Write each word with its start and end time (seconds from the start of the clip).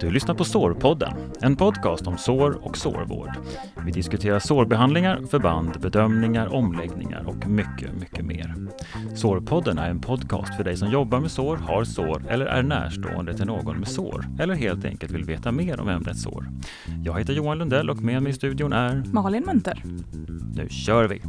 Du 0.00 0.10
lyssnar 0.10 0.34
på 0.34 0.44
Sårpodden, 0.44 1.12
en 1.40 1.56
podcast 1.56 2.06
om 2.06 2.18
sår 2.18 2.66
och 2.66 2.76
sårvård. 2.76 3.30
Vi 3.84 3.92
diskuterar 3.92 4.38
sårbehandlingar, 4.38 5.22
förband, 5.30 5.80
bedömningar, 5.80 6.54
omläggningar 6.54 7.24
och 7.26 7.46
mycket, 7.48 7.94
mycket 8.00 8.24
mer. 8.24 8.54
Sårpodden 9.14 9.78
är 9.78 9.90
en 9.90 10.00
podcast 10.00 10.56
för 10.56 10.64
dig 10.64 10.76
som 10.76 10.90
jobbar 10.90 11.20
med 11.20 11.30
sår, 11.30 11.56
har 11.56 11.84
sår 11.84 12.22
eller 12.28 12.46
är 12.46 12.62
närstående 12.62 13.34
till 13.34 13.46
någon 13.46 13.78
med 13.78 13.88
sår 13.88 14.26
eller 14.38 14.54
helt 14.54 14.84
enkelt 14.84 15.12
vill 15.12 15.24
veta 15.24 15.52
mer 15.52 15.80
om 15.80 15.88
ämnet 15.88 16.18
sår. 16.18 16.48
Jag 17.04 17.18
heter 17.18 17.32
Johan 17.32 17.58
Lundell 17.58 17.90
och 17.90 18.02
med 18.02 18.22
mig 18.22 18.30
i 18.30 18.34
studion 18.34 18.72
är 18.72 19.04
Malin 19.12 19.44
Munter. 19.46 19.82
Nu 20.54 20.68
kör 20.68 21.08
vi! 21.08 21.22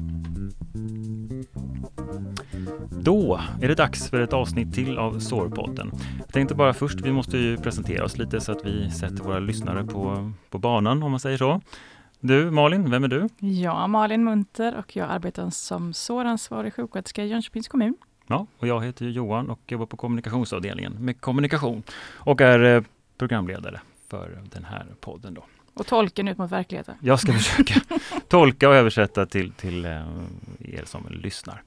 Då 3.02 3.40
är 3.62 3.68
det 3.68 3.76
dags 3.76 4.10
för 4.10 4.22
ett 4.22 4.34
avsnitt 4.34 4.74
till 4.74 4.98
av 4.98 5.20
Sårpodden. 5.20 5.92
Jag 6.20 6.34
tänkte 6.34 6.56
bara 6.56 6.74
först, 6.74 7.02
vi 7.02 7.12
måste 7.12 7.38
ju 7.38 7.58
presentera 7.58 8.06
oss 8.06 8.18
lite 8.18 8.42
så 8.42 8.52
att 8.52 8.66
vi 8.66 8.92
sätter 8.92 9.24
våra 9.24 9.40
lyssnare 9.40 9.84
på, 9.84 10.32
på 10.50 10.58
banan 10.58 11.04
om 11.04 11.12
man 11.12 11.20
säger 11.20 11.38
så. 11.38 11.62
Du 12.20 12.52
Malin, 12.52 12.92
vem 12.92 13.04
är 13.04 13.08
du? 13.08 13.30
Jag 13.40 13.90
Malin 13.90 14.24
Munter 14.24 14.78
och 14.78 14.96
jag 14.96 15.10
arbetar 15.10 15.50
som 15.50 15.94
såransvarig 15.94 16.74
sjuksköterska 16.74 17.24
i 17.24 17.28
Jönköpings 17.28 17.68
kommun. 17.68 17.98
Ja, 18.28 18.48
och 18.58 18.68
jag 18.68 18.86
heter 18.86 19.06
Johan 19.06 19.50
och 19.50 19.60
jobbar 19.68 19.86
på 19.86 19.98
kommunikationsavdelningen 19.98 20.94
med 20.94 21.22
kommunikation 21.22 21.84
och 22.14 22.42
är 22.42 22.76
eh, 22.76 22.84
programledare 23.18 23.82
för 24.10 24.44
den 24.54 24.66
här 24.66 24.86
podden 25.00 25.34
då. 25.34 25.44
Och 25.78 25.88
tolken 25.88 26.28
ut 26.28 26.38
mot 26.38 26.52
verkligheten. 26.52 26.96
Jag 27.02 27.20
ska 27.20 27.34
försöka 27.34 27.82
tolka 28.28 28.70
och 28.70 28.76
översätta 28.76 29.26
till, 29.26 29.52
till 29.52 29.86
eh, 29.86 29.92
er 30.60 30.86
som 30.86 31.06
lyssnar. 31.10 31.64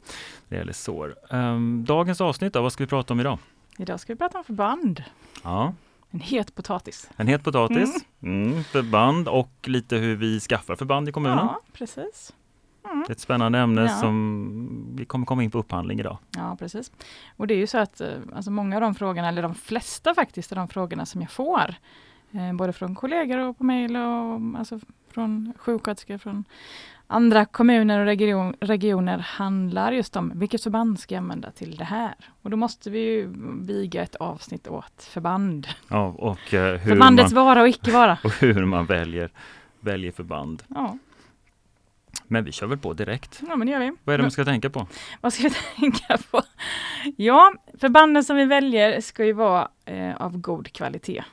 Det 0.48 0.56
gäller 0.56 0.72
sår. 0.72 1.14
Um, 1.30 1.84
dagens 1.84 2.20
avsnitt 2.20 2.52
då, 2.52 2.62
vad 2.62 2.72
ska 2.72 2.84
vi 2.84 2.88
prata 2.88 3.14
om 3.14 3.20
idag? 3.20 3.38
Idag 3.78 4.00
ska 4.00 4.12
vi 4.12 4.18
prata 4.18 4.38
om 4.38 4.44
förband. 4.44 5.04
Ja. 5.42 5.74
En 6.10 6.20
het 6.20 6.54
potatis. 6.54 7.10
En 7.16 7.26
het 7.26 7.44
potatis, 7.44 8.04
mm. 8.22 8.52
Mm, 8.52 8.64
förband 8.64 9.28
och 9.28 9.52
lite 9.62 9.96
hur 9.96 10.16
vi 10.16 10.40
skaffar 10.40 10.76
förband 10.76 11.08
i 11.08 11.12
kommunen. 11.12 11.38
Ja, 11.38 11.60
precis. 11.72 12.32
Mm. 12.84 13.04
Ett 13.10 13.20
spännande 13.20 13.58
ämne 13.58 13.82
ja. 13.82 13.88
som 13.88 14.96
vi 14.96 15.04
kommer 15.04 15.26
komma 15.26 15.42
in 15.42 15.50
på 15.50 15.58
upphandling 15.58 16.00
idag. 16.00 16.18
Ja, 16.36 16.56
precis. 16.58 16.92
Och 17.36 17.46
det 17.46 17.54
är 17.54 17.58
ju 17.58 17.66
så 17.66 17.78
att 17.78 18.00
eh, 18.00 18.08
alltså 18.34 18.50
många 18.50 18.76
av 18.76 18.80
de 18.80 18.94
frågorna, 18.94 19.28
eller 19.28 19.42
de 19.42 19.54
flesta 19.54 20.14
faktiskt, 20.14 20.52
av 20.52 20.56
de 20.56 20.68
frågorna 20.68 21.06
som 21.06 21.20
jag 21.20 21.30
får 21.30 21.74
både 22.54 22.72
från 22.72 22.94
kollegor 22.94 23.38
och 23.38 23.58
på 23.58 23.64
mejl 23.64 23.96
och 23.96 24.58
alltså 24.58 24.80
från 25.10 25.52
sjuksköterskor 25.58 26.18
från 26.18 26.44
andra 27.06 27.44
kommuner 27.44 28.00
och 28.00 28.06
region, 28.06 28.54
regioner 28.60 29.18
handlar 29.18 29.92
just 29.92 30.16
om 30.16 30.32
vilket 30.34 30.62
förband 30.62 31.00
ska 31.00 31.14
jag 31.14 31.22
använda 31.22 31.50
till 31.50 31.76
det 31.76 31.84
här? 31.84 32.14
Och 32.42 32.50
då 32.50 32.56
måste 32.56 32.90
vi 32.90 32.98
ju 32.98 33.32
viga 33.60 34.02
ett 34.02 34.14
avsnitt 34.14 34.68
åt 34.68 35.02
förband. 35.02 35.68
Ja, 35.88 36.06
och 36.06 36.54
eh, 36.54 36.78
hur 36.78 36.90
Förbandets 36.90 37.32
man, 37.32 37.44
vara 37.44 37.60
och 37.62 37.68
icke 37.68 37.90
vara. 37.90 38.18
Och 38.24 38.32
hur 38.32 38.64
man 38.64 38.86
väljer, 38.86 39.30
väljer 39.80 40.12
förband. 40.12 40.62
Ja. 40.68 40.98
Men 42.26 42.44
vi 42.44 42.52
kör 42.52 42.66
väl 42.66 42.78
på 42.78 42.92
direkt. 42.92 43.42
Ja, 43.48 43.56
men 43.56 43.66
det 43.66 43.72
gör 43.72 43.80
vi. 43.80 43.92
Vad 44.04 44.14
är 44.14 44.18
det 44.18 44.22
man 44.24 44.30
ska 44.30 44.44
tänka 44.44 44.70
på? 44.70 44.86
Vad 45.20 45.32
ska 45.32 45.42
vi 45.42 45.50
tänka 45.80 46.18
på? 46.30 46.42
Ja, 47.16 47.52
förbanden 47.80 48.24
som 48.24 48.36
vi 48.36 48.44
väljer 48.44 49.00
ska 49.00 49.24
ju 49.24 49.32
vara 49.32 49.68
eh, 49.84 50.16
av 50.16 50.38
god 50.38 50.72
kvalitet. 50.72 51.24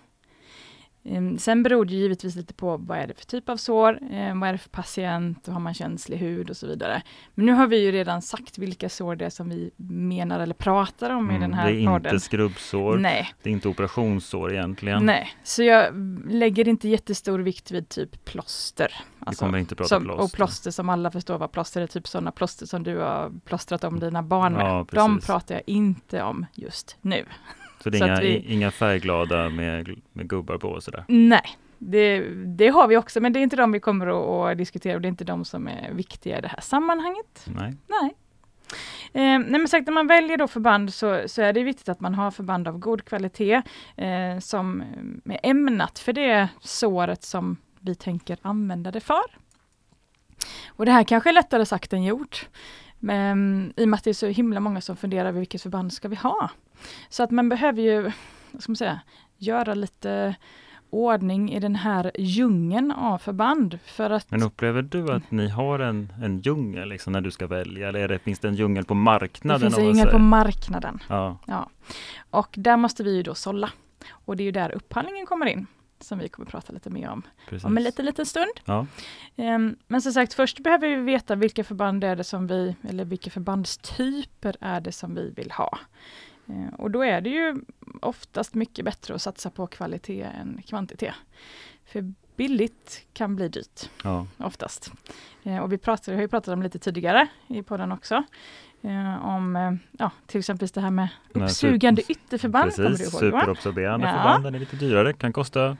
Ehm, 1.09 1.37
sen 1.37 1.63
beror 1.63 1.85
det 1.85 1.93
givetvis 1.93 2.35
lite 2.35 2.53
på 2.53 2.77
vad 2.77 2.97
är 2.97 3.07
det 3.07 3.13
för 3.13 3.25
typ 3.25 3.49
av 3.49 3.57
sår, 3.57 3.99
ehm, 4.11 4.39
vad 4.39 4.49
är 4.49 4.53
det 4.53 4.59
för 4.59 4.69
patient, 4.69 5.47
har 5.47 5.59
man 5.59 5.73
känslig 5.73 6.17
hud 6.17 6.49
och 6.49 6.57
så 6.57 6.67
vidare. 6.67 7.01
Men 7.35 7.45
nu 7.45 7.51
har 7.51 7.67
vi 7.67 7.77
ju 7.83 7.91
redan 7.91 8.21
sagt 8.21 8.57
vilka 8.57 8.89
sår 8.89 9.15
det 9.15 9.25
är 9.25 9.29
som 9.29 9.49
vi 9.49 9.71
menar 9.87 10.39
eller 10.39 10.53
pratar 10.53 11.09
om 11.09 11.29
mm, 11.29 11.35
i 11.35 11.39
den 11.39 11.53
här 11.53 11.63
podden. 11.63 11.77
Det 11.77 11.83
är 11.83 11.93
podden. 11.93 12.13
inte 12.13 12.25
skrubbsår, 12.25 12.97
Nej. 12.97 13.33
det 13.43 13.49
är 13.49 13.53
inte 13.53 13.67
operationssår 13.67 14.53
egentligen. 14.53 15.05
Nej, 15.05 15.29
så 15.43 15.63
jag 15.63 15.93
lägger 16.29 16.67
inte 16.67 16.89
jättestor 16.89 17.39
vikt 17.39 17.71
vid 17.71 17.89
typ 17.89 18.25
plåster. 18.25 18.93
Alltså, 19.19 19.45
vi 19.45 19.47
kommer 19.47 19.59
inte 19.59 19.75
prata 19.75 19.87
som, 19.87 20.03
plåster. 20.03 20.23
Och 20.23 20.31
plåster 20.31 20.71
som 20.71 20.89
alla 20.89 21.11
förstår 21.11 21.37
vad 21.37 21.51
plåster 21.51 21.81
är, 21.81 21.87
typ 21.87 22.07
sådana 22.07 22.31
plåster 22.31 22.65
som 22.65 22.83
du 22.83 22.97
har 22.97 23.31
plåstrat 23.45 23.83
om 23.83 23.99
dina 23.99 24.23
barn 24.23 24.53
med. 24.53 24.65
Ja, 24.65 24.85
De 24.91 25.19
pratar 25.19 25.55
jag 25.55 25.63
inte 25.65 26.23
om 26.23 26.45
just 26.53 26.97
nu. 27.01 27.25
Så 27.91 28.05
det 28.05 28.05
är 28.05 28.07
inga, 28.07 28.21
vi, 28.21 28.53
inga 28.53 28.71
färgglada 28.71 29.49
med, 29.49 30.01
med 30.13 30.29
gubbar 30.29 30.57
på 30.57 30.69
och 30.69 30.83
sådär? 30.83 31.03
Nej, 31.07 31.57
det, 31.77 32.19
det, 32.45 32.67
har 32.67 32.87
vi 32.87 32.97
också, 32.97 33.21
men 33.21 33.33
det 33.33 33.39
är 33.39 33.41
inte 33.41 33.55
de 33.55 33.71
vi 33.71 33.79
kommer 33.79 34.07
att, 34.07 34.51
att, 34.51 34.57
diskutera 34.57 34.95
och 34.95 35.01
det 35.01 35.07
är 35.07 35.09
inte 35.09 35.23
de 35.23 35.45
som 35.45 35.67
är 35.67 35.91
viktiga 35.91 36.37
i 36.37 36.41
det 36.41 36.47
här 36.47 36.61
sammanhanget. 36.61 37.45
Nej. 37.45 37.73
Nej. 37.87 38.15
Eh, 39.13 39.39
nej 39.39 39.59
men 39.59 39.67
sagt, 39.67 39.87
när 39.87 39.93
man 39.93 40.07
väljer 40.07 40.37
då 40.37 40.47
förband 40.47 40.93
så, 40.93 41.21
så, 41.25 41.41
är 41.41 41.53
det 41.53 41.63
viktigt 41.63 41.89
att 41.89 41.99
man 41.99 42.15
har 42.15 42.31
förband 42.31 42.67
av 42.67 42.77
god 42.77 43.05
kvalitet 43.05 43.61
eh, 43.95 44.39
som 44.39 44.83
är 45.25 45.39
ämnat 45.43 45.99
för 45.99 46.13
det 46.13 46.47
såret 46.61 47.23
som 47.23 47.57
vi 47.79 47.95
tänker 47.95 48.37
använda 48.41 48.91
det 48.91 48.99
för. 48.99 49.23
Och 50.67 50.85
det 50.85 50.91
här 50.91 51.03
kanske 51.03 51.29
är 51.29 51.33
lättare 51.33 51.65
sagt 51.65 51.93
än 51.93 52.03
gjort. 52.03 52.47
Men, 52.99 53.73
I 53.75 53.83
och 53.83 53.89
med 53.89 53.97
att 53.97 54.03
det 54.03 54.09
är 54.09 54.13
så 54.13 54.27
himla 54.27 54.59
många 54.59 54.81
som 54.81 54.97
funderar 54.97 55.29
över 55.29 55.39
vilket 55.39 55.61
förband 55.61 55.93
ska 55.93 56.07
vi 56.07 56.15
ha. 56.15 56.49
Så 57.09 57.23
att 57.23 57.31
man 57.31 57.49
behöver 57.49 57.81
ju, 57.81 58.01
vad 58.51 58.61
ska 58.61 58.71
man 58.71 58.75
säga, 58.75 58.99
göra 59.37 59.73
lite 59.73 60.35
ordning 60.89 61.53
i 61.53 61.59
den 61.59 61.75
här 61.75 62.11
djungeln 62.15 62.91
av 62.91 63.17
förband. 63.17 63.79
För 63.85 64.09
att, 64.09 64.31
Men 64.31 64.43
upplever 64.43 64.81
du 64.81 65.11
att 65.11 65.31
ni 65.31 65.49
har 65.49 65.79
en, 65.79 66.13
en 66.21 66.39
djungel 66.39 66.89
liksom, 66.89 67.13
när 67.13 67.21
du 67.21 67.31
ska 67.31 67.47
välja? 67.47 67.87
Eller 67.87 68.07
det, 68.07 68.19
finns 68.19 68.39
det 68.39 68.47
en 68.47 68.55
djungel 68.55 68.85
på 68.85 68.93
marknaden? 68.93 69.61
Det 69.61 69.65
finns 69.65 69.77
en 69.77 69.85
djungel 69.85 70.07
på 70.07 70.19
marknaden. 70.19 70.99
Ja. 71.07 71.37
ja. 71.45 71.69
Och 72.29 72.55
där 72.57 72.77
måste 72.77 73.03
vi 73.03 73.15
ju 73.15 73.23
då 73.23 73.35
sålla. 73.35 73.69
Och 74.09 74.37
det 74.37 74.43
är 74.43 74.45
ju 74.45 74.51
där 74.51 74.75
upphandlingen 74.75 75.25
kommer 75.25 75.45
in 75.45 75.67
som 75.99 76.19
vi 76.19 76.29
kommer 76.29 76.49
prata 76.49 76.73
lite 76.73 76.89
mer 76.89 77.09
om 77.09 77.23
Precis. 77.49 77.65
om 77.65 77.77
en 77.77 77.83
liten, 77.83 78.05
liten 78.05 78.25
stund. 78.25 78.51
Ja. 78.65 78.85
Um, 79.35 79.75
men 79.87 80.01
som 80.01 80.11
sagt, 80.11 80.33
först 80.33 80.59
behöver 80.59 80.87
vi 80.87 80.95
veta 80.95 81.35
vilka 81.35 81.63
förband 81.63 82.03
är 82.03 82.15
det 82.15 82.23
som 82.23 82.47
vi, 82.47 82.75
eller 82.89 83.05
vilka 83.05 83.29
förbandstyper 83.29 84.55
är 84.61 84.81
det 84.81 84.91
som 84.91 85.15
vi 85.15 85.33
vill 85.35 85.51
ha. 85.51 85.79
Uh, 86.49 86.73
och 86.77 86.91
då 86.91 87.03
är 87.03 87.21
det 87.21 87.29
ju 87.29 87.55
oftast 88.01 88.53
mycket 88.53 88.85
bättre 88.85 89.15
att 89.15 89.21
satsa 89.21 89.49
på 89.49 89.67
kvalitet 89.67 90.21
än 90.21 90.61
kvantitet. 90.67 91.15
För 91.85 92.13
billigt 92.35 93.05
kan 93.13 93.35
bli 93.35 93.49
dyrt, 93.49 93.89
ja. 94.03 94.27
oftast. 94.37 94.91
Uh, 95.45 95.59
och 95.59 95.73
vi 95.73 95.77
pratade, 95.77 96.17
har 96.17 96.21
ju 96.21 96.27
pratat 96.27 96.53
om 96.53 96.63
lite 96.63 96.79
tidigare 96.79 97.27
i 97.47 97.63
podden 97.63 97.91
också. 97.91 98.23
Eh, 98.81 99.25
om 99.25 99.55
eh, 99.55 99.71
ja, 99.99 100.11
till 100.25 100.39
exempel 100.39 100.67
det 100.67 100.81
här 100.81 100.91
med 100.91 101.07
uppsugande 101.33 102.01
ytterförband. 102.07 102.75
Precis, 102.75 103.11
superabsorberande 103.11 104.07
ja. 104.07 104.13
förband, 104.13 104.55
är 104.55 104.59
lite 104.59 104.75
dyrare, 104.75 105.13
kan 105.13 105.33
kosta 105.33 105.77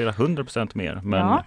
flera 0.00 0.12
hundra 0.12 0.44
procent 0.44 0.74
mer. 0.74 1.00
Men, 1.04 1.20
ja. 1.20 1.44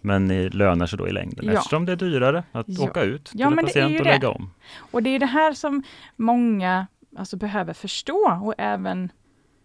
men 0.00 0.28
det 0.28 0.48
lönar 0.48 0.86
sig 0.86 0.98
då 0.98 1.08
i 1.08 1.12
längden 1.12 1.46
ja. 1.46 1.52
eftersom 1.52 1.86
det 1.86 1.92
är 1.92 1.96
dyrare 1.96 2.44
att 2.52 2.66
ja. 2.68 2.84
åka 2.84 3.02
ut 3.02 3.24
till 3.24 3.40
en 3.40 3.56
patient 3.56 4.00
och 4.00 4.06
lägga 4.06 4.28
om. 4.28 4.50
Och 4.76 5.02
det 5.02 5.10
är 5.10 5.18
det 5.18 5.26
här 5.26 5.52
som 5.52 5.82
många 6.16 6.86
alltså, 7.16 7.36
behöver 7.36 7.72
förstå 7.72 8.40
och 8.42 8.54
även 8.58 9.12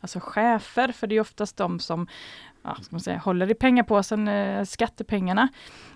alltså 0.02 0.20
chefer, 0.20 0.92
för 0.92 1.08
det 1.08 1.16
är 1.16 1.22
oftast 1.22 1.58
de 1.58 1.80
som 1.80 2.08
ja, 2.68 2.76
ska 2.82 2.88
man 2.96 3.00
säga, 3.00 3.18
håller 3.18 3.52
i 3.52 3.54
pengapåsen, 3.54 4.28
eh, 4.28 4.64
skattepengarna. 4.64 5.48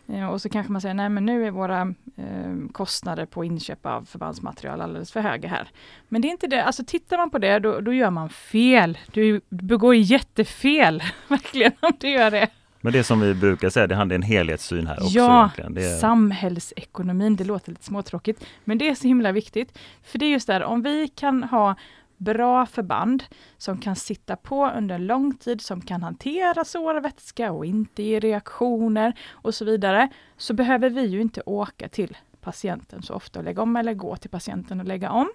Eh, 0.08 0.28
och 0.28 0.42
så 0.42 0.50
kanske 0.50 0.72
man 0.72 0.82
säger, 0.82 0.96
nej 0.96 1.10
men 1.10 1.26
nu 1.26 1.48
är 1.48 1.52
våra 1.52 1.82
eh, 2.16 2.72
kostnader 2.72 3.26
på 3.26 3.46
inköp 3.46 3.86
av 3.86 4.06
förbandsmaterial 4.06 4.82
alldeles 4.82 5.12
för 5.12 5.20
höga 5.20 5.50
här. 5.50 5.68
Men 6.10 6.22
det 6.22 6.28
är 6.28 6.30
inte 6.30 6.48
det, 6.48 6.64
alltså 6.64 6.84
tittar 6.88 7.18
man 7.18 7.30
på 7.30 7.38
det 7.38 7.60
då, 7.60 7.80
då 7.80 7.94
gör 7.94 8.10
man 8.10 8.30
fel. 8.30 8.98
Du 9.12 9.42
begår 9.50 9.96
jättefel, 9.96 11.04
verkligen, 11.28 11.72
om 11.80 11.94
du 12.00 12.10
gör 12.10 12.32
det. 12.32 12.48
Men 12.84 12.94
det 12.94 13.04
som 13.04 13.20
vi 13.20 13.34
brukar 13.34 13.70
säga, 13.70 13.88
det 13.88 13.96
handlar 13.96 14.16
om 14.16 14.22
en 14.22 14.28
helhetssyn 14.28 14.88
här 14.88 15.04
också. 15.04 15.18
Ja, 15.18 15.50
är... 15.58 15.98
samhällsekonomin, 15.98 17.36
det 17.36 17.44
låter 17.44 17.70
lite 17.72 17.84
småtråkigt, 17.84 18.46
men 18.64 18.78
det 18.78 18.90
är 18.90 18.96
så 18.96 19.08
himla 19.08 19.32
viktigt. 19.32 19.80
För 20.04 20.20
det 20.20 20.26
är 20.26 20.30
just 20.30 20.48
där, 20.48 20.64
om 20.64 20.82
vi 20.82 21.08
kan 21.08 21.44
ha 21.44 21.76
bra 22.22 22.66
förband 22.66 23.24
som 23.58 23.78
kan 23.78 23.96
sitta 23.96 24.36
på 24.36 24.70
under 24.70 24.98
lång 24.98 25.38
tid, 25.38 25.62
som 25.62 25.82
kan 25.82 26.04
hantera 26.04 26.66
sårvätska 26.66 27.52
och 27.52 27.66
inte 27.66 28.04
ge 28.04 28.20
reaktioner 28.20 29.20
och 29.30 29.56
så 29.56 29.66
vidare, 29.66 30.10
så 30.38 30.54
behöver 30.54 30.90
vi 30.90 31.06
ju 31.06 31.22
inte 31.22 31.42
åka 31.46 31.90
till 31.90 32.18
patienten 32.42 33.02
så 33.02 33.14
ofta 33.14 33.40
och 33.40 33.46
lägga 33.46 33.62
om 33.62 33.76
eller 33.76 33.94
gå 33.94 34.16
till 34.16 34.30
patienten 34.30 34.80
och 34.80 34.86
lägga 34.86 35.12
om. 35.12 35.30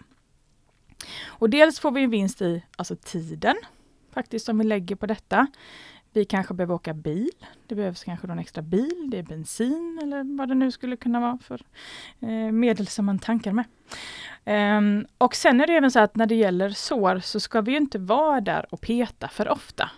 Och 1.26 1.50
dels 1.50 1.80
får 1.80 1.90
vi 1.90 2.02
en 2.02 2.10
vinst 2.10 2.42
i 2.42 2.62
alltså 2.76 2.96
tiden, 2.96 3.56
faktiskt, 4.12 4.46
som 4.46 4.58
vi 4.58 4.64
lägger 4.64 4.96
på 4.96 5.06
detta. 5.06 5.46
Vi 6.16 6.24
kanske 6.24 6.54
behöver 6.54 6.74
åka 6.74 6.94
bil. 6.94 7.30
Det 7.66 7.74
behövs 7.74 8.04
kanske 8.04 8.26
en 8.26 8.38
extra 8.38 8.62
bil, 8.62 9.10
det 9.10 9.18
är 9.18 9.22
bensin 9.22 10.00
eller 10.02 10.38
vad 10.38 10.48
det 10.48 10.54
nu 10.54 10.70
skulle 10.70 10.96
kunna 10.96 11.20
vara 11.20 11.38
för 11.38 11.60
eh, 12.20 12.52
medel 12.52 12.86
som 12.86 13.06
man 13.06 13.18
tankar 13.18 13.52
med. 13.52 13.64
Um, 14.78 15.06
och 15.18 15.34
sen 15.34 15.60
är 15.60 15.66
det 15.66 15.72
även 15.72 15.90
så 15.90 16.00
att 16.00 16.16
när 16.16 16.26
det 16.26 16.34
gäller 16.34 16.70
sår 16.70 17.18
så 17.18 17.40
ska 17.40 17.60
vi 17.60 17.76
inte 17.76 17.98
vara 17.98 18.40
där 18.40 18.66
och 18.70 18.80
peta 18.80 19.28
för 19.28 19.48
ofta. 19.48 19.90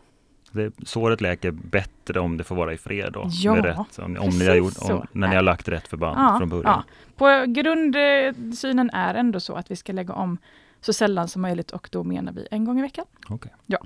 Det, 0.52 0.72
såret 0.86 1.20
läker 1.20 1.50
bättre 1.50 2.20
om 2.20 2.36
det 2.36 2.44
får 2.44 2.56
vara 2.56 2.72
i 2.72 2.78
fred 2.78 3.12
då? 3.12 3.28
Ja, 3.30 3.64
rätt, 3.64 3.98
om, 3.98 4.16
om 4.20 4.38
ni 4.38 4.46
har 4.46 4.54
gjort, 4.54 4.78
om, 4.78 5.06
när 5.12 5.28
ni 5.28 5.34
har 5.34 5.42
lagt 5.42 5.68
rätt 5.68 5.88
förband 5.88 6.18
ja, 6.18 6.38
från 6.38 6.48
början? 6.48 6.64
Ja. 6.64 6.84
På 7.16 7.52
grundsynen 7.52 8.90
är 8.90 9.14
ändå 9.14 9.40
så 9.40 9.54
att 9.54 9.70
vi 9.70 9.76
ska 9.76 9.92
lägga 9.92 10.14
om 10.14 10.38
så 10.80 10.92
sällan 10.92 11.28
som 11.28 11.42
möjligt 11.42 11.70
och 11.70 11.88
då 11.92 12.04
menar 12.04 12.32
vi 12.32 12.46
en 12.50 12.64
gång 12.64 12.78
i 12.78 12.82
veckan. 12.82 13.04
Okay. 13.28 13.52
Ja. 13.66 13.78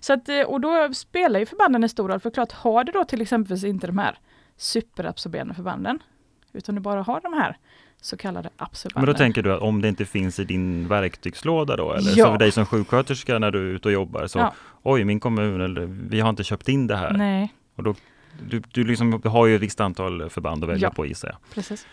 Så 0.00 0.12
att, 0.12 0.28
eh, 0.28 0.40
och 0.40 0.60
då 0.60 0.94
spelar 0.94 1.40
ju 1.40 1.46
förbanden 1.46 1.82
en 1.82 1.88
stor 1.88 2.08
roll, 2.08 2.20
för 2.20 2.30
klart 2.30 2.52
har 2.52 2.84
du 2.84 2.92
då 2.92 3.04
till 3.04 3.20
exempel 3.20 3.64
inte 3.66 3.86
de 3.86 3.98
här 3.98 4.18
superabsorberande 4.56 5.54
förbanden, 5.54 5.98
utan 6.52 6.74
du 6.74 6.80
bara 6.80 7.02
har 7.02 7.20
de 7.20 7.32
här 7.32 7.56
så 8.00 8.16
kallade 8.16 8.50
absorbanden. 8.56 9.06
Men 9.06 9.14
då 9.14 9.18
tänker 9.18 9.42
du 9.42 9.52
att 9.54 9.60
om 9.60 9.82
det 9.82 9.88
inte 9.88 10.04
finns 10.04 10.38
i 10.38 10.44
din 10.44 10.88
verktygslåda 10.88 11.76
då, 11.76 11.92
eller 11.92 12.10
Ja. 12.18 12.24
så 12.26 12.30
för 12.32 12.38
dig 12.38 12.52
som 12.52 12.66
sjuksköterska 12.66 13.38
när 13.38 13.50
du 13.50 13.58
är 13.70 13.74
ute 13.74 13.88
och 13.88 13.92
jobbar, 13.92 14.26
så 14.26 14.38
Ja. 14.38 14.54
oj, 14.82 15.04
min 15.04 15.20
kommun, 15.20 15.60
eller 15.60 15.86
vi 16.10 16.20
har 16.20 16.30
inte 16.30 16.44
köpt 16.44 16.68
in 16.68 16.86
det 16.86 16.96
här. 16.96 17.12
Nej, 17.12 17.54
Och 17.76 17.82
då, 17.82 17.94
du, 18.48 18.62
du, 18.72 18.84
liksom, 18.84 19.20
du 19.22 19.28
har 19.28 19.46
ju 19.46 19.56
ett 19.56 19.62
visst 19.62 19.80
antal 19.80 20.30
förband 20.30 20.64
att 20.64 20.70
välja 20.70 20.88
Ja. 20.88 20.92
på 20.92 21.06
gissar 21.06 21.28
jag. 21.28 21.38
precis. 21.54 21.86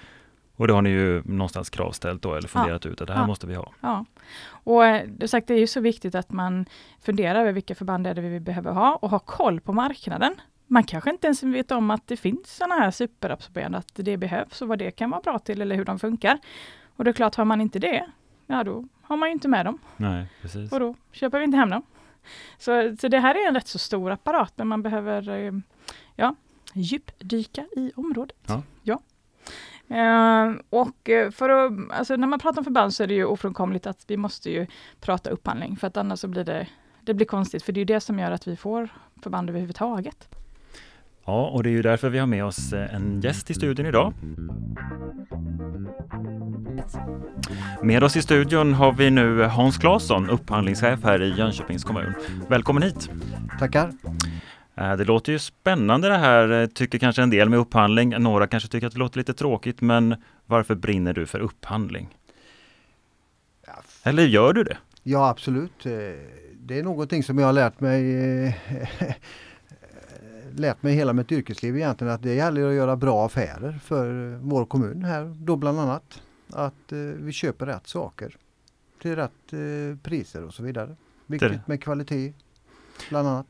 Och 0.56 0.68
det 0.68 0.74
har 0.74 0.82
ni 0.82 0.90
ju 0.90 1.24
någonstans 1.26 1.70
kravställt 1.70 2.22
då, 2.22 2.34
eller 2.36 2.48
funderat 2.48 2.86
ut 2.86 3.02
att 3.02 3.08
det 3.08 3.14
här 3.14 3.22
Ja. 3.22 3.28
måste 3.28 3.48
vi 3.48 3.56
ha. 3.56 3.72
Ja. 3.82 4.06
Och 4.48 4.86
eh, 4.86 5.08
det, 5.08 5.28
sagt, 5.28 5.48
det 5.48 5.54
är 5.54 5.60
ju 5.60 5.68
så 5.68 5.80
viktigt 5.80 6.16
att 6.16 6.32
man 6.32 6.66
funderar 7.02 7.40
över 7.42 7.52
vilka 7.52 7.76
förband 7.76 8.08
är 8.08 8.14
det 8.14 8.22
vi 8.22 8.40
behöver 8.40 8.72
ha 8.72 8.96
och 8.96 9.10
ha 9.10 9.20
koll 9.20 9.60
på 9.62 9.74
marknaden. 9.74 10.36
Man 10.68 10.84
kanske 10.84 11.10
inte 11.10 11.28
ens 11.28 11.44
vet 11.44 11.72
om 11.72 11.92
att 11.92 12.08
det 12.08 12.18
finns 12.18 12.56
sådana 12.58 12.76
här 12.76 12.92
superabsorberande, 12.92 13.78
att 13.78 13.92
det 13.94 14.18
behövs 14.18 14.62
och 14.62 14.68
vad 14.68 14.80
det 14.80 14.92
kan 14.92 15.10
vara 15.10 15.22
bra 15.22 15.40
till 15.40 15.62
eller 15.62 15.76
hur 15.76 15.86
de 15.86 16.00
funkar. 16.00 16.40
Och 16.96 17.04
det 17.04 17.12
är 17.12 17.14
klart, 17.14 17.36
har 17.36 17.46
man 17.46 17.62
inte 17.62 17.80
det, 17.80 18.06
ja 18.48 18.64
då 18.64 18.86
har 19.02 19.18
man 19.18 19.30
ju 19.30 19.34
inte 19.34 19.48
med 19.48 19.66
dem 19.66 19.78
Nej, 19.98 20.28
precis. 20.42 20.72
och 20.72 20.80
då 20.80 20.96
köper 21.12 21.38
vi 21.40 21.44
inte 21.46 21.58
hem 21.58 21.70
dem. 21.70 21.84
Så, 22.58 22.96
så 23.00 23.08
det 23.08 23.20
här 23.20 23.36
är 23.36 23.48
en 23.48 23.56
rätt 23.56 23.68
så 23.68 23.80
stor 23.80 24.12
apparat, 24.12 24.54
men 24.56 24.68
man 24.68 24.82
behöver 24.82 25.30
eh, 25.30 25.52
ja, 26.16 26.36
djupdyka 26.74 27.66
i 27.76 27.92
området. 27.96 28.52
Ja. 28.84 29.02
Eh, 29.90 30.52
och 30.70 31.10
eh, 31.10 31.32
för 31.32 31.50
att, 31.50 31.72
alltså 31.92 32.16
när 32.16 32.28
man 32.28 32.40
pratar 32.40 32.62
om 32.62 32.64
förband 32.64 32.94
så 32.94 33.04
är 33.04 33.08
det 33.08 33.14
ju 33.14 33.26
ofrånkomligt 33.26 33.88
att 33.88 34.06
vi 34.08 34.18
måste 34.18 34.50
ju 34.50 34.68
prata 35.02 35.30
upphandling, 35.30 35.78
för 35.78 35.88
att 35.88 35.98
annars 35.98 36.20
så 36.20 36.28
blir 36.28 36.44
det, 36.44 36.68
det 37.02 37.14
blir 37.14 37.26
konstigt, 37.26 37.64
för 37.64 37.74
det 37.74 37.78
är 37.78 37.82
ju 37.82 37.86
det 37.86 38.00
som 38.00 38.20
gör 38.20 38.32
att 38.32 38.48
vi 38.48 38.56
får 38.56 38.90
förband 39.24 39.50
överhuvudtaget. 39.50 40.30
Ja, 41.26 41.48
och 41.48 41.64
det 41.64 41.70
är 41.70 41.72
ju 41.72 41.82
därför 41.82 42.10
vi 42.10 42.20
har 42.20 42.28
med 42.28 42.46
oss 42.46 42.74
eh, 42.74 42.96
en 42.96 43.22
gäst 43.22 43.52
i 43.52 43.54
studion 43.54 43.86
idag. 43.86 44.14
Med 47.82 48.04
oss 48.04 48.16
i 48.16 48.22
studion 48.22 48.74
har 48.74 48.92
vi 48.92 49.12
nu 49.12 49.44
Hans 49.44 49.78
Claesson, 49.78 50.30
upphandlingschef 50.30 51.04
här 51.04 51.22
i 51.22 51.36
Jönköpings 51.38 51.84
kommun. 51.84 52.14
Välkommen 52.50 52.84
hit! 52.84 53.10
Tackar. 53.60 53.92
Eh, 54.78 54.96
Det 54.98 55.04
låter 55.06 55.32
ju 55.32 55.40
spännande 55.40 56.08
det 56.10 56.18
här, 56.18 56.62
eh, 56.62 56.68
tycker 56.68 56.98
kanske 57.00 57.22
en 57.24 57.30
del 57.30 57.50
med 57.50 57.60
upphandling. 57.60 58.10
Några 58.10 58.48
kanske 58.48 58.70
tycker 58.70 58.88
att 58.88 58.94
det 58.94 59.00
låter 59.00 59.18
lite 59.18 59.34
tråkigt, 59.34 59.82
men 59.82 60.16
varför 60.46 60.76
brinner 60.76 61.14
du 61.14 61.26
för 61.26 61.40
upphandling? 61.40 62.18
Eller 64.04 64.24
gör 64.24 64.54
du 64.54 64.64
det? 64.64 64.78
Ja 65.04 65.30
absolut. 65.30 65.86
Eh, 65.86 65.92
Det 66.60 66.80
är 66.80 66.84
någonting 66.84 67.24
som 67.24 67.38
jag 67.40 67.46
har 67.46 67.54
lärt 67.54 67.80
mig 67.80 68.04
lärt 70.56 70.84
mig 70.84 70.94
hela 70.94 71.14
mitt 71.14 71.32
yrkesliv 71.32 71.76
egentligen 71.78 72.14
att 72.14 72.24
det 72.24 72.34
gäller 72.34 72.68
att 72.68 72.74
göra 72.76 72.96
bra 72.96 73.26
affärer 73.26 73.80
för 73.84 74.38
vår 74.42 74.66
kommun 74.66 75.04
här 75.04 75.36
då 75.40 75.56
bland 75.56 75.80
annat. 75.80 76.22
Att 76.54 76.92
vi 77.18 77.32
köper 77.32 77.66
rätt 77.66 77.88
saker 77.88 78.36
till 79.02 79.16
rätt 79.16 79.54
priser 80.04 80.44
och 80.44 80.54
så 80.54 80.64
vidare. 80.64 80.96
Viktigt 81.26 81.68
med 81.68 81.82
kvalitet 81.84 82.34
bland 83.10 83.28
annat. 83.28 83.48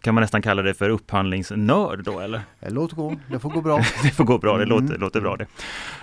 Kan 0.00 0.14
man 0.14 0.22
nästan 0.22 0.42
kalla 0.42 0.62
det 0.62 0.74
för 0.74 0.90
upphandlingsnörd 0.90 2.04
då 2.04 2.20
eller? 2.20 2.40
Låt 2.60 2.92
gå, 2.92 3.16
det 3.30 3.38
får 3.38 3.50
gå 3.50 3.60
bra. 3.60 3.76
Det 4.02 4.10
får 4.10 4.24
gå 4.24 4.38
bra, 4.38 4.56
det 4.56 4.64
Mm. 4.64 4.82
låter, 4.82 4.98
låter 4.98 5.20
bra 5.20 5.36
det. 5.36 5.46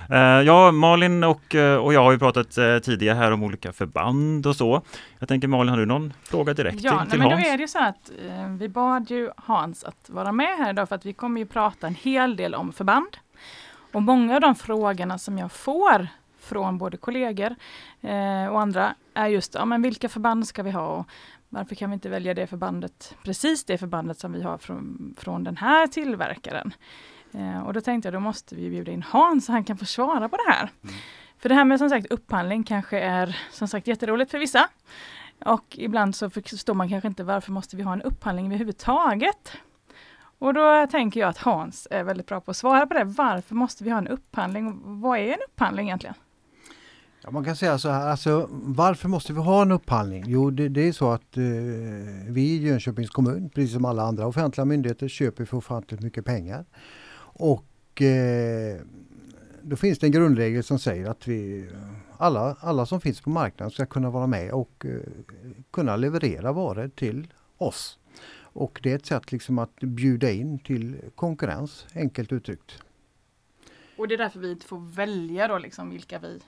Eh, 0.09 0.41
Ja, 0.45 0.71
Malin 0.71 1.23
och, 1.23 1.55
eh, 1.55 1.77
och 1.77 1.93
jag 1.93 2.03
har 2.03 2.11
ju 2.11 2.19
pratat 2.19 2.57
eh, 2.57 2.77
tidigare 2.79 3.15
här 3.17 3.31
om 3.31 3.43
olika 3.43 3.71
förband 3.73 4.47
och 4.47 4.55
så. 4.55 4.81
Jag 5.19 5.27
tänker 5.29 5.47
Malin, 5.47 5.69
har 5.69 5.77
du 5.77 5.85
någon 5.85 6.13
fråga 6.23 6.53
direkt 6.53 6.81
Ja, 6.81 6.89
till, 6.91 6.97
nej, 6.97 7.09
till 7.09 7.19
men 7.19 7.29
då 7.29 7.35
Hans? 7.35 7.47
är 7.47 7.57
det 7.57 7.61
ju 7.61 7.67
så 7.67 7.79
att 7.79 8.11
vi 8.59 8.69
bad 8.69 9.11
ju 9.11 9.29
Hans 9.37 9.83
att 9.83 10.09
vara 10.09 10.31
med 10.31 10.57
här 10.57 10.69
idag 10.69 10.89
för 10.89 10.95
att 10.95 11.05
vi 11.05 11.13
kommer 11.13 11.41
ju 11.41 11.45
prata 11.47 11.87
en 11.87 11.95
hel 11.95 12.35
del 12.35 12.55
om 12.55 12.73
förband. 12.73 13.17
Och 13.93 14.01
många 14.01 14.35
av 14.35 14.41
de 14.41 14.55
frågorna 14.55 15.17
som 15.17 15.37
jag 15.37 15.51
får 15.51 16.07
från 16.41 16.77
både 16.77 16.97
kollegor 16.97 17.55
eh, 18.01 18.45
och 18.51 18.61
andra 18.61 18.95
är 19.13 19.27
just 19.27 19.53
ja, 19.55 19.65
men 19.65 19.81
vilka 19.81 20.09
förband 20.09 20.47
ska 20.47 20.63
vi 20.63 20.71
ha 20.71 20.85
och 20.87 21.07
varför 21.53 21.75
kan 21.75 21.89
vi 21.89 21.93
inte 21.93 22.09
välja 22.09 22.33
det 22.33 22.47
förbandet, 22.47 23.15
precis 23.23 23.63
det 23.63 23.77
förbandet 23.77 24.19
som 24.19 24.33
vi 24.33 24.41
har 24.41 24.57
från, 24.57 25.15
från 25.17 25.43
den 25.43 25.57
här 25.57 25.87
tillverkaren. 25.87 26.73
Eh, 27.33 27.61
och 27.61 27.73
då 27.73 27.81
tänkte 27.81 28.07
jag 28.07 28.13
då 28.13 28.19
måste 28.19 28.55
vi 28.55 28.69
bjuda 28.69 28.91
in 28.91 29.03
Hans 29.03 29.45
så 29.45 29.51
han 29.51 29.63
kan 29.63 29.77
få 29.77 29.85
svara 29.85 30.29
på 30.29 30.37
det 30.37 30.51
här. 30.51 30.69
För 31.37 31.49
det 31.49 31.55
här 31.55 31.65
med 31.65 31.79
som 31.79 31.89
sagt 31.89 32.11
upphandling 32.11 32.63
kanske 32.63 32.99
är 32.99 33.37
som 33.51 33.67
sagt 33.67 33.87
jätteroligt 33.87 34.31
för 34.31 34.39
vissa. 34.39 34.67
Och 35.45 35.65
ibland 35.77 36.15
så 36.15 36.29
förstår 36.29 36.73
man 36.73 36.89
kanske 36.89 37.07
inte 37.07 37.23
varför 37.23 37.51
måste 37.51 37.75
vi 37.75 37.83
ha 37.83 37.93
en 37.93 38.01
upphandling 38.01 38.45
överhuvudtaget. 38.45 39.51
Och 40.39 40.53
då 40.53 40.87
tänker 40.87 41.19
jag 41.19 41.29
att 41.29 41.37
Hans 41.37 41.87
är 41.91 42.03
väldigt 42.03 42.27
bra 42.27 42.41
på 42.41 42.51
att 42.51 42.57
svara 42.57 42.85
på 42.85 42.93
det. 42.93 43.03
Varför 43.03 43.55
måste 43.55 43.83
vi 43.83 43.89
ha 43.89 43.97
en 43.97 44.07
upphandling? 44.07 44.81
Vad 45.01 45.19
är 45.19 45.33
en 45.33 45.39
upphandling 45.47 45.87
egentligen? 45.87 46.15
Ja, 47.23 47.31
man 47.31 47.43
kan 47.43 47.55
säga 47.55 47.77
så 47.77 47.89
här, 47.89 48.07
alltså, 48.07 48.47
varför 48.51 49.09
måste 49.09 49.33
vi 49.33 49.39
ha 49.39 49.61
en 49.61 49.71
upphandling? 49.71 50.23
Jo, 50.27 50.51
det, 50.51 50.69
det 50.69 50.87
är 50.87 50.91
så 50.91 51.11
att 51.11 51.37
eh, 51.37 51.43
vi 52.27 52.41
i 52.41 52.57
Jönköpings 52.57 53.09
kommun, 53.09 53.49
precis 53.49 53.73
som 53.73 53.85
alla 53.85 54.03
andra 54.03 54.27
offentliga 54.27 54.65
myndigheter, 54.65 55.07
köper 55.07 55.45
för 55.45 55.57
ofantligt 55.57 56.01
mycket 56.01 56.25
pengar. 56.25 56.65
Och 57.33 58.01
eh, 58.01 58.81
då 59.61 59.75
finns 59.75 59.99
det 59.99 60.07
en 60.07 60.11
grundregel 60.11 60.63
som 60.63 60.79
säger 60.79 61.09
att 61.09 61.27
vi, 61.27 61.69
alla, 62.17 62.55
alla 62.59 62.85
som 62.85 63.01
finns 63.01 63.21
på 63.21 63.29
marknaden 63.29 63.71
ska 63.71 63.85
kunna 63.85 64.09
vara 64.09 64.27
med 64.27 64.51
och 64.51 64.85
eh, 64.85 64.99
kunna 65.71 65.95
leverera 65.95 66.51
varor 66.51 66.91
till 66.95 67.27
oss. 67.57 67.99
Och 68.53 68.79
det 68.83 68.91
är 68.91 68.95
ett 68.95 69.05
sätt 69.05 69.31
liksom 69.31 69.59
att 69.59 69.75
bjuda 69.79 70.31
in 70.31 70.59
till 70.59 70.95
konkurrens, 71.15 71.85
enkelt 71.95 72.31
uttryckt. 72.31 72.79
Och 73.97 74.07
det 74.07 74.13
är 74.13 74.17
därför 74.17 74.39
vi 74.39 74.51
inte 74.51 74.65
får 74.65 74.95
välja 74.95 75.47
då 75.47 75.57
liksom 75.57 75.89
vilka 75.89 76.19
vi 76.19 76.41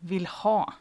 vill 0.00 0.26
ha. 0.26 0.74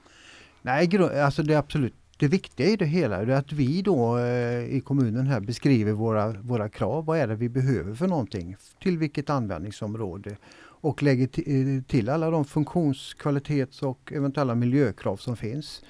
Nej, 0.61 0.97
alltså 1.21 1.43
det 1.43 1.53
är 1.53 1.57
absolut 1.57 1.93
det 2.19 2.27
viktiga 2.27 2.67
i 2.67 2.75
det 2.75 2.85
hela 2.85 3.15
är 3.15 3.29
att 3.29 3.51
vi 3.51 3.81
då 3.81 4.17
eh, 4.17 4.75
i 4.75 4.81
kommunen 4.85 5.27
här 5.27 5.39
beskriver 5.39 5.91
våra, 5.91 6.31
våra 6.31 6.69
krav. 6.69 7.05
Vad 7.05 7.19
är 7.19 7.27
det 7.27 7.35
vi 7.35 7.49
behöver 7.49 7.93
för 7.93 8.07
någonting? 8.07 8.55
Till 8.81 8.97
vilket 8.97 9.29
användningsområde? 9.29 10.37
Och 10.61 11.03
lägger 11.03 11.23
eh, 11.25 11.83
till 11.83 12.09
alla 12.09 12.29
de 12.29 12.45
funktions-, 12.45 13.13
kvalitets 13.13 13.83
och 13.83 14.13
eventuella 14.15 14.55
miljökrav 14.55 15.17
som 15.17 15.37
finns. 15.37 15.81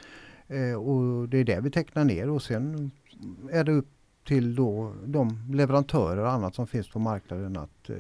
Eh, 0.47 0.73
och 0.73 1.29
det 1.29 1.37
är 1.37 1.43
det 1.43 1.59
vi 1.59 1.71
tecknar 1.71 2.03
ner 2.03 2.29
och 2.29 2.41
sen 2.41 2.91
är 3.51 3.63
det 3.63 3.71
upp 3.71 3.98
till 4.29 4.55
då 4.55 4.93
de 5.05 5.37
leverantörer 5.51 6.17
och 6.17 6.31
annat 6.31 6.55
som 6.55 6.67
finns 6.67 6.89
på 6.89 6.99
marknaden 6.99 7.57
att 7.57 7.89
eh, 7.89 7.95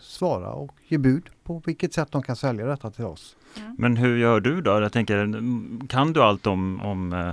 svara 0.00 0.52
och 0.52 0.72
ge 0.88 0.98
bud 0.98 1.30
på 1.44 1.62
vilket 1.66 1.94
sätt 1.94 2.08
de 2.12 2.22
kan 2.22 2.36
sälja 2.36 2.66
detta 2.66 2.90
till 2.90 3.04
oss. 3.04 3.36
Men 3.78 3.96
hur 3.96 4.16
gör 4.16 4.40
du 4.40 4.60
då? 4.60 4.70
Jag 4.70 4.92
tänker, 4.92 5.18
mm, 5.18 5.80
kan 5.88 6.12
du 6.12 6.22
allt 6.22 6.46
om, 6.46 6.80
om 6.80 7.12
eh, 7.12 7.32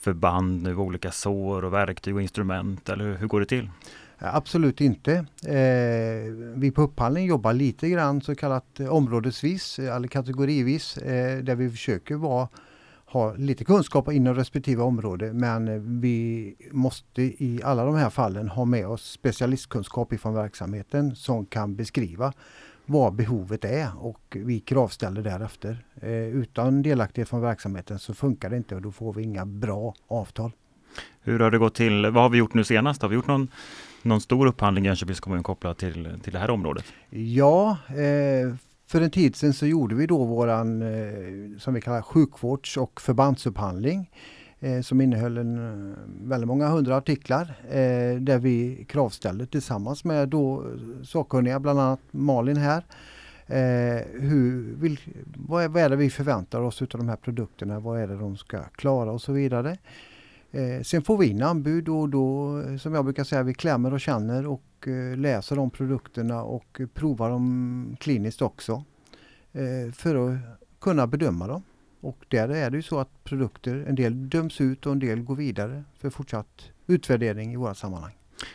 förband 0.00 0.62
nu, 0.62 0.76
olika 0.76 1.10
sår 1.10 1.64
och 1.64 1.72
verktyg 1.72 2.14
och 2.14 2.22
instrument 2.22 2.88
eller 2.88 3.04
hur, 3.04 3.16
hur 3.16 3.26
går 3.26 3.40
det 3.40 3.46
till? 3.46 3.70
Eh, 4.18 4.36
Absolut 4.36 4.80
inte. 4.80 5.12
Eh, 5.46 6.32
vi 6.54 6.70
på 6.74 6.82
upphandling 6.82 7.26
jobbar 7.26 7.52
lite 7.52 7.88
grann 7.88 8.20
så 8.20 8.34
kallat 8.34 8.80
eh, 8.80 8.88
områdesvis 8.88 9.78
eller 9.78 10.08
kategorivis 10.08 10.96
eh, 10.96 11.38
där 11.38 11.54
vi 11.54 11.70
försöker 11.70 12.14
vara, 12.14 12.48
ha 13.10 13.34
lite 13.34 13.64
kunskap 13.64 14.12
inom 14.12 14.34
respektive 14.34 14.82
område 14.82 15.32
men 15.32 16.00
vi 16.00 16.54
måste 16.70 17.22
i 17.22 17.60
alla 17.64 17.84
de 17.84 17.94
här 17.94 18.10
fallen 18.10 18.48
ha 18.48 18.64
med 18.64 18.86
oss 18.86 19.10
specialistkunskap 19.10 20.12
ifrån 20.12 20.34
verksamheten 20.34 21.16
som 21.16 21.46
kan 21.46 21.76
beskriva 21.76 22.32
vad 22.86 23.14
behovet 23.14 23.64
är 23.64 23.88
och 23.98 24.36
vi 24.36 24.60
kravställer 24.60 25.22
därefter. 25.22 25.84
Eh, 26.00 26.10
utan 26.12 26.82
delaktighet 26.82 27.28
från 27.28 27.40
verksamheten 27.40 27.98
så 27.98 28.14
funkar 28.14 28.50
det 28.50 28.56
inte 28.56 28.74
och 28.74 28.82
då 28.82 28.92
får 28.92 29.12
vi 29.12 29.22
inga 29.22 29.46
bra 29.46 29.94
avtal. 30.08 30.52
Hur 31.20 31.38
har 31.38 31.50
det 31.50 31.58
gått 31.58 31.74
till? 31.74 32.02
Vad 32.02 32.22
har 32.22 32.28
vi 32.28 32.38
gjort 32.38 32.54
nu 32.54 32.64
senast? 32.64 33.02
Har 33.02 33.08
vi 33.08 33.14
gjort 33.14 33.26
någon, 33.26 33.48
någon 34.02 34.20
stor 34.20 34.46
upphandling 34.46 34.84
i 34.84 34.88
Jönköpings 34.88 35.20
kommun 35.20 35.42
kopplat 35.42 35.78
till, 35.78 36.18
till 36.22 36.32
det 36.32 36.38
här 36.38 36.50
området? 36.50 36.84
Ja, 37.10 37.78
eh, 37.88 38.54
för 38.88 39.00
en 39.00 39.10
tid 39.10 39.36
sedan 39.36 39.52
så 39.52 39.66
gjorde 39.66 39.94
vi 39.94 40.06
då 40.06 40.24
våran 40.24 40.82
eh, 40.82 41.58
som 41.58 41.74
vi 41.74 41.80
kallar 41.80 42.02
sjukvårds 42.02 42.76
och 42.76 43.00
förbandsupphandling 43.00 44.10
eh, 44.60 44.80
som 44.80 45.00
innehöll 45.00 45.38
en, 45.38 45.58
eh, 45.90 45.96
väldigt 46.28 46.48
många 46.48 46.68
hundra 46.68 46.96
artiklar 46.96 47.54
eh, 47.68 48.20
där 48.20 48.38
vi 48.38 48.84
kravställde 48.88 49.46
tillsammans 49.46 50.04
med 50.04 50.28
då 50.28 50.64
sakkunniga, 51.02 51.60
bland 51.60 51.80
annat 51.80 52.00
Malin 52.10 52.56
här. 52.56 52.84
Eh, 53.46 54.02
hur, 54.20 54.74
vil, 54.76 55.00
vad, 55.36 55.64
är, 55.64 55.68
vad 55.68 55.82
är 55.82 55.88
det 55.88 55.96
vi 55.96 56.10
förväntar 56.10 56.60
oss 56.60 56.82
av 56.82 56.88
de 56.88 57.08
här 57.08 57.16
produkterna? 57.16 57.80
Vad 57.80 58.00
är 58.00 58.06
det 58.06 58.16
de 58.16 58.36
ska 58.36 58.62
klara 58.62 59.12
och 59.12 59.22
så 59.22 59.32
vidare. 59.32 59.78
Eh, 60.50 60.82
sen 60.82 61.02
får 61.02 61.18
vi 61.18 61.26
in 61.26 61.42
anbud 61.42 61.88
och 61.88 62.08
då, 62.08 62.62
som 62.80 62.94
jag 62.94 63.04
brukar 63.04 63.24
säga, 63.24 63.42
vi 63.42 63.54
klämmer 63.54 63.92
och 63.92 64.00
känner 64.00 64.46
och 64.46 64.62
eh, 64.86 65.16
läser 65.16 65.56
de 65.56 65.70
produkterna 65.70 66.42
och 66.42 66.80
eh, 66.80 66.86
provar 66.86 67.30
dem 67.30 67.96
kliniskt 68.00 68.42
också. 68.42 68.84
Eh, 69.52 69.92
för 69.92 70.28
att 70.28 70.38
kunna 70.80 71.06
bedöma 71.06 71.46
dem. 71.46 71.62
Och 72.00 72.24
där 72.28 72.48
är 72.48 72.70
det 72.70 72.76
ju 72.76 72.82
så 72.82 72.98
att 72.98 73.24
produkter, 73.24 73.84
en 73.88 73.94
del 73.94 74.28
döms 74.28 74.60
ut 74.60 74.86
och 74.86 74.92
en 74.92 74.98
del 74.98 75.20
går 75.22 75.36
vidare 75.36 75.84
för 75.98 76.10
fortsatt 76.10 76.70
utvärdering 76.86 77.52
i 77.52 77.56
våra 77.56 77.74
sammanhang. 77.74 78.12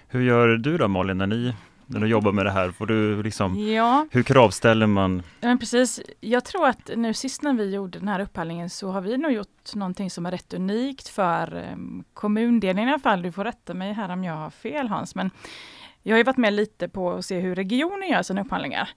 Hur 0.08 0.22
gör 0.22 0.48
du 0.48 0.78
då 0.78 0.88
Malin 0.88 1.18
när 1.18 1.28
ni 1.28 1.54
när 1.86 2.00
du 2.00 2.08
jobbar 2.08 2.32
med 2.32 2.46
det 2.46 2.52
här? 2.52 2.72
Får 2.72 2.86
du 2.86 3.24
liksom, 3.24 3.60
Ja, 3.74 4.08
hur 4.12 4.24
kravställer 4.24 4.88
man? 4.88 5.24
men 5.42 5.60
precis. 5.60 6.02
Jag 6.20 6.46
tror 6.46 6.68
att 6.68 6.90
nu 6.96 7.14
sist 7.14 7.42
när 7.42 7.54
vi 7.54 7.76
gjorde 7.76 8.00
den 8.00 8.08
här 8.08 8.20
upphandlingen 8.20 8.70
så 8.70 8.92
har 8.92 9.02
vi 9.02 9.18
nog 9.18 9.32
gjort 9.32 9.76
någonting 9.76 10.10
som 10.10 10.26
är 10.26 10.32
rätt 10.32 10.54
unikt 10.54 11.08
för 11.08 11.64
um, 11.74 12.04
kommundelen 12.14 12.88
i 12.88 12.92
alla 12.92 13.00
fall. 13.00 13.22
Du 13.22 13.32
får 13.32 13.44
rätta 13.44 13.74
mig 13.74 13.94
här 13.94 14.10
om 14.10 14.24
jag 14.24 14.34
har 14.34 14.50
fel 14.50 14.88
Hans, 14.88 15.16
men 15.16 15.32
jag 16.04 16.14
har 16.14 16.18
ju 16.18 16.24
varit 16.24 16.38
med 16.38 16.54
lite 16.54 16.90
på 16.90 17.12
att 17.12 17.26
se 17.26 17.40
hur 17.40 17.56
regionen 17.56 18.10
gör 18.10 18.24
sina 18.24 18.42
upphandlingar. 18.42 18.90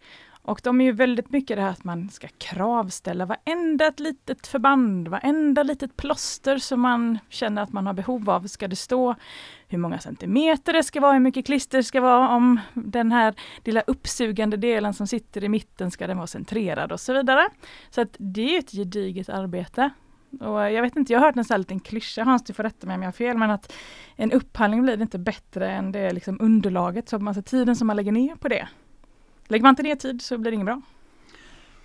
Och 0.43 0.61
de 0.65 0.81
är 0.81 0.85
ju 0.85 0.93
väldigt 0.93 1.31
mycket 1.31 1.57
det 1.57 1.63
här 1.63 1.71
att 1.71 1.85
man 1.85 2.09
ska 2.09 2.29
kravställa 2.39 3.27
varenda 3.27 3.87
ett 3.87 4.01
litet 4.01 4.47
förband, 4.47 5.09
varenda 5.09 5.63
litet 5.63 5.97
plåster 5.97 6.59
som 6.59 6.81
man 6.81 7.19
känner 7.29 7.63
att 7.63 7.73
man 7.73 7.87
har 7.87 7.95
behov 7.95 8.31
av. 8.31 8.47
Ska 8.47 8.69
det 8.69 8.77
stå 8.77 9.15
hur 9.69 9.79
många 9.79 9.99
centimeter 9.99 10.73
det 10.73 10.83
ska 10.83 11.01
vara, 11.01 11.13
hur 11.13 11.21
mycket 11.21 11.47
klister 11.47 11.79
det 11.79 11.85
ska 11.85 12.01
vara, 12.01 12.29
om 12.29 12.61
den 12.75 13.13
här 13.13 13.35
lilla 13.65 13.81
uppsugande 13.81 14.57
delen 14.57 14.95
som 14.95 15.07
sitter 15.07 15.45
i 15.45 15.49
mitten 15.49 15.91
ska 15.91 16.07
den 16.07 16.17
vara 16.17 16.27
centrerad 16.27 16.93
och 16.93 17.01
så 17.01 17.13
vidare. 17.13 17.49
Så 17.91 18.01
att 18.01 18.17
det 18.19 18.57
är 18.57 18.59
ett 18.59 18.73
gediget 18.73 19.29
arbete. 19.29 19.91
Och 20.41 20.65
eh, 20.65 20.71
jag 20.71 20.83
vet 20.83 20.97
inte, 20.97 21.13
jag 21.13 21.21
har 21.21 21.27
hört 21.27 21.37
en 21.37 21.45
sån 21.45 21.55
här 21.55 21.59
liten 21.59 21.81
klyscha, 21.81 22.25
Hans 22.25 22.45
du 22.45 22.53
får 22.53 22.63
rätta 22.63 22.87
mig 22.87 22.97
om 22.97 23.03
jag 23.03 23.09
har 23.09 23.13
fel, 23.13 23.37
men 23.39 23.51
att 23.51 23.73
en 24.17 24.33
upphandling 24.33 24.83
blir 24.83 25.03
inte 25.03 25.19
bättre 25.19 25.71
än 25.71 25.93
det 25.93 26.13
liksom 26.13 26.37
underlaget, 26.41 27.09
så 27.09 27.27
alltså 27.27 27.43
tiden 27.43 27.77
som 27.77 27.87
man 27.87 27.97
lägger 27.97 28.13
ner 28.13 28.35
på 28.35 28.49
det. 28.49 28.69
Lägger 29.49 29.63
man 29.63 29.71
inte 29.71 29.83
ner 29.83 29.97
tid 29.97 30.23
så 30.23 30.39
blir 30.39 30.51
det 30.51 30.55
inget 30.55 30.67
bra. 30.67 30.83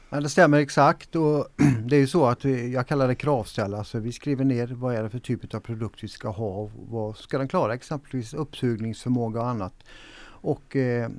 Ja, 0.09 0.21
det 0.21 0.29
stämmer 0.29 0.59
exakt 0.59 1.15
och 1.15 1.47
det 1.85 1.95
är 1.95 1.99
ju 1.99 2.07
så 2.07 2.25
att 2.25 2.45
vi, 2.45 2.73
jag 2.73 2.87
kallar 2.87 3.07
det 3.07 3.15
kravställa. 3.15 3.77
Alltså 3.77 3.99
vi 3.99 4.11
skriver 4.11 4.45
ner 4.45 4.67
vad 4.67 4.95
är 4.95 5.03
det 5.03 5.09
för 5.09 5.19
typ 5.19 5.53
av 5.53 5.59
produkt 5.59 6.03
vi 6.03 6.07
ska 6.07 6.29
ha 6.29 6.47
och 6.47 6.71
vad 6.75 7.17
ska 7.17 7.37
den 7.37 7.47
klara 7.47 7.73
exempelvis 7.73 8.33
uppsugningsförmåga 8.33 9.41
och 9.41 9.47
annat. 9.47 9.73
Och 10.23 10.75
eh, 10.75 11.09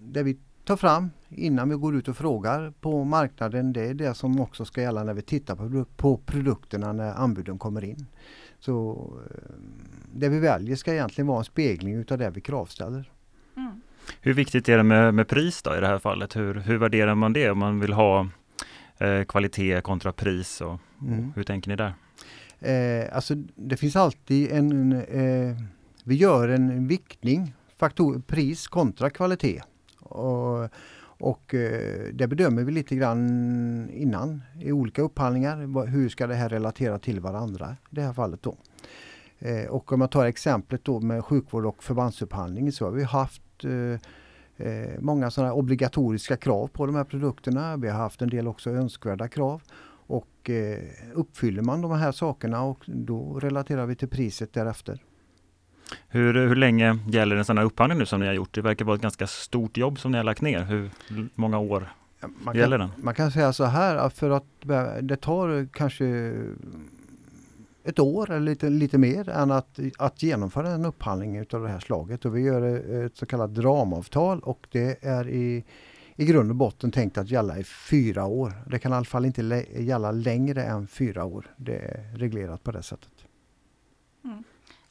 det 0.00 0.22
vi 0.22 0.38
tar 0.64 0.76
fram 0.76 1.10
innan 1.28 1.68
vi 1.68 1.74
går 1.74 1.96
ut 1.96 2.08
och 2.08 2.16
frågar 2.16 2.72
på 2.80 3.04
marknaden 3.04 3.72
det 3.72 3.84
är 3.84 3.94
det 3.94 4.14
som 4.14 4.40
också 4.40 4.64
ska 4.64 4.80
gälla 4.82 5.04
när 5.04 5.14
vi 5.14 5.22
tittar 5.22 5.56
på, 5.56 5.84
på 5.96 6.16
produkterna 6.16 6.92
när 6.92 7.12
anbuden 7.14 7.58
kommer 7.58 7.84
in. 7.84 8.06
Så 8.58 8.92
eh, 9.30 9.54
det 10.14 10.28
vi 10.28 10.38
väljer 10.38 10.76
ska 10.76 10.92
egentligen 10.92 11.26
vara 11.28 11.38
en 11.38 11.44
spegling 11.44 11.94
utav 11.94 12.18
det 12.18 12.30
vi 12.30 12.40
kravställer. 12.40 13.10
Mm. 13.56 13.80
Hur 14.20 14.34
viktigt 14.34 14.68
är 14.68 14.76
det 14.76 14.82
med, 14.82 15.14
med 15.14 15.28
pris 15.28 15.62
då 15.62 15.76
i 15.76 15.80
det 15.80 15.86
här 15.86 15.98
fallet? 15.98 16.36
Hur, 16.36 16.54
hur 16.54 16.78
värderar 16.78 17.14
man 17.14 17.32
det 17.32 17.50
om 17.50 17.58
man 17.58 17.80
vill 17.80 17.92
ha 17.92 18.28
eh, 18.98 19.24
kvalitet 19.24 19.80
kontra 19.80 20.12
pris? 20.12 20.60
Och, 20.60 20.78
Mm. 21.06 21.28
och 21.28 21.36
hur 21.36 21.42
tänker 21.42 21.70
ni 21.70 21.76
där? 21.76 21.94
Eh, 22.60 23.16
alltså 23.16 23.34
det 23.54 23.76
finns 23.76 23.96
alltid 23.96 24.52
en, 24.52 24.92
eh, 24.92 25.56
vi 26.04 26.14
gör 26.14 26.48
en 26.48 26.88
viktning, 26.88 27.54
faktor, 27.76 28.22
pris 28.26 28.68
kontra 28.68 29.10
kvalitet. 29.10 29.62
Och, 30.12 30.68
och 31.02 31.54
eh, 31.54 32.04
det 32.12 32.26
bedömer 32.26 32.62
vi 32.62 32.72
lite 32.72 32.96
grann 32.96 33.90
innan 33.90 34.42
i 34.60 34.72
olika 34.72 35.02
upphandlingar. 35.02 35.86
Hur 35.86 36.08
ska 36.08 36.26
det 36.26 36.34
här 36.34 36.48
relatera 36.48 36.98
till 36.98 37.20
varandra 37.20 37.76
i 37.90 37.94
det 37.94 38.02
här 38.02 38.12
fallet 38.12 38.42
då? 38.42 38.56
Eh, 39.38 39.66
och 39.70 39.92
om 39.92 40.00
jag 40.00 40.10
tar 40.10 40.26
exemplet 40.26 40.84
då 40.84 41.00
med 41.00 41.24
sjukvård 41.24 41.66
och 41.66 41.82
förbandsupphandling 41.82 42.72
så 42.72 42.84
har 42.84 42.92
vi 42.92 43.02
haft 43.02 43.64
eh, 43.64 44.66
eh, 44.66 45.00
många 45.00 45.30
sådana 45.30 45.52
obligatoriska 45.52 46.36
krav 46.36 46.66
på 46.66 46.86
de 46.86 46.94
här 46.94 47.04
produkterna. 47.04 47.76
Vi 47.76 47.88
har 47.88 47.98
haft 47.98 48.22
en 48.22 48.30
del 48.30 48.48
också 48.48 48.70
önskvärda 48.70 49.28
krav. 49.28 49.62
Och 50.06 50.50
eh, 50.50 50.78
uppfyller 51.14 51.62
man 51.62 51.80
de 51.80 51.90
här 51.90 52.12
sakerna 52.12 52.62
och 52.62 52.84
då 52.86 53.38
relaterar 53.38 53.86
vi 53.86 53.94
till 53.94 54.08
priset 54.08 54.52
därefter. 54.52 55.02
Hur, 56.08 56.34
hur 56.34 56.56
länge 56.56 56.98
gäller 57.08 57.36
en 57.36 57.44
sån 57.44 57.58
här 57.58 57.64
upphandling 57.64 57.98
nu 57.98 58.06
som 58.06 58.20
ni 58.20 58.26
har 58.26 58.34
gjort? 58.34 58.54
Det 58.54 58.62
verkar 58.62 58.84
vara 58.84 58.96
ett 58.96 59.02
ganska 59.02 59.26
stort 59.26 59.76
jobb 59.76 59.98
som 59.98 60.12
ni 60.12 60.16
har 60.16 60.24
lagt 60.24 60.40
ner. 60.40 60.62
Hur 60.64 60.90
många 61.34 61.58
år 61.58 61.92
Man 62.44 62.56
gäller 62.56 62.78
kan, 62.78 62.88
den? 62.88 63.04
man 63.04 63.14
kan 63.14 63.30
säga 63.30 63.52
så 63.52 63.64
här 63.64 63.96
att 63.96 64.18
för 64.18 64.30
att 64.30 64.44
det 65.00 65.16
tar 65.16 65.68
kanske 65.72 66.34
ett 67.84 67.98
år 67.98 68.30
eller 68.30 68.40
lite, 68.40 68.70
lite 68.70 68.98
mer 68.98 69.28
än 69.28 69.50
att, 69.50 69.78
att 69.98 70.22
genomföra 70.22 70.68
en 70.68 70.84
upphandling 70.84 71.36
utav 71.36 71.62
det 71.62 71.68
här 71.68 71.80
slaget. 71.80 72.24
Och 72.24 72.36
vi 72.36 72.40
gör 72.40 72.62
ett 73.06 73.16
så 73.16 73.26
kallat 73.26 73.58
ramavtal 73.58 74.40
och 74.40 74.66
det 74.70 75.04
är 75.04 75.28
i, 75.28 75.64
i 76.16 76.24
grund 76.24 76.50
och 76.50 76.56
botten 76.56 76.90
tänkt 76.90 77.18
att 77.18 77.30
gälla 77.30 77.58
i 77.58 77.64
fyra 77.64 78.24
år. 78.24 78.52
Det 78.66 78.78
kan 78.78 78.92
i 78.92 78.94
alla 78.94 79.04
fall 79.04 79.24
inte 79.24 79.66
gälla 79.76 80.10
längre 80.10 80.64
än 80.64 80.86
fyra 80.86 81.24
år. 81.24 81.46
Det 81.56 81.76
är 81.76 82.16
reglerat 82.16 82.62
på 82.64 82.72
det 82.72 82.82
sättet. 82.82 83.12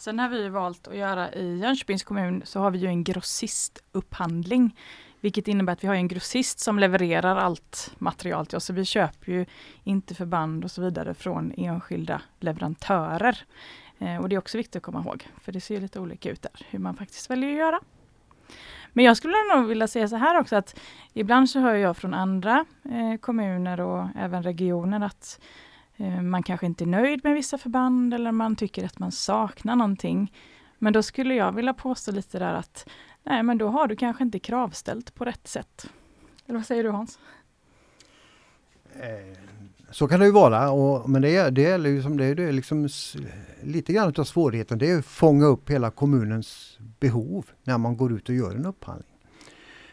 Sen 0.02 0.20
har 0.20 0.30
vi 0.30 0.50
valt 0.50 0.88
att 0.88 0.96
göra 0.96 1.34
i 1.34 1.58
Jönköpings 1.58 2.04
kommun 2.04 2.42
så 2.46 2.60
har 2.60 2.72
vi 2.72 2.78
ju 2.78 2.88
en 2.88 3.04
grossistupphandling. 3.04 4.78
Vilket 5.20 5.48
innebär 5.48 5.74
att 5.74 5.84
vi 5.84 5.88
har 5.88 5.96
en 5.96 6.08
grossist 6.08 6.60
som 6.60 6.80
levererar 6.80 7.36
allt 7.36 7.94
material 7.98 8.46
till 8.46 8.58
oss. 8.58 8.66
Så 8.66 8.74
vi 8.74 8.86
köper 8.86 9.32
ju 9.32 9.46
inte 9.84 10.16
förband 10.16 10.64
och 10.64 10.72
så 10.72 10.82
vidare 10.82 11.14
från 11.14 11.54
enskilda 11.58 12.22
leverantörer. 12.40 13.38
Eh, 14.00 14.18
och 14.18 14.30
det 14.30 14.36
är 14.36 14.40
också 14.40 14.58
viktigt 14.58 14.76
att 14.76 14.84
komma 14.84 15.02
ihåg. 15.02 15.28
För 15.42 15.52
det 15.52 15.62
ser 15.62 15.82
lite 15.82 16.00
olika 16.00 16.30
ut 16.30 16.42
där, 16.42 16.66
hur 16.70 16.80
man 16.80 16.96
faktiskt 16.96 17.30
väljer 17.30 17.52
att 17.52 17.58
göra. 17.58 17.80
Men 18.94 19.06
jag 19.06 19.18
skulle 19.18 19.36
nog 19.56 19.68
vilja 19.68 19.88
säga 19.88 20.08
så 20.08 20.16
här 20.16 20.40
också 20.40 20.56
att 20.56 20.80
ibland 21.14 21.50
så 21.50 21.60
hör 21.60 21.76
jag 21.76 21.98
från 21.98 22.14
andra 22.14 22.66
eh, 22.84 23.20
kommuner 23.20 23.82
och 23.82 24.08
även 24.16 24.44
regioner 24.44 25.06
att 25.06 25.40
Eh, 26.02 26.22
man 26.22 26.44
kanske 26.44 26.66
inte 26.66 26.84
är 26.84 26.88
nöjd 26.88 27.20
med 27.24 27.34
vissa 27.34 27.58
förband 27.58 28.14
eller 28.14 28.32
man 28.32 28.56
tycker 28.56 28.86
att 28.86 29.00
man 29.00 29.12
saknar 29.12 29.76
någonting. 29.76 30.34
Men 30.80 30.94
då 30.94 31.04
skulle 31.04 31.36
jag 31.36 31.52
vilja 31.52 31.74
påstå 31.74 32.12
lite 32.12 32.40
där 32.40 32.54
att 32.54 32.90
nej, 33.24 33.44
men 33.44 33.58
då 33.58 33.68
har 33.68 33.88
du 33.88 33.96
kanske 33.96 34.24
inte 34.24 34.40
kravställt 34.40 35.16
på 35.16 35.26
rätt 35.26 35.48
sätt. 35.48 35.90
Eller 36.48 36.60
vad 36.60 36.66
säger 36.66 36.84
du 36.84 36.90
Hans? 36.90 37.20
Eh, 38.94 39.38
så 39.92 40.08
kan 40.08 40.20
det 40.20 40.26
ju 40.26 40.32
vara, 40.32 40.72
och, 40.72 41.10
men 41.10 41.22
det 41.22 41.50
det 41.50 41.66
är, 41.66 41.78
liksom, 41.78 42.18
det 42.18 42.26
är, 42.26 42.36
det 42.36 42.44
är 42.44 42.52
liksom 42.52 42.90
lite 43.64 43.94
grann 43.94 44.14
av 44.18 44.24
svårigheten. 44.24 44.78
Det 44.78 44.92
är 44.92 45.00
att 45.00 45.06
fånga 45.06 45.46
upp 45.46 45.70
hela 45.70 45.92
kommunens 45.92 46.78
behov 47.00 47.46
när 47.64 47.78
man 47.78 47.98
går 47.98 48.14
ut 48.14 48.30
och 48.30 48.36
gör 48.36 48.56
en 48.56 48.66
upphandling. 48.66 49.12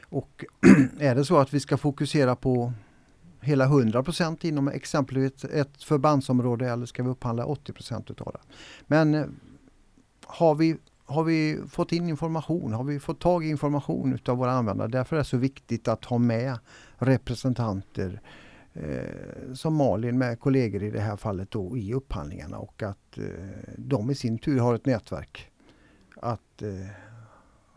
Och 0.08 0.44
är 0.98 1.14
det 1.14 1.24
så 1.24 1.38
att 1.38 1.54
vi 1.54 1.60
ska 1.60 1.76
fokusera 1.76 2.36
på 2.36 2.72
hela 3.40 3.66
100% 3.66 4.47
inom 4.47 4.68
exempelvis 4.68 5.45
ett 5.45 5.83
förbandsområde 5.83 6.71
eller 6.71 6.87
ska 6.87 7.02
vi 7.02 7.09
upphandla 7.09 7.45
80 7.45 7.73
utav 8.09 8.33
det. 8.33 8.54
Men 8.87 9.14
eh, 9.14 9.26
har 10.26 10.54
vi, 10.54 10.76
har 11.04 11.25
vi 11.25 11.61
fått 11.71 11.92
in 11.92 12.09
information, 12.09 12.73
har 12.73 12.85
vi 12.85 13.00
fått 13.00 13.21
tag 13.21 13.45
i 13.45 13.49
information 13.49 14.14
utav 14.14 14.38
våra 14.38 14.52
användare. 14.52 14.88
Därför 14.88 15.16
är 15.16 15.18
det 15.18 15.25
så 15.25 15.37
viktigt 15.37 15.88
att 15.88 16.04
ha 16.04 16.18
med 16.18 16.59
representanter 16.97 18.21
eh, 18.73 19.54
som 19.54 19.75
Malin 19.75 20.18
med 20.18 20.40
kollegor 20.40 20.83
i 20.83 20.90
det 20.90 21.00
här 21.00 21.16
fallet 21.16 21.50
då 21.50 21.76
i 21.76 21.95
upphandlingarna 21.95 22.59
och 22.59 22.83
att 22.83 23.18
eh, 23.18 23.25
de 23.76 24.11
i 24.11 24.14
sin 24.14 24.38
tur 24.38 24.59
har 24.59 24.75
ett 24.75 24.87
nätverk 24.87 25.50
att 26.16 26.62
eh, 26.62 26.68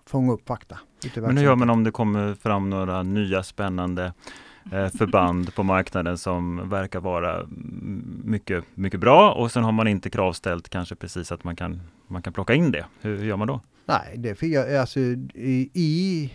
fånga 0.06 0.34
upp 0.34 0.48
fakta. 0.48 0.80
Men 1.16 1.38
hur 1.38 1.44
gör 1.44 1.56
man 1.56 1.70
om 1.70 1.84
det 1.84 1.92
kommer 1.92 2.34
fram 2.34 2.70
några 2.70 3.04
nya 3.04 3.44
spännande 3.44 4.14
Eh, 4.72 4.90
förband 4.90 5.56
på 5.56 5.64
marknaden 5.64 6.18
som 6.18 6.70
verkar 6.70 7.00
vara 7.00 7.48
mycket, 8.24 8.64
mycket 8.76 9.00
bra 9.00 9.34
och 9.34 9.52
sen 9.52 9.64
har 9.64 9.72
man 9.72 9.88
inte 9.88 10.10
kravställt 10.10 10.70
kanske 10.70 10.96
precis 10.96 11.32
att 11.32 11.44
man 11.44 11.56
kan, 11.56 11.82
man 12.08 12.22
kan 12.22 12.34
plocka 12.34 12.54
in 12.54 12.72
det. 12.72 12.86
Hur, 13.02 13.18
hur 13.18 13.26
gör 13.26 13.38
man 13.38 13.48
då? 13.48 13.62
Nej, 13.86 14.16
det 14.18 14.44
jag, 14.44 14.76
alltså, 14.76 15.00
i, 15.00 15.70
i, 15.74 16.32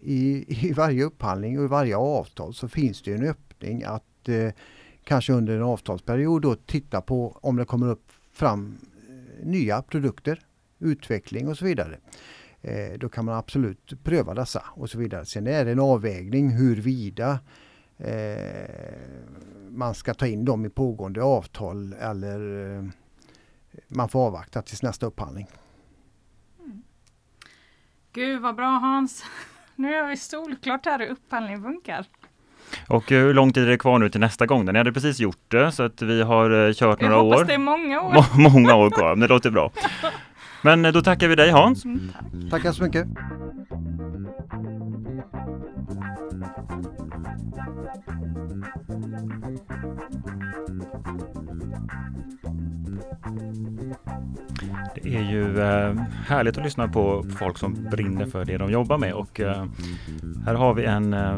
i, 0.00 0.44
I 0.68 0.72
varje 0.72 1.04
upphandling 1.04 1.58
och 1.58 1.64
i 1.64 1.68
varje 1.68 1.96
avtal 1.96 2.54
så 2.54 2.68
finns 2.68 3.02
det 3.02 3.14
en 3.14 3.28
öppning 3.28 3.84
att 3.84 4.28
eh, 4.28 4.50
kanske 5.04 5.32
under 5.32 5.56
en 5.56 5.62
avtalsperiod 5.62 6.42
då 6.42 6.54
titta 6.54 7.00
på 7.00 7.38
om 7.42 7.56
det 7.56 7.64
kommer 7.64 7.88
upp 7.88 8.12
fram 8.32 8.78
eh, 9.08 9.46
nya 9.46 9.82
produkter, 9.82 10.40
utveckling 10.78 11.48
och 11.48 11.58
så 11.58 11.64
vidare. 11.64 11.98
Eh, 12.62 12.98
då 12.98 13.08
kan 13.08 13.24
man 13.24 13.34
absolut 13.34 13.92
pröva 14.04 14.34
dessa 14.34 14.62
och 14.68 14.90
så 14.90 14.98
vidare. 14.98 15.24
Sen 15.26 15.46
är 15.46 15.64
det 15.64 15.70
en 15.72 15.80
avvägning 15.80 16.50
huruvida 16.50 17.38
eh, 17.98 18.92
man 19.70 19.94
ska 19.94 20.14
ta 20.14 20.26
in 20.26 20.44
dem 20.44 20.66
i 20.66 20.68
pågående 20.70 21.22
avtal 21.22 21.92
eller 21.92 22.70
eh, 22.78 22.84
man 23.88 24.08
får 24.08 24.26
avvakta 24.26 24.62
tills 24.62 24.82
nästa 24.82 25.06
upphandling. 25.06 25.46
Gud 28.12 28.40
vad 28.42 28.56
bra 28.56 28.66
Hans! 28.78 29.24
Nu 29.76 29.94
är 29.94 30.08
vi 30.08 30.16
solklart 30.16 30.84
här 30.86 30.98
hur 30.98 31.06
upphandling 31.06 31.62
funkar. 31.62 32.06
Och 32.88 33.12
eh, 33.12 33.20
hur 33.22 33.34
lång 33.34 33.52
tid 33.52 33.62
är 33.64 33.68
det 33.68 33.78
kvar 33.78 33.98
nu 33.98 34.08
till 34.10 34.20
nästa 34.20 34.46
gång? 34.46 34.64
Ni 34.64 34.78
hade 34.78 34.92
precis 34.92 35.20
gjort 35.20 35.44
det 35.50 35.72
så 35.72 35.82
att 35.82 36.02
vi 36.02 36.22
har 36.22 36.66
eh, 36.68 36.72
kört 36.72 37.00
Jag 37.02 37.10
några 37.10 37.22
hoppas 37.22 37.40
år. 37.40 37.44
det 37.44 37.54
är 37.54 37.58
många 37.58 38.00
år. 38.02 38.12
Må- 38.38 38.50
Många 38.50 38.74
år 38.74 38.90
kvar, 38.90 39.10
men 39.16 39.20
det 39.20 39.28
låter 39.34 39.50
bra. 39.50 39.72
Men 40.62 40.84
eh, 40.84 40.92
då 40.92 41.02
tackar 41.02 41.28
vi 41.28 41.34
dig 41.34 41.50
Hans. 41.50 41.84
Mm. 41.84 42.10
Tackar 42.50 42.72
så 42.72 42.82
mycket. 42.82 43.06
Är 55.16 55.30
ju 55.30 55.60
eh, 55.60 55.94
härligt 56.26 56.58
att 56.58 56.64
lyssna 56.64 56.88
på 56.88 57.24
folk 57.38 57.58
som 57.58 57.88
brinner 57.90 58.26
för 58.26 58.44
det 58.44 58.56
de 58.58 58.70
jobbar 58.72 58.98
med 58.98 59.12
och 59.12 59.40
eh, 59.40 59.64
här 60.46 60.54
har 60.54 60.74
vi 60.74 60.84
en, 60.84 61.14
eh, 61.14 61.30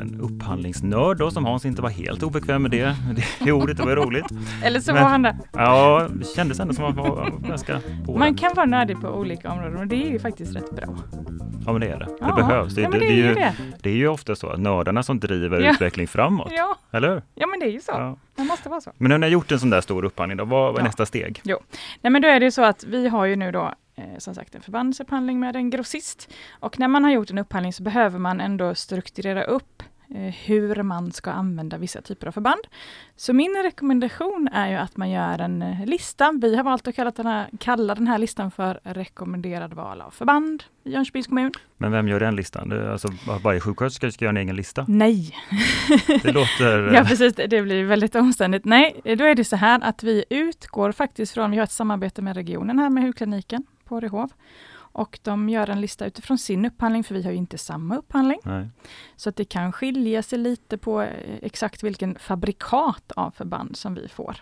en 0.00 0.18
upphandlingsnörd 0.22 1.16
då, 1.18 1.30
som 1.30 1.44
Hans 1.44 1.64
inte 1.64 1.82
var 1.82 1.90
helt 1.90 2.22
obekväm 2.22 2.62
med 2.62 2.70
det. 2.70 2.96
Det 3.44 3.52
ordet 3.52 3.76
det 3.76 3.82
var 3.82 3.96
roligt. 3.96 4.26
Eller 4.62 4.80
så 4.80 4.92
Men- 4.92 5.02
var 5.02 5.10
han 5.10 5.22
det. 5.22 5.36
Ja, 5.52 6.08
det 6.14 6.26
kändes 6.36 6.60
ändå 6.60 6.74
som 6.74 6.84
att 6.84 6.96
man 6.96 7.08
var 7.08 7.48
ganska 7.48 7.80
på 8.06 8.12
Man 8.12 8.20
den. 8.20 8.34
kan 8.36 8.52
vara 8.56 8.66
nördig 8.66 9.00
på 9.00 9.08
olika 9.08 9.50
områden 9.52 9.76
och 9.76 9.86
det 9.86 9.96
är 10.06 10.10
ju 10.12 10.18
faktiskt 10.18 10.56
rätt 10.56 10.76
bra. 10.76 10.96
Ja, 11.68 11.72
men 11.72 11.80
det 11.80 11.86
är 11.88 11.98
det. 11.98 12.04
Det 12.04 12.16
Ja, 12.20 12.32
behövs. 12.34 12.74
Det, 12.74 12.80
ja, 12.82 12.90
det, 12.90 12.98
det 12.98 13.06
det, 13.06 13.12
är 13.12 13.16
ju, 13.28 13.34
det. 13.34 13.54
det 13.82 13.90
är 13.90 13.94
ju 13.94 14.08
ofta 14.08 14.36
så 14.36 14.48
att 14.48 14.60
nördarna 14.60 15.02
som 15.02 15.20
driver 15.20 15.60
Ja. 15.60 15.72
utveckling 15.72 16.08
framåt. 16.08 16.52
Ja, 16.56 16.78
Eller 16.90 17.08
hur? 17.08 17.22
ja 17.34 17.46
men 17.46 17.60
det 17.60 17.66
är 17.66 17.70
ju 17.70 17.80
så. 17.80 17.92
Ja. 17.92 18.16
Det 18.36 18.44
måste 18.44 18.68
vara 18.68 18.80
så. 18.80 18.92
Men 18.98 19.08
när 19.08 19.18
ni 19.18 19.26
har 19.26 19.30
gjort 19.32 19.52
en 19.52 19.60
sån 19.60 19.70
där 19.70 19.80
stor 19.80 20.04
upphandling, 20.04 20.36
då, 20.36 20.44
vad 20.44 20.78
är 20.78 20.82
nästa 20.82 21.06
steg? 21.06 21.40
Nej 22.00 22.10
men 22.10 22.22
då 22.22 22.28
är 22.28 22.40
det 22.40 22.44
ju 22.46 22.50
så 22.50 22.64
att 22.64 22.84
vi 22.84 23.08
har 23.08 23.24
ju 23.24 23.36
nu 23.36 23.52
då 23.52 23.74
eh, 23.96 24.04
som 24.18 24.34
sagt 24.34 24.54
en 24.54 24.60
förbandsupphandling 24.62 25.40
med 25.40 25.56
en 25.56 25.70
grossist. 25.70 26.28
Och 26.50 26.78
när 26.78 26.88
man 26.88 27.04
har 27.04 27.10
gjort 27.10 27.30
en 27.30 27.38
upphandling 27.38 27.72
så 27.72 27.82
behöver 27.82 28.18
man 28.18 28.40
ändå 28.40 28.74
strukturera 28.74 29.42
upp 29.44 29.82
hur 30.44 30.82
man 30.82 31.12
ska 31.12 31.30
använda 31.30 31.78
vissa 31.78 32.02
typer 32.02 32.26
av 32.26 32.32
förband. 32.32 32.60
Så 33.16 33.32
min 33.32 33.62
rekommendation 33.62 34.48
är 34.52 34.70
ju 34.70 34.74
att 34.76 34.96
man 34.96 35.10
gör 35.10 35.38
en 35.38 35.62
eh, 35.62 35.86
lista. 35.86 36.32
Vi 36.42 36.56
har 36.56 36.64
valt 36.64 36.88
att 36.88 36.94
kalla 36.94 37.10
den 37.10 37.26
här, 37.26 37.48
kalla 37.58 37.94
den 37.94 38.06
här 38.06 38.18
listan 38.18 38.50
för 38.50 38.80
rekommenderad 38.82 39.74
val 39.74 40.00
av 40.00 40.10
förband 40.10 40.64
i 40.84 40.90
Jönköpings 40.90 41.26
kommun. 41.26 41.52
Men 41.76 41.92
vem 41.92 42.08
gör 42.08 42.20
den 42.20 42.36
listan? 42.36 42.90
Alltså, 42.90 43.08
varje 43.42 43.60
sjuksköterska 43.60 44.10
ska 44.10 44.24
göra 44.24 44.30
en 44.30 44.36
egen 44.36 44.56
lista? 44.56 44.84
Nej, 44.88 45.34
Det 46.22 46.32
låter... 46.32 46.94
Ja 46.94 47.04
precis, 47.04 47.34
det 47.34 47.62
blir 47.62 47.84
väldigt 47.84 48.14
omständigt. 48.14 48.64
Nej, 48.64 49.00
då 49.04 49.24
är 49.24 49.34
det 49.34 49.44
så 49.44 49.56
här 49.56 49.80
att 49.82 50.02
vi 50.02 50.24
utgår 50.30 50.92
faktiskt 50.92 51.34
från, 51.34 51.50
vi 51.50 51.56
har 51.56 51.64
ett 51.64 51.72
samarbete 51.72 52.22
med 52.22 52.36
regionen 52.36 52.78
här 52.78 52.90
med 52.90 53.02
hudkliniken 53.02 53.64
på 53.84 54.00
Rehov. 54.00 54.30
Och 54.92 55.18
de 55.22 55.48
gör 55.48 55.70
en 55.70 55.80
lista 55.80 56.06
utifrån 56.06 56.38
sin 56.38 56.64
upphandling, 56.64 57.04
för 57.04 57.14
vi 57.14 57.22
har 57.22 57.30
ju 57.30 57.36
inte 57.36 57.58
samma 57.58 57.96
upphandling. 57.96 58.38
Nej. 58.44 58.68
Så 59.16 59.28
att 59.28 59.36
det 59.36 59.44
kan 59.44 59.72
skilja 59.72 60.22
sig 60.22 60.38
lite 60.38 60.78
på 60.78 61.02
eh, 61.02 61.08
exakt 61.42 61.82
vilken 61.82 62.18
fabrikat 62.18 63.12
av 63.16 63.30
förband 63.30 63.76
som 63.76 63.94
vi 63.94 64.08
får. 64.08 64.36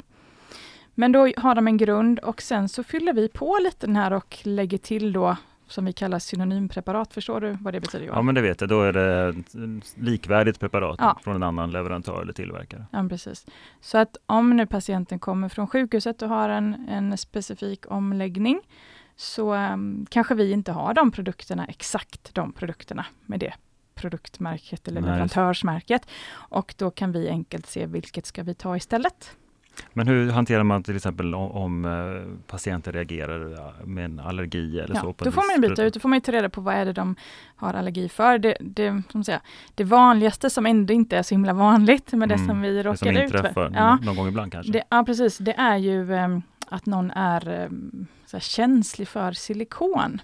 Men 0.95 1.13
då 1.13 1.33
har 1.37 1.55
de 1.55 1.67
en 1.67 1.77
grund 1.77 2.19
och 2.19 2.43
sen 2.43 2.69
så 2.69 2.83
fyller 2.85 3.13
vi 3.13 3.29
på 3.29 3.59
lite 3.63 3.87
den 3.87 3.97
här 3.97 4.13
och 4.13 4.39
lägger 4.43 4.79
till 4.79 5.13
då 5.13 5.37
som 5.69 5.85
vi 5.85 5.93
kallar 5.93 6.19
synonympreparat. 6.19 7.15
Förstår 7.15 7.41
du 7.41 7.57
vad 7.61 7.73
det 7.75 7.81
betyder? 7.81 8.05
Johan? 8.07 8.17
Ja 8.19 8.23
men 8.23 8.35
det 8.35 8.41
vet 8.41 8.61
jag, 8.61 8.71
då 8.71 8.83
är 8.83 8.93
det 8.93 9.35
likvärdigt 9.95 10.61
preparat 10.61 10.97
Ja. 10.99 11.19
från 11.25 11.37
en 11.37 11.43
annan 11.43 11.71
leverantör 11.71 12.23
eller 12.23 12.33
tillverkare. 12.33 12.87
Ja, 12.91 13.07
precis. 13.09 13.47
Så 13.81 13.99
att 13.99 14.17
om 14.27 14.57
nu 14.57 14.67
patienten 14.67 15.19
kommer 15.19 15.49
från 15.49 15.67
sjukhuset 15.67 16.23
och 16.23 16.29
har 16.29 16.49
en, 16.49 16.87
en 16.89 17.19
specifik 17.19 17.91
omläggning, 17.93 18.61
så 19.17 19.53
ehm, 19.53 20.07
kanske 20.11 20.35
vi 20.35 20.53
inte 20.53 20.73
har 20.73 20.95
de 20.95 21.11
produkterna, 21.11 21.67
exakt 21.67 22.35
de 22.35 22.53
produkterna 22.53 23.07
med 23.27 23.41
det 23.41 23.53
produktmärket 23.95 24.89
eller 24.89 25.01
Nej. 25.01 25.11
leverantörsmärket. 25.11 26.09
Och 26.33 26.75
då 26.79 26.91
kan 26.91 27.13
vi 27.13 27.29
enkelt 27.29 27.67
se 27.67 27.87
vilket 27.87 28.27
ska 28.27 28.43
vi 28.43 28.55
ta 28.55 28.77
istället. 28.77 29.37
Men 29.93 30.09
hur 30.09 30.31
hanterar 30.31 30.63
man 30.63 30.83
till 30.83 30.97
exempel 30.97 31.35
om, 31.35 31.51
om 31.51 31.85
eh, 31.85 32.41
patienter 32.47 32.93
reagerar 32.93 33.49
ja, 33.57 33.75
med 33.85 34.05
en 34.05 34.21
allergi 34.21 34.81
eller 34.81 34.95
så? 34.95 35.07
Ja, 35.07 35.13
på 35.13 35.25
då 35.25 35.31
får 35.31 35.53
man 35.53 35.61
byta 35.61 35.83
ut, 35.85 35.95
då 35.95 36.01
får 36.01 36.09
man 36.09 36.21
ta 36.21 36.33
reda 36.33 36.49
på 36.49 36.61
vad 36.61 36.75
är 36.75 36.85
det 36.85 36.93
de 36.93 37.17
har 37.57 37.75
allergi 37.75 38.09
för. 38.09 38.39
Det, 38.39 38.57
det, 38.61 39.03
som 39.13 39.25
säga, 39.25 39.41
det 39.75 39.85
vanligaste 39.85 40.51
som 40.51 40.67
ändå 40.67 40.93
inte 40.93 41.17
är 41.17 41.23
så 41.23 41.35
himla 41.35 41.53
vanligt, 41.53 42.13
men 42.13 42.29
det 42.29 42.35
Mm, 42.35 42.47
som 42.47 42.61
vi 42.61 42.83
Det 42.83 42.97
som 42.97 43.09
råkar 43.09 43.25
ut 43.25 43.31
för. 43.31 43.39
inträffar 43.39 43.73
Ja, 43.75 43.99
någon 44.03 44.17
gång 44.17 44.29
ibland 44.29 44.53
kanske? 44.53 44.73
Det, 44.73 44.83
ja, 44.91 45.05
precis. 45.07 45.39
Det 45.39 45.53
är 45.53 45.77
ju 45.77 46.15
ehm, 46.15 46.43
att 46.69 46.87
någon 46.87 47.11
är 47.11 47.49
ehm, 47.49 48.07
så 48.27 48.41
känslig 48.41 49.09
för 49.09 49.33
silikon. 49.33 50.21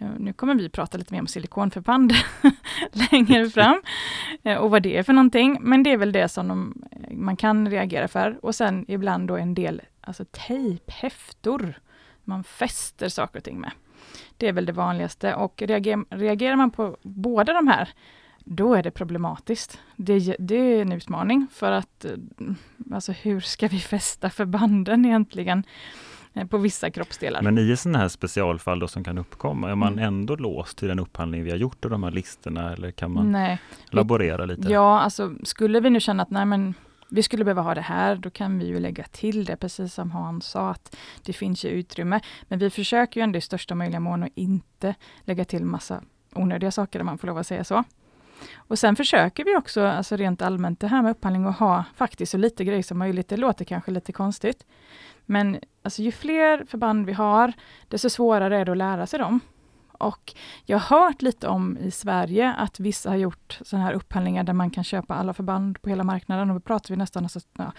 Eh, 0.00 0.08
nu 0.18 0.32
kommer 0.32 0.54
vi 0.54 0.68
prata 0.68 0.98
lite 0.98 1.14
mer 1.14 1.20
om 1.20 1.26
silikonförband 1.26 2.12
längre 3.10 3.50
fram 3.50 3.82
eh, 4.42 4.56
och 4.56 4.70
vad 4.70 4.82
det 4.82 4.96
är 4.96 5.02
för 5.02 5.12
någonting. 5.12 5.58
Men 5.60 5.82
det 5.82 5.92
är 5.92 5.96
väl 5.96 6.12
det 6.12 6.28
som 6.28 6.48
de, 6.48 6.84
eh, 6.90 7.16
man 7.16 7.36
kan 7.36 7.70
reagera 7.70 8.08
för. 8.08 8.38
Och 8.42 8.54
sen 8.54 8.84
ibland 8.88 9.28
då 9.28 9.36
en 9.36 9.54
del 9.54 9.82
alltså 10.00 10.24
tejp, 10.24 10.92
häftor 10.92 11.74
man 12.24 12.44
fäster 12.44 13.08
saker 13.08 13.38
och 13.38 13.44
ting 13.44 13.60
med. 13.60 13.70
Det 14.36 14.48
är 14.48 14.52
väl 14.52 14.66
det 14.66 14.72
vanligaste 14.72 15.34
och 15.34 15.62
reagerar, 15.62 16.04
reagerar 16.10 16.56
man 16.56 16.70
på 16.70 16.96
båda 17.02 17.52
de 17.52 17.68
här 17.68 17.88
då 18.44 18.74
är 18.74 18.82
det 18.82 18.90
problematiskt. 18.90 19.80
Det, 19.96 20.36
det 20.38 20.56
är 20.56 20.82
en 20.82 20.92
utmaning 20.92 21.46
för 21.52 21.72
att 21.72 22.06
alltså 22.92 23.12
hur 23.12 23.40
ska 23.40 23.68
vi 23.68 23.78
fästa 23.78 24.30
förbanden 24.30 25.04
egentligen 25.04 25.64
på 26.50 26.58
vissa 26.58 26.90
kroppsdelar? 26.90 27.42
Men 27.42 27.58
i 27.58 27.76
sådana 27.76 27.98
här 27.98 28.08
specialfall 28.08 28.78
då 28.78 28.88
som 28.88 29.04
kan 29.04 29.18
uppkomma, 29.18 29.70
är 29.70 29.74
man 29.74 29.92
Mm. 29.92 30.04
ändå 30.04 30.36
låst 30.36 30.78
till 30.78 30.88
den 30.88 30.98
upphandling 30.98 31.44
vi 31.44 31.50
har 31.50 31.58
gjort 31.58 31.84
och 31.84 31.90
de 31.90 32.02
här 32.02 32.10
listorna 32.10 32.72
eller 32.72 32.90
kan 32.90 33.12
man 33.12 33.32
Nej. 33.32 33.58
laborera 33.90 34.44
lite? 34.44 34.68
Ja, 34.72 35.00
alltså 35.00 35.34
skulle 35.42 35.80
vi 35.80 35.90
nu 35.90 36.00
känna 36.00 36.22
att 36.22 36.30
nej 36.30 36.44
men 36.46 36.74
vi 37.08 37.22
skulle 37.22 37.44
behöva 37.44 37.62
ha 37.62 37.74
det 37.74 37.80
här, 37.80 38.16
då 38.16 38.30
kan 38.30 38.58
vi 38.58 38.66
ju 38.66 38.80
lägga 38.80 39.04
till 39.04 39.44
det, 39.44 39.56
precis 39.56 39.94
som 39.94 40.10
Hans 40.10 40.46
sa, 40.46 40.70
att 40.70 40.96
det 41.22 41.32
finns 41.32 41.64
ju 41.64 41.68
utrymme. 41.68 42.20
Men 42.48 42.58
vi 42.58 42.70
försöker 42.70 43.20
ju 43.20 43.24
ändå 43.24 43.38
i 43.38 43.40
största 43.40 43.74
möjliga 43.74 44.00
mån 44.00 44.22
att 44.22 44.30
inte 44.34 44.94
lägga 45.24 45.44
till 45.44 45.64
massa 45.64 46.02
onödiga 46.34 46.70
saker, 46.70 47.00
om 47.00 47.06
man 47.06 47.18
får 47.18 47.26
lov 47.26 47.38
att 47.38 47.46
säga 47.46 47.64
så. 47.64 47.84
Och 48.56 48.78
sen 48.78 48.96
försöker 48.96 49.44
vi 49.44 49.56
också, 49.56 49.86
alltså 49.86 50.16
rent 50.16 50.42
allmänt, 50.42 50.80
det 50.80 50.86
här 50.86 51.02
med 51.02 51.10
upphandling, 51.10 51.46
att 51.46 51.58
ha 51.58 51.84
faktiskt 51.96 52.32
så 52.32 52.38
lite 52.38 52.64
grejer 52.64 52.82
som 52.82 52.98
möjligt. 52.98 53.28
Det 53.28 53.36
låter 53.36 53.64
kanske 53.64 53.90
lite 53.90 54.12
konstigt, 54.12 54.66
men 55.26 55.60
alltså 55.82 56.02
ju 56.02 56.12
fler 56.12 56.64
förband 56.64 57.06
vi 57.06 57.12
har, 57.12 57.52
desto 57.88 58.10
svårare 58.10 58.58
är 58.58 58.64
det 58.64 58.72
att 58.72 58.78
lära 58.78 59.06
sig 59.06 59.18
dem. 59.18 59.40
Och 59.98 60.34
jag 60.64 60.78
har 60.78 60.98
hört 60.98 61.22
lite 61.22 61.48
om 61.48 61.78
i 61.78 61.90
Sverige 61.90 62.52
att 62.52 62.80
vissa 62.80 63.10
har 63.10 63.16
gjort 63.16 63.58
sådana 63.62 63.84
här 63.84 63.92
upphandlingar 63.92 64.44
där 64.44 64.52
man 64.52 64.70
kan 64.70 64.84
köpa 64.84 65.14
alla 65.14 65.34
förband 65.34 65.82
på 65.82 65.88
hela 65.88 66.04
marknaden. 66.04 66.50
Och 66.50 66.54
då 66.54 66.60
pratar 66.60 66.94
vi 66.94 66.96
nästan, 66.96 67.22
alltså, 67.22 67.40
ja, 67.58 67.72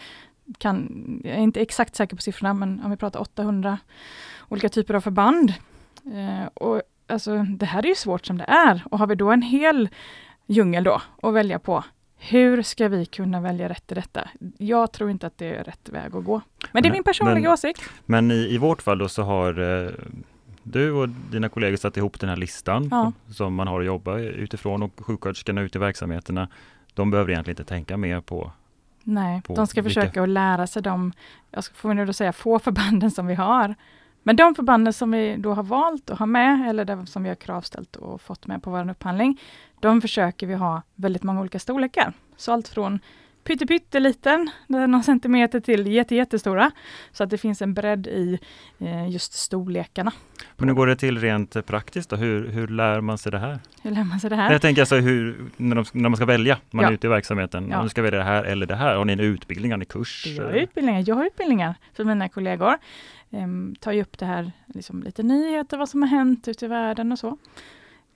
kan, 0.58 1.22
jag 1.24 1.34
är 1.34 1.40
inte 1.40 1.62
exakt 1.62 1.96
säker 1.96 2.16
på 2.16 2.22
siffrorna, 2.22 2.54
men 2.54 2.84
om 2.84 2.92
vi 2.92 2.98
pratar 2.98 3.20
800 3.20 3.78
olika 4.50 4.70
typer 4.70 4.94
av 4.94 5.02
förband. 5.02 5.54
Eh, 6.06 6.48
och 6.54 6.82
alltså, 7.08 7.38
det 7.38 7.66
här 7.66 7.86
är 7.86 7.90
ju 7.90 7.96
svårt 7.96 8.26
som 8.26 8.38
det 8.38 8.44
är. 8.44 8.84
Och 8.92 9.00
har 9.00 9.08
vi 9.08 9.16
då 9.16 9.32
en 9.32 9.42
hel 9.42 9.90
djungel 10.48 10.84
då 10.84 11.02
att 11.22 11.34
välja 11.34 11.60
på, 11.60 11.84
hur 12.18 12.62
ska 12.62 12.88
vi 12.88 13.06
kunna 13.06 13.42
välja 13.42 13.70
rätt 13.70 13.92
i 13.92 13.96
detta? 13.96 14.30
Jag 14.58 14.92
tror 14.92 15.10
inte 15.12 15.28
att 15.28 15.38
det 15.38 15.56
är 15.56 15.64
rätt 15.64 15.90
väg 15.90 16.16
att 16.16 16.24
gå. 16.24 16.42
Men 16.72 16.84
det 16.84 16.90
är 16.90 16.94
min 16.94 17.04
personliga 17.04 17.40
men- 17.44 17.52
åsikt. 17.54 17.82
Men 18.06 18.32
i, 18.32 18.36
i 18.36 18.58
vårt 18.58 18.82
fall 18.82 18.98
då 18.98 19.08
så 19.10 19.24
har 19.24 19.84
eh, 19.86 19.90
du 20.64 20.92
och 20.92 21.10
dina 21.10 21.50
kollegor 21.50 21.78
satt 21.78 21.98
ihop 21.98 22.20
den 22.20 22.30
här 22.30 22.36
listan 22.38 22.88
Ja. 22.92 23.12
som 23.32 23.56
man 23.56 23.68
har 23.68 23.80
att 23.80 23.86
jobba 23.86 24.18
utifrån 24.18 24.84
och 24.84 24.92
sjuksköterskorna 24.98 25.62
ute 25.62 25.78
i 25.78 25.82
verksamheterna, 25.82 26.48
de 26.94 27.12
behöver 27.12 27.32
egentligen 27.32 27.54
inte 27.60 27.70
tänka 27.70 27.98
mer 27.98 28.22
på 28.22 28.52
Nej, 29.04 29.42
på 29.42 29.56
de 29.56 29.68
ska 29.68 29.82
vilka- 29.82 30.02
försöka 30.02 30.24
att 30.24 30.30
lära 30.30 30.68
sig 30.68 30.82
de, 30.82 31.14
jag 31.52 31.66
får 31.66 31.94
nu 31.94 32.06
då 32.06 32.14
säga, 32.14 32.34
få 32.34 32.60
förbanden 32.60 33.12
som 33.12 33.28
vi 33.28 33.36
har. 33.36 33.76
Men 34.28 34.36
de 34.36 34.56
förbanden 34.56 34.94
som 34.94 35.12
vi 35.12 35.36
då 35.38 35.54
har 35.54 35.64
valt 35.64 36.10
att 36.10 36.20
ha 36.20 36.26
med, 36.26 36.70
eller 36.70 36.86
där 36.86 37.06
som 37.06 37.24
vi 37.24 37.30
har 37.30 37.36
kravställt 37.36 37.96
och 37.96 38.22
fått 38.22 38.48
med 38.48 38.64
på 38.64 38.70
vår 38.72 38.90
upphandling, 38.90 39.42
de 39.80 40.02
försöker 40.02 40.48
vi 40.48 40.54
ha 40.54 40.82
väldigt 40.96 41.24
många 41.24 41.40
olika 41.42 41.60
storlekar. 41.60 42.14
Så 42.38 42.52
allt 42.52 42.68
från 42.68 43.00
pytteliten, 43.44 44.50
någon 44.68 45.04
centimeter 45.04 45.60
till 45.60 45.88
jätte, 45.88 46.16
jättestora. 46.16 46.72
Så 47.12 47.24
att 47.24 47.30
det 47.30 47.38
finns 47.38 47.62
en 47.62 47.74
bredd 47.74 48.08
i 48.08 48.40
eh, 48.80 49.10
just 49.10 49.34
storlekarna. 49.34 50.12
Men 50.58 50.68
hur 50.70 50.76
går 50.76 50.88
det 50.88 50.96
till 50.96 51.20
rent 51.20 51.66
praktiskt 51.66 52.10
då? 52.10 52.16
Hur, 52.16 52.48
hur 52.48 52.68
lär 52.68 53.02
man 53.02 53.18
sig 53.18 53.32
det 53.32 53.40
här? 53.40 53.60
Hur 53.82 53.92
lär 53.92 54.04
man 54.04 54.20
sig 54.20 54.30
det 54.30 54.36
här? 54.36 54.52
Jag 54.52 54.62
tänker 54.62 54.82
alltså 54.82 54.96
hur, 54.96 55.46
när, 55.58 55.76
de, 55.76 55.86
när 55.92 56.10
man 56.10 56.18
ska 56.18 56.26
välja, 56.26 56.58
man 56.72 56.84
Ja. 56.84 56.90
är 56.90 56.94
ute 56.94 57.08
i 57.08 57.10
verksamheten, 57.10 57.68
Ja. 57.72 57.78
om 57.78 57.84
du 57.84 57.90
ska 57.90 58.02
välja 58.02 58.20
det 58.20 58.26
här 58.26 58.44
eller 58.44 58.66
det 58.66 58.76
här, 58.76 58.96
har 58.96 59.06
ni 59.06 59.14
en 59.14 59.20
utbildning, 59.20 59.72
har 59.72 59.78
ni 59.78 59.86
kurs? 59.86 60.26
Jag 60.38 60.44
har 60.44 60.52
utbildningar, 60.52 61.04
jag 61.08 61.16
har 61.16 61.26
utbildningar 61.26 61.76
för 61.94 62.04
mina 62.04 62.30
kollegor. 62.30 62.78
Um, 63.30 63.76
tar 63.76 63.92
ju 63.92 64.02
upp 64.02 64.18
det 64.18 64.26
här, 64.26 64.52
liksom 64.68 65.04
lite 65.04 65.24
nyheter, 65.24 65.78
vad 65.78 65.90
som 65.90 66.02
har 66.02 66.10
hänt 66.10 66.48
ute 66.48 66.66
i 66.66 66.68
världen 66.68 67.12
och 67.12 67.20
så. 67.20 67.38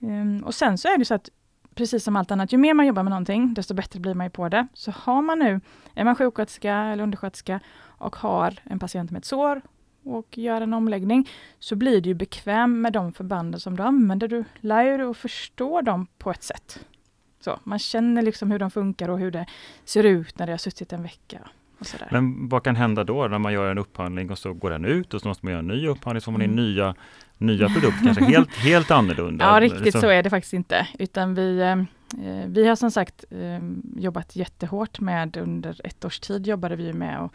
Ehm, 0.00 0.44
och 0.44 0.54
sen 0.54 0.78
så 0.78 0.88
är 0.88 0.98
det 0.98 1.04
så 1.04 1.14
att 1.14 1.30
precis 1.74 2.04
som 2.04 2.16
allt 2.16 2.30
annat, 2.30 2.52
ju 2.52 2.56
mer 2.56 2.74
man 2.74 2.86
jobbar 2.86 3.02
med 3.02 3.10
någonting, 3.10 3.54
desto 3.54 3.74
bättre 3.74 4.00
blir 4.00 4.14
man 4.14 4.26
ju 4.26 4.30
på 4.30 4.48
det. 4.48 4.66
Så 4.74 4.90
har 4.90 5.22
man 5.22 5.38
nu, 5.38 5.60
är 5.94 6.04
man 6.04 6.16
sjuksköterska 6.16 6.74
eller 6.74 7.02
undersköterska 7.02 7.60
och 7.80 8.16
har 8.16 8.58
en 8.64 8.78
patient 8.78 9.10
med 9.10 9.18
ett 9.18 9.24
sår 9.24 9.62
och 10.04 10.38
gör 10.38 10.60
en 10.60 10.74
omläggning, 10.74 11.28
så 11.58 11.76
blir 11.76 12.00
du 12.00 12.08
ju 12.08 12.14
bekväm 12.14 12.80
med 12.80 12.92
de 12.92 13.12
förbanden 13.12 13.60
som 13.60 13.76
du 13.76 13.82
använder. 13.82 14.28
Du 14.28 14.44
lär 14.60 14.82
ju 14.82 14.96
dig 14.96 15.06
att 15.06 15.16
förstå 15.16 15.80
dem 15.80 16.06
på 16.18 16.30
ett 16.30 16.42
sätt. 16.42 16.86
Så, 17.40 17.60
man 17.64 17.78
känner 17.78 18.22
liksom 18.22 18.50
hur 18.50 18.58
de 18.58 18.70
funkar 18.70 19.08
och 19.08 19.18
hur 19.18 19.30
det 19.30 19.46
ser 19.84 20.04
ut 20.04 20.38
när 20.38 20.46
det 20.46 20.52
har 20.52 20.58
suttit 20.58 20.92
en 20.92 21.02
vecka. 21.02 21.48
Men 22.10 22.48
vad 22.48 22.64
kan 22.64 22.76
hända 22.76 23.04
då 23.04 23.28
när 23.28 23.38
man 23.38 23.52
gör 23.52 23.70
en 23.70 23.78
upphandling 23.78 24.30
och 24.30 24.38
så 24.38 24.52
går 24.52 24.70
den 24.70 24.84
ut 24.84 25.14
och 25.14 25.20
så 25.20 25.28
måste 25.28 25.46
man 25.46 25.50
göra 25.52 25.58
en 25.58 25.66
ny 25.68 25.86
upphandling, 25.88 26.20
så 26.20 26.24
får 26.24 26.32
man 26.32 26.42
in 26.42 26.50
Mm. 26.50 26.64
nya, 26.64 26.94
nya 27.38 27.68
produkter, 27.68 28.04
kanske 28.04 28.24
helt, 28.24 28.54
helt 28.56 28.90
annorlunda. 28.90 29.44
Ja, 29.44 29.60
riktigt 29.60 29.92
Så- 29.92 30.00
så 30.00 30.08
är 30.08 30.22
det 30.22 30.30
faktiskt 30.30 30.52
inte. 30.54 30.88
Utan 30.98 31.34
vi, 31.34 31.60
eh, 31.60 31.76
vi 32.46 32.68
har 32.68 32.76
som 32.76 32.90
sagt 32.90 33.24
eh, 33.30 33.60
jobbat 33.96 34.36
jättehårt 34.36 35.00
med, 35.00 35.36
under 35.36 35.80
ett 35.84 36.04
års 36.04 36.20
tid 36.20 36.46
jobbade 36.46 36.76
vi 36.76 36.92
med 36.92 37.18
att 37.20 37.32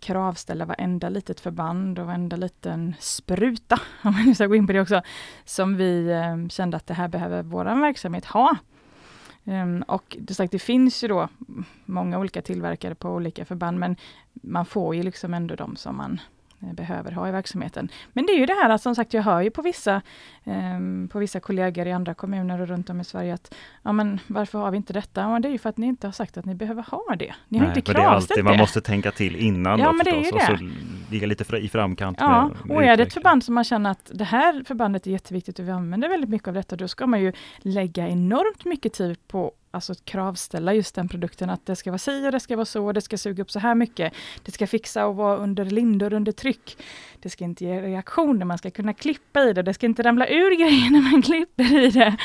kravställa 0.00 0.64
varenda 0.64 1.08
litet 1.08 1.40
förband 1.40 1.98
och 1.98 2.06
varenda 2.06 2.36
liten 2.36 2.94
spruta, 3.00 3.80
om 4.02 4.12
man 4.12 4.24
nu 4.24 4.34
ska 4.34 4.46
gå 4.46 4.54
in 4.56 4.66
på 4.66 4.72
det 4.72 4.80
också, 4.80 5.02
som 5.44 5.76
vi 5.76 6.10
eh, 6.10 6.48
kände 6.48 6.76
att 6.76 6.86
det 6.86 6.94
här 6.94 7.08
behöver 7.08 7.42
vår 7.42 7.64
verksamhet 7.64 8.24
ha. 8.24 8.56
Um, 9.44 9.82
och 9.82 10.16
det, 10.20 10.34
sagt, 10.34 10.52
det 10.52 10.58
finns 10.58 11.04
ju 11.04 11.08
då 11.08 11.28
många 11.84 12.18
olika 12.18 12.42
tillverkare 12.42 12.94
på 12.94 13.10
olika 13.10 13.44
förband, 13.44 13.78
men 13.78 13.96
man 14.32 14.66
får 14.66 14.94
ju 14.94 15.02
liksom 15.02 15.34
ändå 15.34 15.54
de 15.54 15.76
som 15.76 15.96
man 15.96 16.20
behöver 16.58 17.12
ha 17.12 17.28
i 17.28 17.32
verksamheten. 17.32 17.88
Men 18.12 18.26
det 18.26 18.32
är 18.32 18.38
ju 18.38 18.46
det 18.46 18.54
här 18.54 18.70
att 18.70 18.82
som 18.82 18.94
sagt, 18.94 19.14
jag 19.14 19.22
hör 19.22 19.40
ju 19.40 19.50
på 19.50 19.62
vissa, 19.62 20.02
eh, 20.44 21.08
på 21.10 21.18
vissa 21.18 21.40
kollegor 21.40 21.86
i 21.86 21.92
andra 21.92 22.14
kommuner 22.14 22.60
och 22.60 22.68
runt 22.68 22.90
om 22.90 23.00
i 23.00 23.04
Sverige 23.04 23.34
att 23.34 23.54
ja, 23.82 23.92
men 23.92 24.20
varför 24.26 24.58
har 24.58 24.70
vi 24.70 24.76
inte 24.76 24.92
detta? 24.92 25.26
Och 25.26 25.40
det 25.40 25.48
är 25.48 25.52
ju 25.52 25.58
för 25.58 25.68
att 25.68 25.76
ni 25.76 25.86
inte 25.86 26.06
har 26.06 26.12
sagt 26.12 26.36
att 26.36 26.44
ni 26.44 26.54
behöver 26.54 26.82
ha 26.82 27.16
det. 27.18 27.34
Ni 27.48 27.58
har 27.58 27.66
Nej, 27.66 27.78
inte 27.78 27.92
kravställt 27.92 28.38
det. 28.38 28.42
Man 28.42 28.56
måste 28.56 28.80
tänka 28.80 29.10
till 29.10 29.36
innan 29.36 29.78
ja, 29.78 29.86
då, 29.86 29.92
men 29.92 30.04
förstås, 30.04 30.30
det 30.30 30.38
är 30.38 30.50
ju 30.50 30.56
det. 30.56 30.64
och 30.64 31.12
ligga 31.12 31.26
lite 31.26 31.56
i 31.56 31.68
framkant. 31.68 32.16
Ja, 32.20 32.50
med 32.64 32.76
och 32.76 32.84
är 32.84 32.96
det 32.96 33.02
ett 33.02 33.14
förband 33.14 33.44
som 33.44 33.54
man 33.54 33.64
känner 33.64 33.90
att 33.90 34.10
det 34.14 34.24
här 34.24 34.64
förbandet 34.66 35.06
är 35.06 35.10
jätteviktigt 35.10 35.58
och 35.58 35.68
vi 35.68 35.70
använder 35.70 36.08
väldigt 36.08 36.30
mycket 36.30 36.48
av 36.48 36.54
detta, 36.54 36.76
då 36.76 36.88
ska 36.88 37.06
man 37.06 37.20
ju 37.20 37.32
lägga 37.58 38.08
enormt 38.08 38.64
mycket 38.64 38.92
tid 38.92 39.28
på 39.28 39.52
alltså 39.74 39.94
kravställa 40.04 40.74
just 40.74 40.94
den 40.94 41.08
produkten, 41.08 41.50
att 41.50 41.66
det 41.66 41.76
ska 41.76 41.90
vara 41.90 41.98
si 41.98 42.28
och 42.28 42.32
det 42.32 42.40
ska 42.40 42.56
vara 42.56 42.64
så, 42.64 42.92
det 42.92 43.00
ska 43.00 43.18
suga 43.18 43.42
upp 43.42 43.50
så 43.50 43.58
här 43.58 43.74
mycket. 43.74 44.14
Det 44.44 44.52
ska 44.52 44.66
fixa 44.66 45.06
och 45.06 45.16
vara 45.16 45.36
under 45.36 45.64
lindor 45.64 46.12
under 46.12 46.32
tryck. 46.32 46.76
Det 47.20 47.30
ska 47.30 47.44
inte 47.44 47.64
ge 47.64 47.82
reaktioner, 47.82 48.44
man 48.44 48.58
ska 48.58 48.70
kunna 48.70 48.94
klippa 48.94 49.42
i 49.42 49.52
det, 49.52 49.62
det 49.62 49.74
ska 49.74 49.86
inte 49.86 50.02
ramla 50.02 50.28
ur 50.28 50.56
grejer 50.58 50.90
när 50.90 51.10
man 51.10 51.22
klipper 51.22 51.78
i 51.78 51.90
det. 51.90 52.16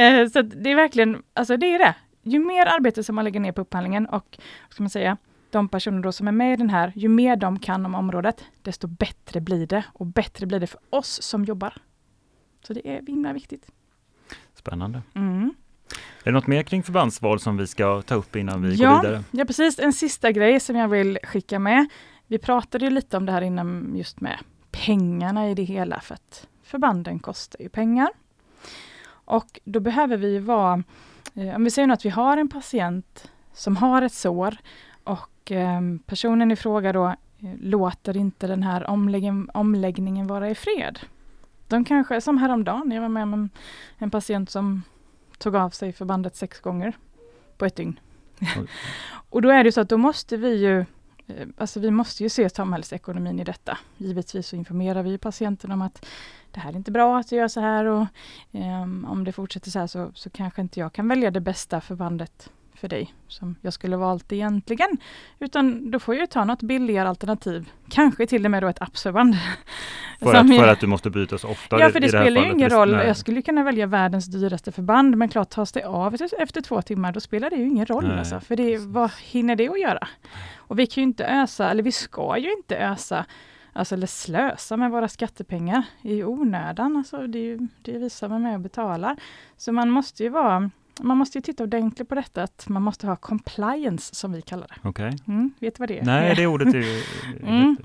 Eh, 0.00 0.28
så 0.28 0.42
det 0.42 0.70
är 0.70 0.76
verkligen, 0.76 1.22
alltså 1.34 1.56
det 1.56 1.74
är 1.74 1.78
det. 1.78 1.94
Ju 2.22 2.38
mer 2.38 2.66
arbete 2.66 3.04
som 3.04 3.14
man 3.14 3.24
lägger 3.24 3.40
ner 3.40 3.52
på 3.52 3.60
upphandlingen 3.60 4.06
och, 4.06 4.38
ska 4.70 4.82
man 4.82 4.90
säga, 4.90 5.16
de 5.50 5.68
personer 5.68 6.10
som 6.10 6.28
är 6.28 6.32
med 6.32 6.52
i 6.52 6.56
den 6.56 6.70
här, 6.70 6.92
ju 6.94 7.08
mer 7.08 7.36
de 7.36 7.58
kan 7.58 7.86
om 7.86 7.94
området, 7.94 8.44
desto 8.62 8.86
bättre 8.86 9.40
blir 9.40 9.66
det 9.66 9.84
och 9.92 10.06
bättre 10.06 10.46
blir 10.46 10.60
det 10.60 10.66
för 10.66 10.80
oss 10.90 11.22
som 11.22 11.44
jobbar. 11.44 11.74
Så 12.66 12.72
det 12.72 12.88
är 12.88 13.06
himla 13.06 13.32
viktigt. 13.32 13.70
Spännande. 14.54 15.02
Mm. 15.14 15.54
Är 16.22 16.24
det 16.24 16.30
något 16.30 16.46
mer 16.46 16.62
kring 16.62 16.82
förbandsval 16.82 17.40
som 17.40 17.56
vi 17.56 17.66
ska 17.66 18.02
ta 18.02 18.14
upp 18.14 18.36
innan 18.36 18.62
vi 18.62 18.74
ja, 18.74 18.90
går 18.90 19.02
vidare? 19.02 19.24
Ja, 19.30 19.44
precis. 19.44 19.78
En 19.78 19.92
sista 19.92 20.32
grej 20.32 20.60
som 20.60 20.76
jag 20.76 20.88
vill 20.88 21.18
skicka 21.22 21.58
med. 21.58 21.86
Vi 22.26 22.38
pratade 22.38 22.84
ju 22.84 22.90
lite 22.90 23.16
om 23.16 23.26
det 23.26 23.32
här 23.32 23.42
innan 23.42 23.92
just 23.96 24.20
med 24.20 24.38
pengarna 24.70 25.50
i 25.50 25.54
det 25.54 25.62
hela, 25.62 26.00
för 26.00 26.14
att 26.14 26.46
förbanden 26.62 27.18
kostar 27.18 27.62
ju 27.62 27.68
pengar. 27.68 28.08
Och 29.24 29.60
då 29.64 29.80
behöver 29.80 30.16
vi 30.16 30.38
vara, 30.38 30.82
eh, 31.34 31.54
om 31.54 31.64
vi 31.64 31.70
säger 31.70 31.86
nu 31.86 31.94
att 31.94 32.04
vi 32.04 32.10
har 32.10 32.36
en 32.36 32.48
patient 32.48 33.30
som 33.52 33.76
har 33.76 34.02
ett 34.02 34.12
sår 34.12 34.56
och 35.04 35.52
eh, 35.52 35.80
personen 36.06 36.50
i 36.50 36.56
fråga 36.56 36.92
då 36.92 37.06
eh, 37.06 37.14
låter 37.60 38.16
inte 38.16 38.46
den 38.46 38.62
här 38.62 38.90
omlägg 38.90 39.24
omläggningen 39.54 40.26
vara 40.26 40.50
i 40.50 40.54
fred. 40.54 40.98
De 41.68 41.84
kanske, 41.84 42.20
som 42.20 42.38
häromdagen, 42.38 42.90
jag 42.90 43.02
var 43.02 43.08
med 43.08 43.22
om 43.22 43.34
en, 43.34 43.50
en 43.98 44.10
patient 44.10 44.50
som 44.50 44.82
tog 45.42 45.56
av 45.56 45.70
sig 45.70 45.92
förbandet 45.92 46.36
sex 46.36 46.60
gånger 46.60 46.92
på 47.56 47.64
ett 47.64 47.76
dygn. 47.76 48.00
och 49.30 49.42
då 49.42 49.50
är 49.50 49.64
det 49.64 49.72
så 49.72 49.80
att 49.80 49.88
då 49.88 49.98
måste 49.98 50.36
vi 50.36 50.54
ju 50.54 50.80
eh, 51.26 51.48
Alltså 51.56 51.80
vi 51.80 51.90
måste 51.90 52.22
ju 52.22 52.28
se 52.28 52.50
samhällsekonomin 52.50 53.40
i 53.40 53.44
detta. 53.44 53.78
Givetvis 53.96 54.48
så 54.48 54.56
informerar 54.56 55.02
vi 55.02 55.18
patienten 55.18 55.72
om 55.72 55.82
att 55.82 56.06
det 56.50 56.60
här 56.60 56.72
är 56.72 56.76
inte 56.76 56.90
bra 56.90 57.18
att 57.18 57.30
du 57.30 57.36
gör 57.36 57.48
så 57.48 57.60
här 57.60 57.84
och 57.84 58.06
um, 58.50 59.04
om 59.04 59.24
det 59.24 59.32
fortsätter 59.32 59.70
så 59.70 59.78
här 59.78 59.86
så, 59.86 60.12
så 60.14 60.30
kanske 60.30 60.62
inte 60.62 60.80
jag 60.80 60.92
kan 60.92 61.08
välja 61.08 61.30
det 61.30 61.40
bästa 61.40 61.80
förbandet 61.80 62.50
för 62.82 62.88
dig 62.88 63.14
som 63.28 63.56
jag 63.60 63.72
skulle 63.72 63.96
valt 63.96 64.32
egentligen. 64.32 64.98
Utan 65.38 65.90
då 65.90 65.98
får 65.98 66.14
jag 66.14 66.30
ta 66.30 66.44
något 66.44 66.62
billigare 66.62 67.08
alternativ. 67.08 67.70
Kanske 67.88 68.26
till 68.26 68.44
och 68.44 68.50
med 68.50 68.62
då 68.62 68.68
ett 68.68 68.82
appsförband. 68.82 69.36
För, 70.18 70.34
att, 70.34 70.56
för 70.56 70.68
att 70.68 70.80
du 70.80 70.86
måste 70.86 71.10
byta 71.10 71.38
så 71.38 71.48
ofta? 71.48 71.80
Ja, 71.80 71.90
för 71.90 72.00
det, 72.00 72.06
det 72.06 72.22
spelar 72.22 72.42
ju 72.42 72.52
ingen 72.52 72.70
roll. 72.70 72.92
Nej. 72.92 73.06
Jag 73.06 73.16
skulle 73.16 73.42
kunna 73.42 73.64
välja 73.64 73.86
världens 73.86 74.26
dyraste 74.26 74.72
förband, 74.72 75.16
men 75.16 75.28
klart 75.28 75.50
tas 75.50 75.72
det 75.72 75.84
av 75.84 76.16
efter 76.38 76.60
två 76.60 76.82
timmar, 76.82 77.12
då 77.12 77.20
spelar 77.20 77.50
det 77.50 77.56
ju 77.56 77.66
ingen 77.66 77.86
roll. 77.86 78.10
Alltså, 78.10 78.40
för 78.40 78.56
det, 78.56 78.78
vad 78.78 79.10
hinner 79.20 79.56
det 79.56 79.68
att 79.68 79.80
göra? 79.80 80.08
Och 80.56 80.78
vi 80.78 80.86
kan 80.86 81.02
ju 81.02 81.06
inte 81.06 81.26
ösa, 81.26 81.70
eller 81.70 81.82
vi 81.82 81.92
ska 81.92 82.38
ju 82.38 82.52
inte 82.52 82.78
ösa 82.78 83.24
Alltså 83.74 83.94
eller 83.94 84.06
slösa 84.06 84.76
med 84.76 84.90
våra 84.90 85.08
skattepengar 85.08 85.82
i 86.02 86.24
onödan. 86.24 86.96
Alltså 86.96 87.26
det 87.26 87.38
är 87.38 87.42
ju 87.42 87.58
det 87.82 87.94
är 87.94 87.98
vi 87.98 88.10
som 88.10 88.32
är 88.32 88.38
med 88.38 88.54
och 88.54 88.60
betalar. 88.60 89.16
Så 89.56 89.72
man 89.72 89.90
måste 89.90 90.22
ju 90.22 90.28
vara 90.28 90.70
man 91.00 91.16
måste 91.16 91.38
ju 91.38 91.42
titta 91.42 91.62
ordentligt 91.62 92.08
på 92.08 92.14
detta, 92.14 92.42
att 92.42 92.68
man 92.68 92.82
måste 92.82 93.06
ha 93.06 93.16
compliance 93.16 94.14
som 94.14 94.32
vi 94.32 94.42
kallar 94.42 94.66
det. 94.68 94.88
Okay. 94.88 95.12
Mm, 95.26 95.52
vet 95.58 95.74
du 95.74 95.80
vad 95.80 95.88
det 95.88 95.98
är? 95.98 96.04
Nej, 96.04 96.34
det 96.36 96.46
ordet 96.46 96.74
är 96.74 96.78
ju... 96.78 97.02
mm. 97.42 97.76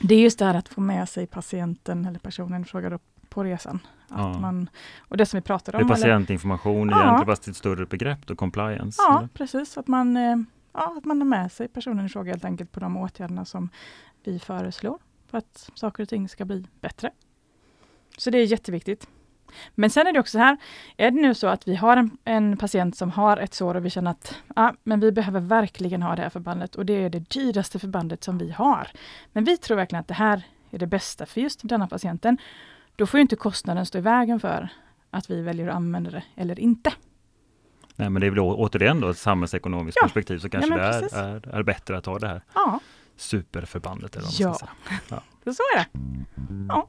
Det 0.00 0.14
är 0.14 0.20
just 0.20 0.38
det 0.38 0.44
här 0.44 0.54
att 0.54 0.68
få 0.68 0.80
med 0.80 1.08
sig 1.08 1.26
patienten 1.26 2.06
eller 2.06 2.18
personen 2.18 2.64
frågar 2.64 2.92
upp 2.92 3.02
på 3.28 3.44
resan. 3.44 3.78
Att 4.08 4.18
ja. 4.18 4.40
man, 4.40 4.70
och 4.98 5.16
det 5.16 5.26
som 5.26 5.36
vi 5.36 5.42
pratade 5.42 5.78
om. 5.78 5.86
Det 5.86 5.92
är 5.92 5.96
patientinformation 5.96 6.88
eller? 6.88 7.02
egentligen, 7.02 7.26
fast 7.26 7.48
ett 7.48 7.56
större 7.56 7.86
begrepp 7.86 8.26
då, 8.26 8.36
compliance. 8.36 9.02
Ja, 9.02 9.18
eller? 9.18 9.28
precis. 9.28 9.78
Att 9.78 9.88
man, 9.88 10.16
eh, 10.16 10.36
ja, 10.72 10.94
att 10.98 11.04
man 11.04 11.20
har 11.20 11.28
med 11.28 11.52
sig 11.52 11.68
personen 11.68 12.06
i 12.06 12.08
fråga 12.08 12.32
helt 12.32 12.44
enkelt 12.44 12.72
på 12.72 12.80
de 12.80 12.96
åtgärderna 12.96 13.44
som 13.44 13.68
vi 14.24 14.38
föreslår 14.38 14.98
för 15.30 15.38
att 15.38 15.70
saker 15.74 16.02
och 16.02 16.08
ting 16.08 16.28
ska 16.28 16.44
bli 16.44 16.66
bättre. 16.80 17.10
Så 18.18 18.30
det 18.30 18.38
är 18.38 18.46
jätteviktigt. 18.46 19.08
Men 19.74 19.90
sen 19.90 20.06
är 20.06 20.12
det 20.12 20.20
också 20.20 20.32
så 20.32 20.38
här, 20.38 20.56
är 20.96 21.10
det 21.10 21.20
nu 21.20 21.34
så 21.34 21.46
att 21.46 21.68
vi 21.68 21.76
har 21.76 21.96
en, 21.96 22.18
en 22.24 22.56
patient 22.56 22.96
som 22.96 23.10
har 23.10 23.36
ett 23.36 23.54
sår 23.54 23.74
och 23.74 23.84
vi 23.84 23.90
känner 23.90 24.10
att 24.10 24.34
ja, 24.56 24.74
men 24.82 25.00
vi 25.00 25.12
behöver 25.12 25.40
verkligen 25.40 26.02
ha 26.02 26.16
det 26.16 26.22
här 26.22 26.30
förbandet 26.30 26.76
och 26.76 26.86
det 26.86 27.04
är 27.04 27.10
det 27.10 27.30
dyraste 27.30 27.78
förbandet 27.78 28.24
som 28.24 28.38
vi 28.38 28.50
har. 28.50 28.88
Men 29.32 29.44
vi 29.44 29.56
tror 29.56 29.76
verkligen 29.76 30.00
att 30.00 30.08
det 30.08 30.14
här 30.14 30.42
är 30.70 30.78
det 30.78 30.86
bästa 30.86 31.26
för 31.26 31.40
just 31.40 31.60
denna 31.62 31.86
patienten. 31.86 32.38
Då 32.96 33.06
får 33.06 33.20
inte 33.20 33.36
kostnaden 33.36 33.86
stå 33.86 33.98
i 33.98 34.00
vägen 34.00 34.40
för 34.40 34.68
att 35.10 35.30
vi 35.30 35.42
väljer 35.42 35.68
att 35.68 35.76
använda 35.76 36.10
det 36.10 36.22
eller 36.36 36.60
inte. 36.60 36.92
Nej, 37.96 38.10
men 38.10 38.20
det 38.20 38.26
är 38.26 38.30
väl 38.30 38.40
återigen 38.40 39.00
då 39.00 39.08
ett 39.08 39.18
samhällsekonomiskt 39.18 39.98
ja. 40.00 40.06
perspektiv 40.06 40.38
så 40.38 40.48
kanske 40.48 40.70
ja, 40.70 40.76
det 40.76 40.82
är, 40.82 41.24
är, 41.24 41.54
är, 41.54 41.62
bättre 41.62 41.98
att 41.98 42.06
ha 42.06 42.18
det 42.18 42.28
här 42.28 42.42
ja. 42.54 42.80
superförbandet. 43.16 44.16
Eller 44.16 44.26
vad 44.26 44.40
man 44.40 44.50
ja. 44.50 44.54
ska 44.54 44.66
säga. 44.66 45.00
ja, 45.08 45.22
så 45.44 45.62
är 45.74 45.78
det. 45.78 45.86
Ja. 46.68 46.88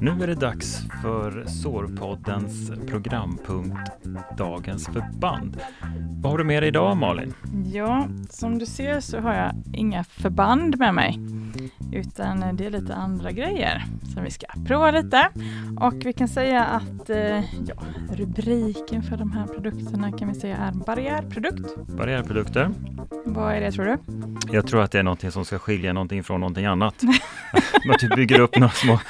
Nu 0.00 0.10
är 0.22 0.26
det 0.26 0.34
dags 0.34 0.86
för 1.02 1.44
Sårpoddens 1.46 2.70
programpunkt 2.86 3.90
Dagens 4.36 4.86
förband. 4.86 5.56
Vad 6.22 6.32
har 6.32 6.38
du 6.38 6.44
med 6.44 6.62
dig 6.62 6.68
idag 6.68 6.96
Malin? 6.96 7.34
Ja, 7.72 8.08
som 8.30 8.58
du 8.58 8.66
ser 8.66 9.00
så 9.00 9.18
har 9.18 9.34
jag 9.34 9.52
inga 9.72 10.04
förband 10.04 10.78
med 10.78 10.94
mig, 10.94 11.20
utan 11.92 12.56
det 12.56 12.66
är 12.66 12.70
lite 12.70 12.94
andra 12.94 13.32
grejer 13.32 13.84
som 14.14 14.24
vi 14.24 14.30
ska 14.30 14.46
prova 14.66 14.90
lite. 14.90 15.28
Och 15.80 15.94
vi 15.94 16.12
kan 16.12 16.28
säga 16.28 16.64
att 16.64 17.10
eh, 17.10 17.40
ja, 17.66 17.74
rubriken 18.12 19.02
för 19.02 19.16
de 19.16 19.32
här 19.34 19.46
produkterna 19.46 20.12
kan 20.12 20.28
vi 20.28 20.34
säga 20.34 20.56
är 20.56 20.72
barriärprodukt. 20.72 21.76
Barriärprodukter. 21.86 22.70
Vad 23.24 23.54
är 23.54 23.60
det 23.60 23.72
tror 23.72 23.84
du? 23.84 23.98
Jag 24.52 24.66
tror 24.66 24.82
att 24.82 24.92
det 24.92 24.98
är 24.98 25.02
någonting 25.02 25.30
som 25.30 25.44
ska 25.44 25.58
skilja 25.58 25.92
någonting 25.92 26.24
från 26.24 26.40
någonting 26.40 26.66
annat. 26.66 26.94
att 27.94 28.00
du 28.00 28.08
bygger 28.08 28.40
upp 28.40 28.56
några 28.56 28.72
små 28.72 29.00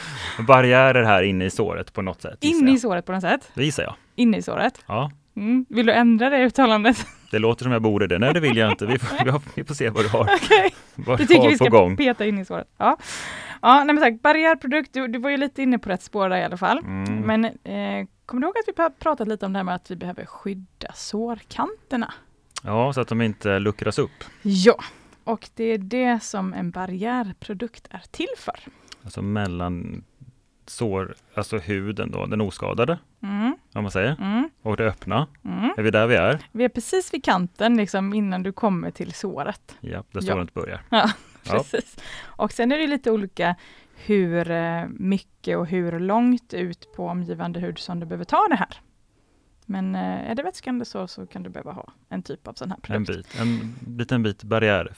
barriärer 0.46 1.04
här 1.04 1.22
inne 1.22 1.44
i 1.44 1.50
såret 1.50 1.92
på 1.92 2.02
något 2.02 2.22
sätt. 2.22 2.38
Inne 2.40 2.72
i 2.72 2.78
såret 2.78 3.06
på 3.06 3.12
något 3.12 3.22
sätt? 3.22 3.50
Det 3.54 3.64
gissar 3.64 3.82
jag. 3.82 3.94
Inne 4.14 4.36
i 4.36 4.42
såret? 4.42 4.84
Ja. 4.86 5.10
Mm. 5.36 5.66
Vill 5.68 5.86
du 5.86 5.92
ändra 5.92 6.30
det 6.30 6.44
uttalandet? 6.44 7.06
Det 7.30 7.38
låter 7.38 7.62
som 7.62 7.72
jag 7.72 7.82
borde 7.82 8.06
det. 8.06 8.18
Nej, 8.18 8.34
det 8.34 8.40
vill 8.40 8.56
jag 8.56 8.70
inte. 8.70 8.86
Vi 8.86 8.98
får, 8.98 9.24
vi, 9.24 9.30
har, 9.30 9.40
vi 9.54 9.64
får 9.64 9.74
se 9.74 9.90
vad 9.90 10.04
du 10.04 10.08
har, 10.08 10.22
okay. 10.22 10.70
vad 10.94 11.18
du 11.18 11.26
tycker 11.26 11.48
vi 11.48 11.56
ska 11.56 11.68
gång. 11.68 11.96
peta 11.96 12.26
in 12.26 12.38
i 12.38 12.44
såret. 12.44 12.66
Ja, 12.78 12.96
ja 13.62 13.84
nej, 13.84 13.94
men 13.94 14.00
sagt, 14.00 14.22
barriärprodukt, 14.22 14.92
du, 14.92 15.08
du 15.08 15.18
var 15.18 15.30
ju 15.30 15.36
lite 15.36 15.62
inne 15.62 15.78
på 15.78 15.88
rätt 15.88 16.02
spår 16.02 16.28
där 16.28 16.36
i 16.36 16.44
alla 16.44 16.56
fall. 16.56 16.78
Mm. 16.78 17.20
Men 17.20 17.44
eh, 17.44 18.06
kommer 18.26 18.40
du 18.40 18.46
ihåg 18.46 18.58
att 18.58 18.68
vi 18.68 18.98
pratat 18.98 19.28
lite 19.28 19.46
om 19.46 19.52
det 19.52 19.58
här 19.58 19.64
med 19.64 19.74
att 19.74 19.90
vi 19.90 19.96
behöver 19.96 20.26
skydda 20.26 20.92
sårkanterna? 20.94 22.14
Ja, 22.62 22.92
så 22.92 23.00
att 23.00 23.08
de 23.08 23.20
inte 23.22 23.58
luckras 23.58 23.98
upp. 23.98 24.24
Ja, 24.42 24.76
och 25.24 25.50
det 25.54 25.64
är 25.64 25.78
det 25.78 26.22
som 26.22 26.54
en 26.54 26.70
barriärprodukt 26.70 27.86
är 27.90 28.02
till 28.10 28.28
för. 28.38 28.60
Alltså 29.04 29.22
mellan 29.22 30.04
sår, 30.66 31.14
alltså 31.34 31.58
huden 31.58 32.10
då, 32.10 32.26
den 32.26 32.40
oskadade, 32.40 32.98
mm. 33.22 33.56
om 33.72 33.82
man 33.82 33.92
säger, 33.92 34.16
mm. 34.20 34.50
och 34.62 34.76
det 34.76 34.86
öppna. 34.86 35.26
Mm. 35.44 35.70
Är 35.76 35.82
vi 35.82 35.90
där 35.90 36.06
vi 36.06 36.14
är? 36.14 36.38
Vi 36.52 36.64
är 36.64 36.68
precis 36.68 37.14
vid 37.14 37.24
kanten 37.24 37.76
liksom 37.76 38.14
innan 38.14 38.42
du 38.42 38.52
kommer 38.52 38.90
till 38.90 39.12
såret. 39.12 39.76
Ja, 39.80 40.04
där 40.12 40.20
såret 40.20 40.48
ja. 40.54 40.60
börjar. 40.60 40.82
Ja, 40.88 41.10
precis. 41.44 41.96
Ja. 41.96 42.02
Och 42.44 42.52
sen 42.52 42.72
är 42.72 42.78
det 42.78 42.86
lite 42.86 43.10
olika 43.10 43.56
hur 43.96 44.50
eh, 44.50 44.84
mycket 44.88 45.58
och 45.58 45.66
hur 45.66 46.00
långt 46.00 46.54
ut 46.54 46.92
på 46.96 47.06
omgivande 47.06 47.60
hud 47.60 47.78
som 47.78 48.00
du 48.00 48.06
behöver 48.06 48.24
ta 48.24 48.46
det 48.48 48.56
här. 48.56 48.80
Men 49.66 49.94
eh, 49.94 50.30
är 50.30 50.34
det 50.34 50.42
vätskande 50.42 50.84
så, 50.84 51.08
så 51.08 51.26
kan 51.26 51.42
du 51.42 51.50
behöva 51.50 51.72
ha 51.72 51.92
en 52.08 52.22
typ 52.22 52.48
av 52.48 52.52
sån 52.52 52.70
här 52.70 52.78
produkt. 52.78 53.10
En 53.10 53.16
bit, 53.16 53.40
en 53.86 53.96
liten 53.98 54.22
bit 54.22 54.42
barriär 54.42 54.92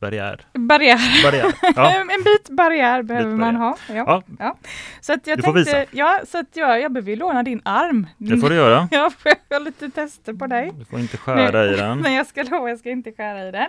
barriär. 0.00 0.46
Barriär. 0.52 1.22
barriär. 1.24 1.52
Ja. 1.76 2.00
en 2.00 2.22
bit 2.24 2.48
barriär 2.50 3.02
behöver 3.02 3.30
Bit 3.30 3.40
man 3.40 3.56
ha. 3.56 3.76
Ja. 3.88 4.22
Ja. 4.38 4.56
Så 5.00 5.12
att 5.12 5.26
jag 5.26 5.38
Du 5.38 5.42
får 5.42 5.54
tänkte, 5.54 5.80
visa. 5.80 5.90
ja, 5.96 6.20
så 6.26 6.38
att 6.38 6.56
jag, 6.56 6.80
jag 6.80 6.92
behöver 6.92 7.10
ju 7.10 7.16
låna 7.16 7.42
din 7.42 7.60
arm. 7.64 8.06
Det 8.18 8.36
får 8.36 8.48
du 8.48 8.54
göra. 8.54 8.88
Jag 8.90 9.12
får 9.12 9.64
lite 9.64 9.90
tester 9.90 10.32
på 10.34 10.46
dig. 10.46 10.72
Du 10.78 10.84
får 10.84 11.00
inte 11.00 11.16
skära 11.16 11.64
i 11.66 11.76
den. 11.76 11.98
Men 12.02 12.12
jag 12.12 12.26
ska 12.26 12.42
lova, 12.42 12.68
jag 12.68 12.78
ska 12.78 12.90
inte 12.90 13.12
skära 13.12 13.48
i 13.48 13.50
den. 13.50 13.68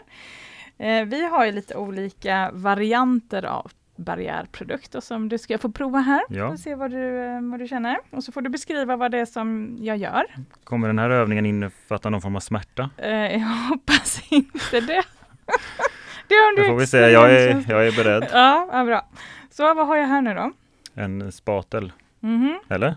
Eh, 0.78 1.06
vi 1.06 1.28
har 1.28 1.46
ju 1.46 1.52
lite 1.52 1.76
olika 1.76 2.50
varianter 2.54 3.44
av 3.46 3.72
barriärprodukter 3.96 5.00
som 5.00 5.30
du 5.30 5.38
ska 5.38 5.58
få 5.58 5.72
prova 5.72 6.00
här. 6.00 6.22
Ja. 6.30 6.46
Och 6.48 6.60
se 6.60 6.76
vad 6.76 6.92
du, 6.92 7.18
eh, 7.20 7.42
vad 7.42 7.60
du 7.60 7.68
känner. 7.68 7.98
Och 8.10 8.24
så 8.24 8.32
får 8.32 8.42
du 8.42 8.50
beskriva 8.50 8.96
vad 8.96 9.12
det 9.12 9.18
är 9.20 9.26
som 9.26 9.78
jag 9.80 9.98
gör. 9.98 10.24
Kommer 10.64 10.88
den 10.88 11.00
här 11.00 11.10
övningen 11.10 11.46
innefatta 11.46 12.10
någon 12.10 12.22
form 12.22 12.36
av 12.36 12.40
smärta? 12.40 12.90
Eh, 12.98 13.10
jag 13.10 13.40
hoppas 13.70 14.22
inte 14.32 14.80
det. 14.80 15.04
det 16.28 16.36
Det 16.58 16.68
får 16.68 16.76
vi 16.76 16.88
se. 16.88 16.98
Jag 16.98 17.32
är, 17.34 17.66
jag 17.70 17.88
är 17.88 17.92
beredd. 18.04 18.28
Ja, 18.34 18.70
ja, 18.72 18.86
bra. 18.86 19.08
Så 19.50 19.74
vad 19.74 19.88
har 19.88 19.98
jag 19.98 20.08
här 20.08 20.22
nu 20.22 20.34
då? 20.34 20.52
En 20.94 21.32
spatel, 21.32 21.92
Mhm. 22.20 22.60
eller? 22.70 22.96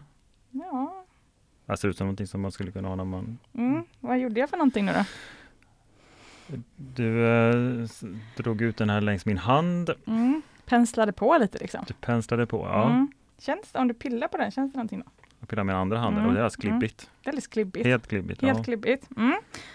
Ja, 0.51 1.05
Det 1.67 1.77
ser 1.77 1.89
ut 1.89 1.97
som 1.99 2.07
någonting 2.07 2.27
som 2.27 2.41
man 2.41 2.53
skulle 2.53 2.73
kunna 2.73 2.89
ha 2.89 2.95
när 2.97 3.05
man... 3.05 3.39
mm. 3.55 3.83
vad 4.01 4.19
gjorde 4.19 4.41
jag 4.41 4.51
för 4.51 4.57
någonting 4.57 4.85
nu 4.85 4.93
då? 4.93 5.05
Du 6.77 7.27
eh, 7.27 7.87
drog 8.37 8.63
ut 8.63 8.77
den 8.77 8.91
här 8.91 9.01
längs 9.01 9.27
min 9.27 9.39
hand. 9.39 9.91
Mm. 10.07 10.43
Penslade 10.67 11.13
på 11.13 11.39
lite 11.39 11.59
liksom. 11.59 11.85
Du 11.89 11.95
penslade 11.95 12.47
på. 12.47 12.67
Ja, 12.67 12.85
Mm. 12.91 13.09
Känns 13.39 13.73
det, 13.73 13.79
om 13.79 13.89
du 13.89 13.95
pillar 13.95 14.29
på 14.29 14.37
den, 14.37 14.51
känns 14.51 14.73
det 14.73 14.77
någonting 14.77 14.99
då? 15.01 15.07
jag 15.41 15.49
pillar 15.49 15.65
med 15.65 15.77
andra 15.77 15.99
handen 15.99 16.19
Mm, 16.19 16.29
och 16.29 16.35
det 16.35 16.41
är 16.41 16.45
alltså 16.45 16.67
mm. 16.67 16.81
Väldigt 17.25 17.51
klibbigt. 17.51 17.87
Helt 17.87 18.07
klibbigt. 18.07 18.43
Helt 18.43 18.59
ja. 18.59 18.65
klibbigt. 18.65 19.09
Mm. 19.17 19.35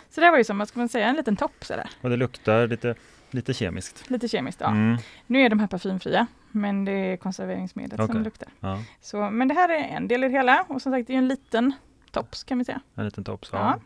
Så 0.09 0.21
det 0.21 0.31
var 0.31 0.37
ju 0.37 0.43
som, 0.43 0.57
vad 0.57 0.67
ska 0.67 0.79
man 0.79 0.89
säga, 0.89 1.07
en 1.07 1.15
liten 1.15 1.35
topp 1.35 1.65
sådär. 1.65 1.89
Och 2.01 2.09
det 2.09 2.15
luktar 2.17 2.67
lite, 2.67 2.95
lite 3.29 3.53
kemiskt. 3.53 4.09
Lite 4.09 4.27
kemiskt. 4.27 4.61
Ja. 4.61 4.67
Mm. 4.71 4.97
Nu 5.27 5.41
är 5.41 5.49
de 5.49 5.59
här 5.59 5.67
parfymfria, 5.67 6.27
men 6.51 6.85
det 6.85 6.91
är 6.91 7.17
konserveringsmedel 7.17 7.97
som 7.97 8.09
Okej. 8.09 8.23
luktar. 8.23 8.49
Ja, 8.59 8.79
Så, 9.01 9.29
men 9.29 9.47
det 9.47 9.53
här 9.53 9.69
är 9.69 9.83
en 9.97 10.07
del 10.07 10.23
i 10.23 10.27
det 10.27 10.33
hela 10.33 10.65
och 10.67 10.81
som 10.81 10.91
sagt 10.91 11.07
det 11.07 11.13
är 11.13 11.17
en 11.17 11.27
liten 11.27 11.73
tops 12.11 12.43
kan 12.43 12.57
vi 12.57 12.65
säga. 12.65 12.81
en 12.95 13.05
liten 13.05 13.23
tops. 13.23 13.49
Ja. 13.53 13.59
Ja. 13.59 13.79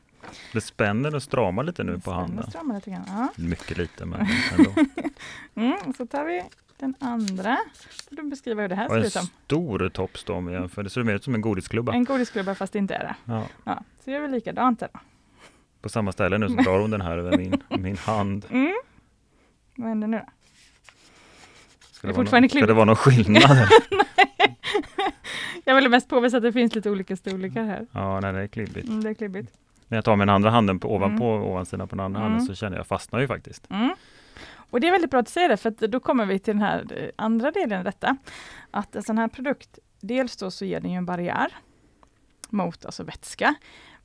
Det 0.53 0.62
spänner 0.62 1.15
och 1.15 1.23
stramar 1.23 1.63
lite 1.63 1.83
nu 1.83 1.99
på 1.99 2.12
handen. 2.12 2.49
stramar 2.49 2.75
lite 2.75 2.89
grann. 2.91 3.03
Ja. 3.07 3.27
Mycket 3.36 3.77
lite 3.77 4.05
men 4.05 4.27
ändå. 4.57 4.71
Mm, 5.55 5.93
så 5.97 6.05
tar 6.07 6.25
vi 6.25 6.43
den 6.77 6.95
andra. 6.99 7.57
Får 8.09 8.15
du 8.15 8.23
beskriva 8.23 8.62
hur 8.62 8.69
det 8.69 8.75
här 8.75 8.86
Och 8.86 8.91
ser 8.91 8.99
en 8.99 9.05
ut 9.05 9.13
som. 9.13 9.25
stor 9.45 9.89
tops 9.89 10.23
då. 10.23 10.41
Det 10.75 10.89
ser 10.89 11.03
mer 11.03 11.13
ut 11.15 11.23
som 11.23 11.36
en 11.36 11.41
godisklubba. 11.41 11.93
En 11.93 12.03
godisklubba 12.03 12.55
fast 12.55 12.73
det 12.73 12.79
inte 12.79 12.95
är 12.95 13.03
det. 13.03 13.15
Ja. 13.25 13.45
Ja, 13.63 13.83
så 14.05 14.12
gör 14.12 14.19
vi 14.21 14.27
likadant 14.27 14.79
där 14.79 14.89
då. 14.93 14.99
På 15.81 15.89
samma 15.89 16.12
ställe 16.12 16.38
nu 16.38 16.47
så 16.49 16.53
drar 16.55 16.79
hon 16.79 16.91
den 16.91 17.01
här 17.01 17.17
över 17.17 17.38
min, 17.38 17.63
min 17.81 17.97
hand. 17.97 18.45
Mm. 18.49 18.73
Vad 19.75 19.88
händer 19.89 20.07
nu 20.07 20.17
då? 20.17 20.25
Ska 21.91 22.07
Det 22.07 22.17
någon, 22.17 22.49
ska 22.49 22.65
det 22.65 22.73
vara 22.73 22.86
någon 22.86 22.95
skillnad? 22.95 23.67
Jag 25.65 25.75
ville 25.75 25.89
mest 25.89 26.09
påvisa 26.09 26.38
att 26.38 26.43
det 26.43 26.53
finns 26.53 26.75
lite 26.75 26.89
olika 26.89 27.15
storlekar 27.15 27.63
här. 27.63 27.88
ja, 27.91 28.19
nej, 28.19 28.33
det 28.33 28.39
är 28.39 28.47
klibbigt. 28.47 28.88
Mm, 28.88 29.03
det 29.03 29.09
är 29.09 29.13
klibbigt. 29.13 29.53
När 29.87 29.97
jag 29.97 30.05
tar 30.05 30.15
min 30.15 30.29
andra 30.29 30.49
handen 30.49 30.79
på, 30.79 30.95
ovanpå 30.95 31.25
Mm. 31.25 31.43
ovansidan 31.47 31.87
på 31.87 31.95
den 31.95 32.05
andra 32.05 32.19
Mm. 32.19 32.31
handen 32.31 32.47
så 32.47 32.55
känner 32.55 32.77
jag 32.77 32.87
fastnar 32.87 33.19
ju 33.19 33.27
faktiskt. 33.27 33.71
Mm. 33.71 33.95
Och 34.55 34.79
det 34.79 34.87
är 34.87 34.91
väldigt 34.91 35.11
bra 35.11 35.19
att 35.19 35.29
säga 35.29 35.47
det, 35.47 35.57
för 35.57 35.87
då 35.87 35.99
kommer 35.99 36.25
vi 36.25 36.39
till 36.39 36.53
den 36.53 36.61
här 36.61 36.85
eh, 36.97 37.09
andra 37.15 37.51
delen 37.51 37.81
i 37.81 37.83
detta. 37.83 38.17
Att 38.71 38.95
en 38.95 39.03
sån 39.03 39.17
här 39.17 39.27
produkt, 39.27 39.79
dels 40.01 40.37
då 40.37 40.51
så 40.51 40.65
ger 40.65 40.79
den 40.79 40.91
ju 40.91 40.97
en 40.97 41.05
barriär 41.05 41.47
mot 42.49 42.85
alltså 42.85 43.03
vätska. 43.03 43.55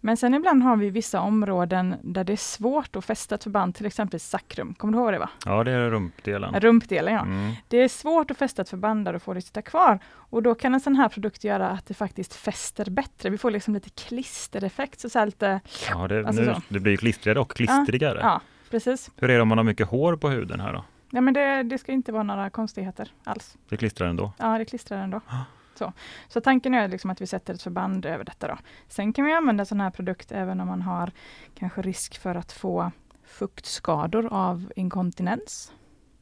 Men 0.00 0.16
sen 0.16 0.34
ibland 0.34 0.62
har 0.62 0.76
vi 0.76 0.90
vissa 0.90 1.20
områden 1.20 1.94
där 2.02 2.24
det 2.24 2.32
är 2.32 2.36
svårt 2.36 2.96
att 2.96 3.04
fästa 3.04 3.34
ett 3.34 3.42
förband, 3.42 3.74
till 3.74 3.86
exempel 3.86 4.20
sakrum. 4.20 4.74
Kommer 4.74 4.92
du 4.92 4.98
ihåg 4.98 5.12
det? 5.12 5.18
va? 5.18 5.30
Ja, 5.44 5.64
det 5.64 5.70
är 5.72 5.90
rumpdelen. 5.90 6.60
Rumpdelen 6.60 7.14
ja. 7.14 7.20
Mm. 7.20 7.52
Det 7.68 7.76
är 7.76 7.88
svårt 7.88 8.30
att 8.30 8.38
fästa 8.38 8.62
ett 8.62 8.68
förband 8.68 9.04
där 9.04 9.14
och 9.14 9.22
få 9.22 9.34
det 9.34 9.38
att 9.38 9.44
sitta 9.44 9.62
kvar. 9.62 9.98
Och 10.08 10.42
då 10.42 10.54
kan 10.54 10.74
en 10.74 10.80
sån 10.80 10.96
här 10.96 11.08
produkt 11.08 11.44
göra 11.44 11.68
att 11.68 11.86
det 11.86 11.94
faktiskt 11.94 12.34
fäster 12.34 12.90
bättre. 12.90 13.30
Vi 13.30 13.38
får 13.38 13.50
liksom 13.50 13.74
lite 13.74 13.90
klistereffekt. 13.90 15.00
Så 15.00 15.08
så 15.10 15.24
lite, 15.24 15.60
Ja, 15.90 16.08
det, 16.08 16.26
Alltså 16.26 16.42
nu, 16.42 16.54
så. 16.54 16.60
det 16.68 16.80
blir 16.80 16.96
klistrigare 16.96 17.40
och 17.40 17.50
klistrigare. 17.52 18.18
ja, 18.22 18.40
precis. 18.70 19.10
Hur 19.16 19.30
är 19.30 19.36
det 19.36 19.42
om 19.42 19.48
man 19.48 19.58
har 19.58 19.64
mycket 19.64 19.88
hår 19.88 20.16
på 20.16 20.28
huden 20.28 20.60
här 20.60 20.72
då? 20.72 20.84
Ja, 21.10 21.20
men 21.20 21.34
det, 21.34 21.62
det 21.62 21.78
ska 21.78 21.92
inte 21.92 22.12
vara 22.12 22.22
några 22.22 22.50
konstigheter 22.50 23.12
alls. 23.24 23.56
Det 23.68 23.76
klistrar 23.76 24.08
ändå. 24.08 24.32
Ja, 24.38 24.58
det 24.58 24.64
klistrar 24.64 24.98
ändå. 24.98 25.20
Så. 25.78 25.92
så 26.28 26.40
tanken 26.40 26.74
är 26.74 26.88
liksom 26.88 27.10
att 27.10 27.20
vi 27.20 27.26
sätter 27.26 27.54
ett 27.54 27.62
förband 27.62 28.06
över 28.06 28.24
detta. 28.24 28.48
Då. 28.48 28.58
Sen 28.88 29.12
kan 29.12 29.24
vi 29.24 29.32
använda 29.32 29.64
sån 29.64 29.80
här 29.80 29.90
produkt 29.90 30.32
även 30.32 30.60
om 30.60 30.68
man 30.68 30.82
har 30.82 31.10
kanske 31.54 31.82
risk 31.82 32.18
för 32.18 32.34
att 32.34 32.52
få 32.52 32.92
fuktskador 33.24 34.26
av 34.32 34.72
inkontinens. 34.76 35.72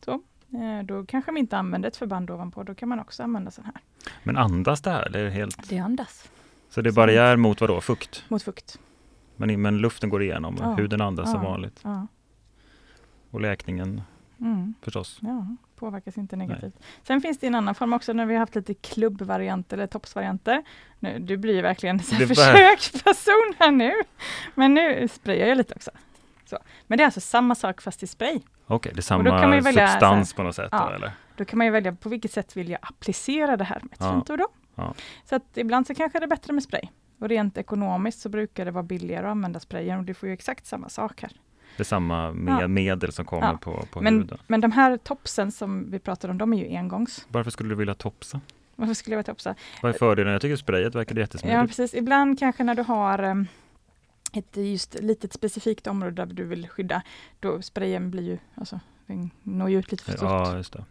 Så. 0.05 0.13
Eh, 0.53 0.85
Då 0.85 1.05
kanske 1.07 1.33
vi 1.33 1.41
inte 1.41 1.57
använder 1.57 1.89
ett 1.89 1.97
förband 1.97 2.31
ovanpå, 2.31 2.63
då 2.63 2.75
kan 2.75 2.89
man 2.89 3.01
också 3.01 3.23
använda 3.23 3.51
sån 3.51 3.65
här. 3.65 3.75
Men 4.23 4.37
andas 4.37 4.81
det 4.83 4.91
här? 4.91 5.09
Det 5.11 5.21
är 5.21 5.29
helt, 5.29 5.69
Det 5.69 5.79
andas 5.79 6.31
så 6.69 6.83
det 6.83 6.91
är 6.91 6.93
barriär 6.93 7.37
mot 7.37 7.61
vad 7.61 7.71
då? 7.71 7.81
Fukt? 7.81 8.25
mot 8.29 8.43
fukt. 8.43 8.79
Men, 9.37 9.63
men 9.63 9.79
luften 9.79 10.11
går 10.11 10.23
igenom, 10.23 10.57
Ja. 10.61 10.75
huden 10.75 11.01
andas 11.01 11.31
som 11.33 11.43
Ja. 11.43 11.51
vanligt. 11.51 11.81
Ja. 11.85 12.07
Och 13.31 13.41
läkningen 13.41 14.03
Mm. 14.41 14.75
förstås. 14.83 15.19
Ja, 15.23 15.47
påverkas 15.77 16.19
inte 16.19 16.37
negativt. 16.37 16.75
Sen 17.03 17.21
finns 17.21 17.39
det 17.39 17.47
en 17.47 17.55
annan 17.55 17.75
form 17.75 17.93
också 17.93 18.13
när 18.13 18.27
vi 18.27 18.35
har 18.35 18.41
haft 18.41 18.55
lite 18.55 18.75
klubbvarianter 18.75 19.77
eller 19.77 19.87
toppsvarianter. 19.87 20.63
Nu, 21.01 21.19
du 21.19 21.37
blir 21.37 21.55
ju 21.55 21.63
verkligen 21.63 21.99
ver- 21.99 22.27
försöksperson 22.29 23.55
här 23.59 23.71
nu. 23.71 23.93
Men 24.55 24.75
nu 24.75 25.09
sprayar 25.09 25.47
jag 25.47 25.57
lite 25.59 25.75
också. 25.75 25.91
Så. 26.45 26.59
Men 26.87 26.99
det 26.99 27.03
är 27.03 27.05
alltså 27.05 27.21
samma 27.21 27.55
sak 27.55 27.83
fast 27.83 28.03
i 28.03 28.07
spray. 28.07 28.41
Okej, 28.67 28.93
det 28.95 29.01
är 29.01 29.03
samma 29.03 29.25
kan 29.25 29.49
man 29.49 29.53
ju 29.59 29.61
välja 29.61 29.89
substans 29.89 30.33
här- 30.33 30.37
på 30.37 30.43
något 30.43 30.55
sätt 30.55 30.69
Ja. 30.73 30.87
då, 30.89 30.95
eller? 30.95 31.13
Då 31.37 31.45
kan 31.45 31.59
man 31.59 31.67
ju 31.67 31.71
välja 31.73 31.93
på 31.93 32.09
vilket 32.09 32.33
sätt 32.33 32.57
vill 32.57 32.69
jag 32.71 32.79
applicera 32.83 33.57
det 33.57 33.65
här 33.65 33.81
med 33.83 33.93
ett 33.93 33.99
Ja. 34.01 34.13
fint 34.13 34.31
ord 34.31 34.39
då. 34.39 34.49
Ja. 34.75 34.95
Så 35.25 35.37
att 35.37 35.43
ibland 35.57 35.87
så 35.87 35.95
kanske 35.95 36.19
det 36.19 36.25
är 36.25 36.29
bättre 36.29 36.53
med 36.53 36.63
spray. 36.63 36.83
Och 37.19 37.29
rent 37.29 37.59
ekonomiskt 37.59 38.21
så 38.21 38.29
brukar 38.29 38.65
det 38.65 38.71
vara 38.71 38.83
billigare 38.83 39.27
att 39.27 39.31
använda 39.31 39.61
sprayen 39.61 39.99
och 39.99 40.05
du 40.05 40.15
får 40.15 40.29
ju 40.29 40.33
exakt 40.33 40.67
samma 40.67 40.89
sak 40.89 41.23
här. 41.23 41.33
Det 41.77 41.83
är 41.83 41.85
samma 41.85 42.33
med 42.33 42.63
Ja. 42.63 42.69
medel 42.69 43.13
som 43.13 43.25
kommer 43.25 43.47
Ja. 43.53 43.59
på, 43.59 43.87
på 43.93 44.01
Men, 44.01 44.15
huden. 44.19 44.39
men 44.47 44.61
de 44.61 44.73
här 44.73 44.97
topsen 44.97 45.53
som 45.53 45.91
vi 45.91 45.99
pratar 45.99 46.29
om, 46.29 46.39
de 46.39 46.53
är 46.53 46.57
ju 46.71 46.77
engångs. 46.77 47.27
Varför 47.29 47.51
skulle 47.51 47.69
du 47.69 47.75
vilja 47.75 47.95
topsa? 47.95 48.41
Varför 48.77 48.95
skulle 48.95 49.15
jag 49.15 49.19
vilja 49.19 49.33
topsa? 49.35 49.55
Vad 49.83 49.95
är 49.95 49.99
fördelen? 49.99 50.33
Jag 50.33 50.43
tycker 50.43 50.57
sprayet 50.57 50.95
verkar 50.95 51.15
Ja, 51.15 51.21
jättesmidigt. 51.21 51.67
precis. 51.69 51.95
Ibland 51.95 52.39
kanske 52.39 52.65
när 52.65 52.75
du 52.75 52.83
har 52.83 53.19
em, 53.19 53.47
ett 54.33 54.57
just 54.57 54.95
litet 55.01 55.33
specifikt 55.33 55.87
område 55.87 56.25
där 56.27 56.35
du 56.35 56.45
vill 56.45 56.69
skydda, 56.69 57.03
då 57.41 57.63
sprayen 57.63 58.11
blir 58.11 58.23
ju, 58.23 58.39
alltså, 58.55 58.81
den 59.07 59.31
når 59.43 59.71
ju 59.71 59.79
ut 59.79 59.91
lite 59.91 60.05
för 60.05 60.13
stort. 60.13 60.23
Ja, 60.31 60.57
just 60.57 60.73
det. 60.73 60.85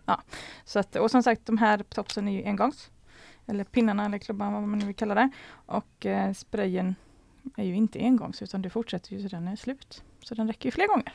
Så 0.65 0.80
att, 0.80 0.95
och 0.95 1.12
som 1.12 1.24
sagt, 1.24 1.45
de 1.45 1.58
här 1.58 1.78
topsen 1.89 2.28
är 2.28 2.32
ju 2.32 2.45
engångs. 2.45 2.91
Eller 3.48 3.63
pinnarna 3.63 4.06
eller 4.06 4.17
klubban, 4.17 4.54
vad 4.54 4.63
man 4.63 4.80
nu 4.80 4.86
vill 4.86 4.95
kalla 4.95 5.15
det. 5.15 5.30
Och 5.65 6.06
eh, 6.06 6.34
sprayen 6.34 6.95
är 7.58 7.64
ju 7.64 7.76
inte 7.76 8.00
engångs, 8.00 8.42
utan 8.42 8.62
det 8.62 8.70
fortsätter 8.70 9.14
ju 9.14 9.22
så 9.22 9.28
den 9.36 9.48
är 9.48 9.56
slut. 9.56 10.04
Så 10.20 10.36
den 10.36 10.48
räcker 10.48 10.66
ju 10.68 10.72
fler 10.72 10.88
gånger. 10.88 11.14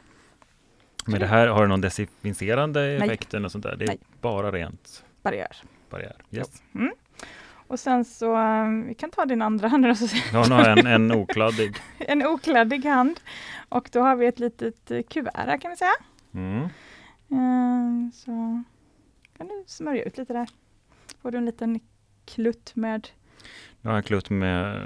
Men 1.07 1.21
det 1.21 1.27
här, 1.27 1.47
har 1.47 1.63
det 1.63 1.69
någon 1.69 1.81
desinficerande 1.81 2.87
effekt 2.93 3.35
eller 3.35 3.49
sånt 3.49 3.63
där? 3.65 3.77
Det 3.77 3.85
är 3.85 3.89
Nej. 3.89 3.99
bara 4.21 4.53
rent 4.53 5.05
Barriär. 5.23 5.57
barriär. 5.91 6.17
Yes. 6.31 6.63
Mm. 6.75 6.93
Och 7.67 7.81
sen 7.81 8.05
så, 8.05 8.37
eh, 8.37 8.69
vi 8.87 8.95
kan 8.95 9.11
ta 9.11 9.25
din 9.27 9.43
andra 9.43 9.69
hand 9.69 9.83
nu 9.83 9.89
då, 9.89 9.95
så 9.95 10.09
ser- 10.09 10.33
Jag 10.33 10.45
har 10.45 10.69
en, 10.79 10.87
en 10.87 11.13
okladdig. 11.13 11.77
en 11.99 12.27
okladdig 12.27 12.85
hand. 12.85 13.21
Och 13.69 13.89
då 13.93 14.01
har 14.01 14.17
vi 14.17 14.27
ett 14.27 14.39
litet 14.39 14.91
eh, 14.91 15.03
kuvert 15.03 15.31
här 15.35 15.59
kan 15.59 15.71
vi 15.71 15.77
säga. 15.77 15.93
Mm. 16.35 16.63
Eh, 17.31 18.13
Så 18.13 18.63
kan 19.37 19.49
du 19.49 19.65
smörja 19.67 20.03
ut 20.05 20.19
lite 20.19 20.33
där. 20.33 20.49
Får 21.23 21.31
du 21.31 21.39
en 21.39 21.47
liten 21.47 21.81
klutt 22.25 22.73
med, 22.77 23.09
Jag 23.81 23.91
har 23.91 23.97
en 23.97 24.03
klutt 24.03 24.31
med 24.31 24.83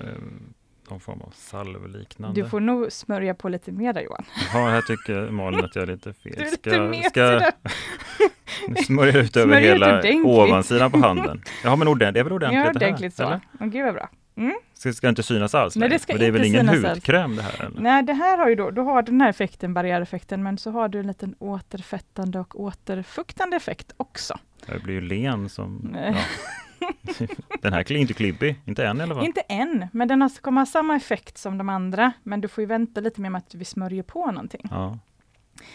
någon 0.91 1.01
form 1.01 1.21
av 1.21 1.33
salvliknande. 1.37 2.43
du 2.43 2.49
får 2.49 2.61
nog 2.61 2.93
smörja 2.93 3.35
på 3.35 3.49
lite 3.49 3.73
mer 3.73 3.93
där 3.93 4.01
Johan. 4.01 4.25
Ja, 4.53 4.59
här 4.69 4.81
tycker 4.83 5.31
Malin 5.31 5.65
att 5.65 5.75
jag 5.77 5.83
är 5.83 5.87
lite 5.87 6.13
fel. 6.23 6.33
Du 6.37 6.43
är 6.43 6.47
Ska, 6.47 6.71
lite 6.71 6.81
mesig 6.83 7.05
ska 7.11 7.41
nu 8.69 8.75
smörja 8.85 9.19
ut 9.21 9.37
över 9.37 9.47
Smörja 9.55 9.73
hela 9.73 9.87
ordentligt. 9.99 10.25
ovansidan 10.25 10.91
på 10.91 10.99
handen? 10.99 11.43
Ja, 11.65 11.77
men 11.77 11.89
ordentligt, 11.89 12.15
det 12.15 12.21
är 12.21 12.25
väl 12.25 12.33
ordentligt 12.33 12.59
Ja, 12.67 12.73
det 12.73 12.79
här? 12.85 12.87
ordentligt 12.89 13.15
så. 13.15 13.23
eller? 13.23 13.41
Gud 13.61 13.85
vad 13.85 13.95
bra. 13.95 14.09
Mm. 14.37 14.55
Ska, 14.75 14.93
ska 14.93 15.09
inte 15.09 15.23
synas 15.23 15.55
alls? 15.55 15.77
Nej, 15.77 15.89
det 15.89 15.99
ska 15.99 16.13
För 16.13 16.21
det 16.21 16.27
är 16.27 16.31
väl 16.31 16.45
ingen 16.45 16.61
synas 16.67 16.85
alls. 16.85 16.95
hudkräm 16.95 17.37
det 17.37 17.43
här? 17.43 17.65
Eller? 17.67 17.81
Nej, 17.81 18.03
det 18.03 18.13
här 18.13 18.39
har 18.39 18.49
ju 18.49 18.55
då, 18.55 18.71
då 18.71 18.83
har 18.83 19.03
du 19.03 19.13
den 19.13 19.21
här 19.21 19.29
effekten, 19.31 19.75
barriäreffekten, 19.75 20.43
men 20.43 20.59
så 20.59 20.71
har 20.71 20.89
du 20.89 21.01
en 21.01 21.07
liten 21.07 21.35
återfettande 21.39 22.39
och 22.41 22.61
återfuktande 22.61 23.57
effekt 23.57 23.93
också. 23.97 24.39
Det 24.67 24.83
blir 24.83 24.95
ju 24.95 25.01
len 25.01 25.49
som... 25.49 25.97
Ja. 26.07 26.15
Den 27.63 27.73
här 27.73 27.93
är 27.93 27.97
inte 27.97 28.15
klibbig, 28.15 28.61
inte 28.65 28.87
än 28.87 29.01
i 29.01 29.03
alla 29.03 29.15
fall. 29.15 29.25
Inte 29.25 29.41
än, 29.41 29.89
men 29.93 30.09
den 30.09 30.31
kommer 30.41 30.61
ha 30.61 30.67
samma 30.67 30.97
effekt 30.97 31.39
som 31.39 31.59
de 31.59 31.69
andra, 31.69 32.13
men 32.23 32.41
du 32.41 32.49
får 32.49 32.63
ju 32.63 32.67
vänta 32.67 33.01
lite 33.01 33.21
med 33.21 33.37
att 33.37 33.55
vi 33.55 33.65
smörjer 33.65 34.03
på 34.03 34.27
någonting. 34.27 34.69
Ja. 34.71 34.99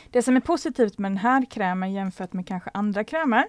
Det 0.10 0.22
som 0.22 0.36
är 0.36 0.39
positivt 0.39 0.98
med 0.98 1.12
den 1.12 1.17
här 1.17 1.45
krämen 1.52 1.93
jämfört 1.93 2.34
med 2.34 2.48
kanske 2.48 2.69
andra 2.74 3.04
krämer, 3.04 3.45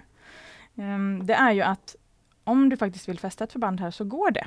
ehm, 0.77 1.27
det 1.27 1.35
är 1.35 1.53
ju 1.53 1.63
att 1.63 1.97
om 2.45 2.69
du 2.69 2.77
faktiskt 2.77 3.09
vill 3.09 3.19
fästa 3.19 3.45
ett 3.45 3.53
förband 3.53 3.81
här 3.81 3.91
så 3.91 4.05
går 4.05 4.31
det. 4.31 4.47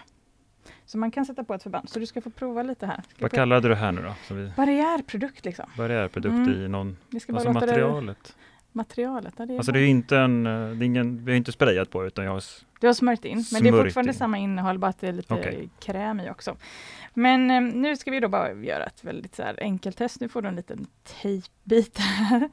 Så 0.85 0.97
man 0.97 1.11
kan 1.11 1.25
sätta 1.25 1.43
på 1.43 1.53
ett 1.53 1.63
förband, 1.63 1.89
så 1.89 1.99
du 1.99 2.05
ska 2.05 2.21
få 2.21 2.29
prova 2.29 2.63
lite 2.63 2.85
här. 2.85 3.03
Ska 3.09 3.21
Vad 3.21 3.31
kallade 3.31 3.61
du 3.61 3.69
det 3.69 3.79
här 3.79 3.91
nu 3.91 4.01
då? 4.01 4.35
Vi, 4.35 4.51
Barriärprodukt 4.57 5.45
liksom. 5.45 5.65
barriärprodukt 5.77 6.33
Mm. 6.33 6.65
i 6.65 6.67
någon... 6.67 6.97
Det, 7.09 7.53
materialet? 7.53 8.35
Materialet. 8.75 9.33
Ja, 9.37 9.45
det 9.45 9.53
är 9.53 9.57
Alltså 9.57 9.71
det 9.71 9.79
är 9.79 9.85
inte 9.87 10.17
en, 10.17 10.45
eh, 10.47 10.51
det 10.69 10.83
är 10.83 10.85
ingen, 10.85 11.25
vi 11.25 11.31
har 11.31 11.37
inte 11.37 11.51
sprayat 11.51 11.89
på 11.89 12.05
utan 12.05 12.25
jag 12.25 12.31
har 12.31 12.43
Du 12.79 12.87
har 12.87 12.93
smörjt 12.93 13.25
in, 13.25 13.45
men 13.53 13.63
det 13.63 13.69
är 13.69 13.83
fortfarande 13.83 14.09
in. 14.11 14.17
samma 14.17 14.37
innehåll, 14.37 14.79
bara 14.79 14.87
att 14.89 14.99
det 15.01 15.07
är 15.07 15.11
lite 15.13 15.33
Okej. 15.33 15.69
kräm 15.79 16.19
i 16.19 16.29
också. 16.29 16.55
Men 17.13 17.51
eh, 17.51 17.61
nu 17.61 17.95
ska 17.97 18.11
vi 18.11 18.19
då 18.19 18.27
bara 18.27 18.53
göra 18.53 18.83
ett 18.83 19.03
väldigt 19.03 19.35
så 19.35 19.43
här 19.43 19.55
enkelt 19.61 19.97
test. 19.97 20.21
Nu 20.21 20.29
får 20.29 20.41
du 20.41 20.47
en 20.47 20.55
liten 20.55 20.85
tejpbit 21.21 21.97
här. 21.97 22.49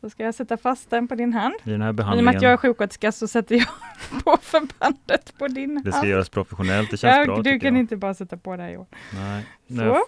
Så 0.00 0.10
ska 0.10 0.24
jag 0.24 0.34
sätta 0.34 0.56
fast 0.56 0.90
den 0.90 1.08
på 1.08 1.14
din 1.14 1.32
hand. 1.32 1.54
i 1.64 1.70
den 1.70 1.82
här 1.82 1.88
I 1.88 1.90
och 1.90 1.94
med 1.94 1.94
behandlingen. 1.94 2.36
att 2.36 2.42
jag 2.42 2.52
är 2.52 2.56
sjuksköterska 2.56 3.12
så 3.12 3.28
sätter 3.28 3.54
jag 3.56 3.66
på 4.24 4.36
förbandet 4.42 5.34
på 5.38 5.48
din 5.48 5.74
Det 5.84 5.90
ska 5.92 5.96
hand. 5.98 6.08
göras 6.10 6.28
professionellt, 6.28 6.90
det 6.90 6.96
känns 6.96 7.16
Ja, 7.16 7.24
bra 7.24 7.42
du 7.42 7.60
kan 7.60 7.74
jag. 7.74 7.80
inte 7.80 7.96
bara 7.96 8.14
sätta 8.14 8.36
på 8.36 8.56
det 8.56 8.62
här 8.62 8.70
i 8.70 8.76
år. 8.76 8.86
Nej, 9.14 9.46
Så, 9.68 9.98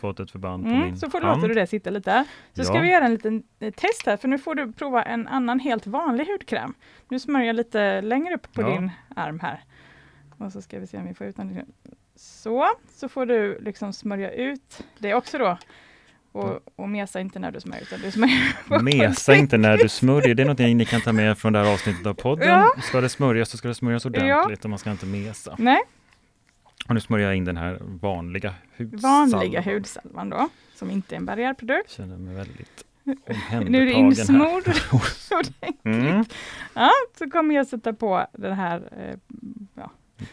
fått 0.00 0.20
ett 0.20 0.30
förband 0.30 0.64
på 0.64 0.70
mm, 0.70 0.82
min 0.82 0.96
så 0.96 1.10
får 1.10 1.20
hand. 1.20 1.36
låter 1.36 1.48
du 1.48 1.54
det 1.60 1.66
sitta 1.66 1.90
lite. 1.90 2.24
Så 2.52 2.64
ska 2.64 2.74
Ja. 2.74 2.80
vi 2.80 2.88
göra 2.90 3.04
en 3.04 3.12
liten 3.12 3.42
eh, 3.60 3.72
test 3.74 4.06
här, 4.06 4.16
för 4.16 4.28
nu 4.28 4.38
får 4.38 4.54
du 4.54 4.72
prova 4.72 5.02
en 5.02 5.28
annan 5.28 5.60
helt 5.60 5.86
vanlig 5.86 6.26
hudkräm. 6.26 6.74
Nu 7.08 7.18
smörjer 7.18 7.46
jag 7.46 7.56
lite 7.56 8.00
längre 8.00 8.34
upp 8.34 8.52
på 8.52 8.62
Ja. 8.62 8.68
din 8.70 8.90
arm 9.16 9.40
här. 9.40 9.60
Och 10.38 10.52
så 10.52 10.62
ska 10.62 10.78
vi 10.78 10.86
se 10.86 10.98
om 10.98 11.06
vi 11.08 11.14
får 11.14 11.26
ut 11.26 11.36
den. 11.36 11.62
Så, 12.16 12.66
så 12.94 13.08
får 13.08 13.26
du 13.26 13.58
liksom 13.60 13.92
smörja 13.92 14.30
ut 14.30 14.82
det 14.98 15.14
också 15.14 15.38
då. 15.38 15.58
Och, 16.32 16.60
och 16.76 16.88
mesa 16.88 17.20
inte 17.20 17.38
när 17.38 17.50
du 17.50 17.60
smörjer, 17.60 17.82
utan 17.82 18.00
du 18.00 18.10
smörjer 18.10 18.56
på 18.68 18.82
Mesa 18.82 19.34
inte 19.34 19.58
när 19.58 19.76
du 19.78 19.88
smörjer, 19.88 20.34
det 20.34 20.42
är 20.42 20.46
något 20.46 20.58
ni 20.58 20.84
kan 20.84 21.00
ta 21.00 21.12
med 21.12 21.38
från 21.38 21.52
det 21.52 21.58
här 21.58 21.72
avsnittet 21.72 22.06
av 22.06 22.14
podden. 22.14 22.48
Ja. 22.48 22.66
Ska 22.82 23.00
det 23.00 23.08
smörjas 23.08 23.48
så 23.50 23.56
ska 23.56 23.68
det 23.68 23.74
smörjas 23.74 24.06
ordentligt 24.06 24.64
och 24.64 24.70
man 24.70 24.78
ska 24.78 24.90
inte 24.90 25.06
mesa. 25.06 25.54
Nej, 25.58 25.80
Och 26.90 26.94
nu 26.94 27.00
smörjer 27.00 27.26
jag 27.26 27.36
in 27.36 27.44
den 27.44 27.56
här 27.56 27.78
vanliga 27.80 28.54
hudsalvan. 28.78 29.30
vanliga 29.30 29.60
hudsalvan 29.60 30.30
då, 30.30 30.48
som 30.74 30.90
inte 30.90 31.14
är 31.14 31.16
en 31.16 31.24
barriärprodukt. 31.26 31.90
Känner 31.90 32.16
mig 32.16 32.34
väldigt 32.34 32.84
Nu 33.70 33.82
är 33.82 33.86
det 33.86 33.92
insmord 33.92 34.62
ordentligt. 35.30 35.84
Mm. 35.84 36.24
Ja, 36.74 36.90
så 37.18 37.30
kommer 37.30 37.54
jag 37.54 37.66
sätta 37.66 37.92
på 37.92 38.26
den 38.32 38.52
här 38.52 38.88
eh, 38.96 39.36
ja, 39.74 39.90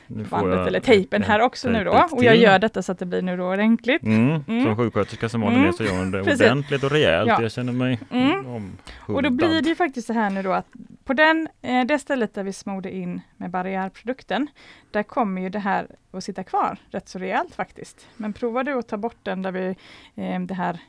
bandet 0.07 0.57
jag 0.57 0.67
eller 0.67 0.79
tejpen 0.79 1.23
en 1.23 1.29
här 1.29 1.41
också 1.41 1.69
nu 1.69 1.83
då. 1.83 2.07
Och 2.11 2.23
jag 2.23 2.35
gör 2.35 2.59
detta 2.59 2.81
så 2.81 2.91
att 2.91 2.99
det 2.99 3.05
blir 3.05 3.21
nu 3.21 3.37
då 3.37 3.43
ordentligt. 3.43 4.03
Mm. 4.03 4.43
Mm. 4.47 4.63
Som 4.63 4.75
sjuksköterska 4.75 5.29
som 5.29 5.41
Malin 5.41 5.57
Mm. 5.57 5.67
är 5.69 5.71
så 5.71 5.83
gör 5.83 5.97
hon 5.97 6.11
det 6.11 6.21
ordentligt 6.21 6.83
och 6.83 6.91
rejält. 6.91 7.29
Ja. 7.29 7.41
Jag 7.41 7.51
känner 7.51 7.73
mig 7.73 7.99
Mm. 8.11 8.77
Och 9.05 9.23
då 9.23 9.29
blir 9.29 9.61
det 9.61 9.69
ju 9.69 9.75
faktiskt 9.75 10.07
så 10.07 10.13
här 10.13 10.29
nu 10.29 10.43
då 10.43 10.51
att 10.53 10.67
på 11.03 11.13
den, 11.13 11.47
eh, 11.61 11.85
det 11.85 11.99
stället 11.99 12.33
där 12.33 12.43
vi 12.43 12.53
smorde 12.53 12.95
in 12.95 13.21
med 13.37 13.49
barriärprodukten, 13.49 14.47
där 14.91 15.03
kommer 15.03 15.41
ju 15.41 15.49
det 15.49 15.59
här 15.59 15.87
att 16.11 16.23
sitta 16.23 16.43
kvar 16.43 16.77
rätt 16.91 17.09
så 17.09 17.19
rejält 17.19 17.55
faktiskt. 17.55 18.07
Men 18.17 18.33
provar 18.33 18.63
du 18.63 18.73
att 18.73 18.87
ta 18.87 18.97
bort 18.97 19.17
den 19.23 19.41
där 19.41 19.51
vi, 19.51 19.75
eh, 20.15 20.39
det 20.39 20.53
här 20.53 20.79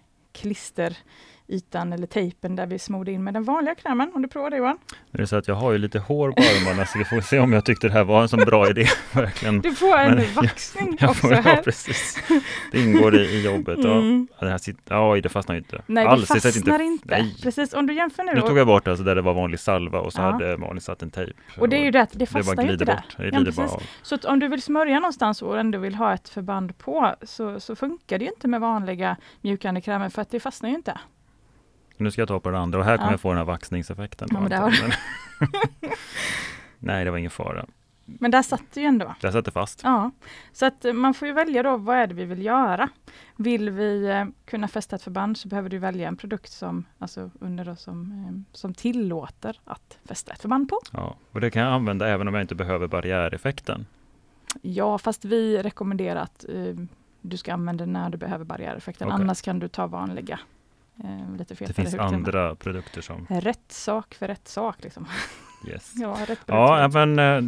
klisterytan 1.52 1.92
eller 1.92 2.06
tejpen 2.06 2.56
där 2.56 2.66
vi 2.66 2.78
smorde 2.78 3.12
in 3.12 3.24
med 3.24 3.34
den 3.34 3.44
vanliga 3.44 3.74
krämen, 3.74 4.10
om 4.14 4.22
du 4.22 4.28
provar 4.28 4.50
det 4.50 4.56
Johan. 4.56 4.78
Det 5.10 5.22
är 5.22 5.26
så 5.26 5.36
att 5.36 5.48
jag 5.48 5.54
har 5.54 5.72
ju 5.72 5.78
lite 5.78 5.98
hår 5.98 6.32
på 6.32 6.42
armarna 6.42 6.86
så 6.86 6.98
vi 6.98 7.04
får 7.04 7.20
se 7.20 7.38
om 7.38 7.52
jag 7.52 7.64
tyckte 7.64 7.86
det 7.86 7.92
här 7.92 8.04
var 8.04 8.22
en 8.22 8.28
sån 8.28 8.40
bra 8.40 8.70
idé. 8.70 8.86
Verkligen. 9.12 9.60
Du 9.60 9.74
får 9.74 9.96
en 9.98 10.14
Men- 10.14 10.34
vaxning 10.34 10.96
Jag 11.00 11.10
också 11.10 11.20
får, 11.20 11.32
ja, 11.32 11.40
här. 11.40 11.62
precis. 11.62 12.18
Det 12.72 12.80
ingår 12.80 13.16
i, 13.16 13.20
i 13.20 13.44
jobbet. 13.44 13.78
Ja. 13.82 13.92
Mm. 13.92 14.28
Ja, 14.38 14.44
det 14.46 14.50
här 14.50 14.58
sitter, 14.58 15.10
oj, 15.12 15.20
det 15.20 15.28
fastnar 15.28 15.54
ju 15.54 15.58
inte. 15.58 15.82
Nej, 15.86 16.04
det 16.04 16.10
Alls, 16.10 16.28
fastnar 16.28 16.50
sitter 16.50 16.80
inte. 16.80 17.04
Nej. 17.08 17.34
Precis, 17.42 17.74
om 17.74 17.86
du 17.86 17.94
jämför 17.94 18.22
nu. 18.24 18.34
Nu 18.34 18.40
tog 18.40 18.58
jag 18.58 18.66
bort 18.66 18.88
alltså 18.88 19.04
där 19.04 19.14
det 19.14 19.22
var 19.22 19.34
vanlig 19.34 19.60
salva 19.60 20.00
och 20.00 20.12
så 20.12 20.20
Ja. 20.20 20.30
hade 20.30 20.56
Malin 20.56 20.80
satt 20.80 21.02
en 21.02 21.10
tejp. 21.10 21.32
och 21.58 21.68
det 21.68 21.76
är 21.76 21.84
ju 21.84 21.90
det 21.90 22.02
att 22.02 22.10
det 22.12 22.18
det 22.18 22.32
bara 22.32 22.42
fastnar 22.44 22.72
inte 22.72 22.84
där. 22.84 22.94
bort. 22.94 23.16
Det 23.16 23.24
Ja, 23.32 23.38
precis. 23.44 23.58
av. 23.58 23.82
Så 24.02 24.16
om 24.24 24.38
du 24.38 24.48
vill 24.48 24.62
smörja 24.62 24.94
någonstans 25.00 25.42
och 25.42 25.58
ändå 25.58 25.78
vill 25.78 25.94
ha 25.94 26.14
ett 26.14 26.28
förband 26.28 26.78
på 26.78 27.14
så, 27.22 27.60
så 27.60 27.76
funkar 27.76 28.18
det 28.18 28.24
ju 28.24 28.30
inte 28.30 28.48
med 28.48 28.60
vanliga 28.60 29.16
mjukande 29.40 29.80
krämer 29.80 30.08
för 30.08 30.22
att 30.22 30.30
det 30.30 30.40
fastnar 30.40 30.68
ju 30.70 30.74
inte. 30.76 30.98
Nu 31.98 32.10
ska 32.10 32.20
jag 32.20 32.28
ta 32.28 32.40
på 32.40 32.50
den 32.50 32.60
andra 32.60 32.78
och 32.78 32.84
här 32.84 32.96
kommer 32.96 33.08
Ja. 33.08 33.12
jag 33.12 33.20
få 33.20 33.28
den 33.28 33.38
här 33.38 33.44
vaxningseffekten. 33.44 34.28
Ja, 34.32 34.38
antagligen. 34.38 34.90
Nej, 36.78 37.04
det 37.04 37.10
var 37.10 37.18
ingen 37.18 37.30
fara. 37.30 37.66
Men 38.04 38.30
där 38.30 38.42
satt 38.42 38.62
det 38.74 38.80
ju 38.80 38.86
ändå. 38.86 39.14
Där 39.20 39.30
satt 39.30 39.44
det 39.44 39.50
fast. 39.50 39.80
Ja, 39.84 40.10
så 40.52 40.66
att 40.66 40.84
eh, 40.84 40.92
man 40.92 41.14
får 41.14 41.28
ju 41.28 41.34
välja 41.34 41.62
då 41.62 41.76
vad 41.76 41.96
är 41.96 42.06
det 42.06 42.14
vi 42.14 42.24
vill 42.24 42.42
göra. 42.42 42.88
Vill 43.36 43.70
vi 43.70 44.06
eh, 44.06 44.24
kunna 44.44 44.68
fästa 44.68 44.96
ett 44.96 45.02
förband 45.02 45.36
så 45.36 45.48
behöver 45.48 45.68
du 45.70 45.78
välja 45.78 46.08
en 46.08 46.16
produkt 46.16 46.52
som, 46.52 46.84
alltså 46.98 47.30
under 47.40 47.64
då, 47.64 47.76
som, 47.76 48.12
eh, 48.12 48.56
som 48.56 48.74
tillåter 48.74 49.60
att 49.64 49.98
fästa 50.04 50.32
ett 50.32 50.40
förband 50.42 50.68
på. 50.68 50.78
Ja. 50.92 51.16
Och 51.32 51.40
det 51.40 51.50
kan 51.50 51.62
jag 51.62 51.72
använda 51.72 52.08
även 52.08 52.28
om 52.28 52.34
jag 52.34 52.42
inte 52.42 52.54
behöver 52.54 52.86
barriäreffekten. 52.86 53.86
Ja, 54.62 54.98
fast 54.98 55.24
vi 55.24 55.62
rekommenderar 55.62 56.20
att 56.20 56.44
eh, 56.48 56.74
du 57.20 57.36
ska 57.36 57.52
använda 57.52 57.86
när 57.86 58.10
du 58.10 58.18
behöver 58.18 58.44
barriäreffekten. 58.44 59.08
Okej. 59.08 59.20
Annars 59.22 59.42
kan 59.42 59.58
du 59.58 59.68
ta 59.68 59.86
vanliga, 59.86 60.40
eh, 61.04 61.32
lite 61.36 61.44
Det 61.54 61.56
fetare 61.56 61.74
finns 61.74 61.94
andra 61.94 62.54
produkter 62.54 63.00
som 63.00 63.26
Rätt 63.30 63.72
sak 63.72 64.14
för 64.14 64.28
rätt 64.28 64.48
sak. 64.48 64.76
Liksom. 64.82 65.06
yes. 65.68 65.92
Ja, 65.96 66.16
rätt 66.26 66.40
Ja, 66.46 66.90
men 66.92 67.18
eh, 67.18 67.42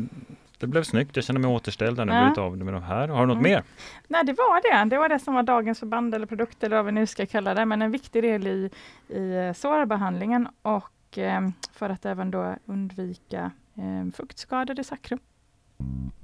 det 0.58 0.66
blev 0.66 0.82
snyggt. 0.82 1.16
Jag 1.16 1.24
känner 1.24 1.40
mig 1.40 1.50
återställd 1.50 1.98
här 1.98 2.06
nu. 2.06 2.12
Ja. 2.12 2.20
Blivit 2.20 2.38
av 2.38 2.58
med 2.58 2.74
de 2.74 2.82
här. 2.82 3.08
Har 3.08 3.20
du 3.20 3.26
något 3.26 3.38
Mm. 3.38 3.50
mer? 3.52 3.62
Nej, 4.08 4.24
det 4.24 4.32
var 4.32 4.84
det. 4.84 4.90
Det 4.90 4.98
var 4.98 5.08
det 5.08 5.18
som 5.18 5.34
var 5.34 5.42
dagens 5.42 5.78
förband 5.80 6.14
eller 6.14 6.26
produkt 6.26 6.62
eller 6.64 6.76
vad 6.76 6.84
vi 6.86 6.92
nu 6.92 7.06
ska 7.06 7.26
kalla 7.26 7.54
det. 7.54 7.64
Men 7.64 7.82
en 7.82 7.90
viktig 7.90 8.22
del 8.22 8.46
i, 8.46 8.70
i 9.08 9.46
eh, 9.46 9.52
sårbehandlingen 9.52 10.48
och 10.62 11.18
eh, 11.18 11.40
för 11.72 11.90
att 11.90 12.06
även 12.06 12.30
då 12.30 12.56
undvika 12.66 13.50
eh, 13.76 14.12
fuktskador 14.16 14.80
i 14.80 14.84
sakrum. 14.84 15.18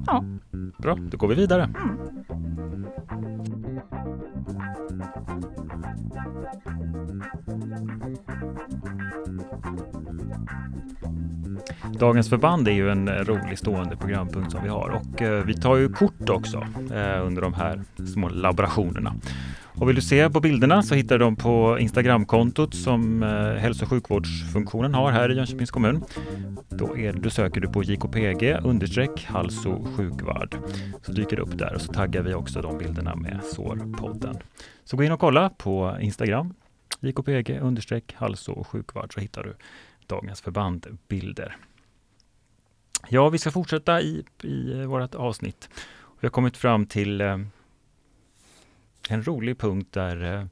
Ja, 0.06 0.24
Bra, 0.78 0.94
då 1.10 1.16
går 1.16 1.28
vi 1.28 1.34
vidare. 1.34 1.62
mm. 1.62 1.96
Dagens 11.98 12.28
förband 12.28 12.68
är 12.68 12.72
ju 12.72 12.90
en 12.90 13.08
eh, 13.08 13.14
rolig 13.14 13.58
stående 13.58 13.96
programpunkt 13.96 14.52
som 14.52 14.62
vi 14.62 14.68
har 14.68 14.88
och 14.88 15.22
eh, 15.22 15.44
vi 15.44 15.54
tar 15.54 15.76
ju 15.76 15.88
kort 15.88 16.30
också 16.30 16.66
eh, 16.94 17.26
under 17.26 17.42
de 17.42 17.54
här 17.54 17.82
små 18.14 18.28
laborationerna. 18.28 19.14
Och 19.78 19.88
vill 19.88 19.96
du 19.96 20.02
se 20.02 20.30
på 20.30 20.40
bilderna 20.40 20.82
så 20.82 20.94
hittar 20.94 21.18
du 21.18 21.24
dem 21.24 21.36
på 21.36 21.78
Instagramkontot 21.78 22.74
som 22.74 23.22
hälso 23.58 23.84
och 23.84 23.90
sjukvårdsfunktionen 23.90 24.94
har 24.94 25.12
här 25.12 25.32
i 25.32 25.34
Jönköpings 25.34 25.70
kommun. 25.70 26.04
Då, 26.68 26.98
är, 26.98 27.12
då 27.12 27.30
söker 27.30 27.60
du 27.60 27.68
på 27.68 27.82
JKPG 27.82 28.56
understreck 28.62 29.24
halso 29.24 29.86
sjukvård 29.96 30.56
så 31.02 31.12
dyker 31.12 31.36
det 31.36 31.42
upp 31.42 31.58
där 31.58 31.74
och 31.74 31.80
så 31.80 31.92
taggar 31.92 32.22
vi 32.22 32.34
också 32.34 32.62
de 32.62 32.78
bilderna 32.78 33.16
med 33.16 33.40
sårpodden. 33.44 34.36
Så 34.84 34.96
gå 34.96 35.02
in 35.02 35.12
och 35.12 35.20
kolla 35.20 35.50
på 35.50 35.96
Instagram 36.00 36.54
JKPG 37.00 37.58
understreck 37.60 38.14
halso 38.18 38.64
sjukvård 38.64 39.14
så 39.14 39.20
hittar 39.20 39.42
du 39.42 39.54
dagens 40.08 40.40
förbandbilder. 40.40 41.56
Ja, 43.08 43.28
vi 43.28 43.38
ska 43.38 43.50
fortsätta 43.50 44.00
i, 44.00 44.24
i 44.42 44.84
vårt 44.84 45.14
avsnitt. 45.14 45.68
Vi 46.20 46.26
har 46.26 46.30
kommit 46.30 46.56
fram 46.56 46.86
till 46.86 47.20
eh, 47.20 47.38
en 49.08 49.22
rolig 49.22 49.58
punkt 49.58 49.92
där 49.92 50.22
eh, 50.22 50.46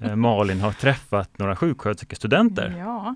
eh 0.00 0.16
Malin 0.16 0.60
har 0.60 0.72
träffat 0.72 1.38
några 1.38 1.56
sjuksköterskestudenter. 1.56 2.74
Ja, 2.78 3.14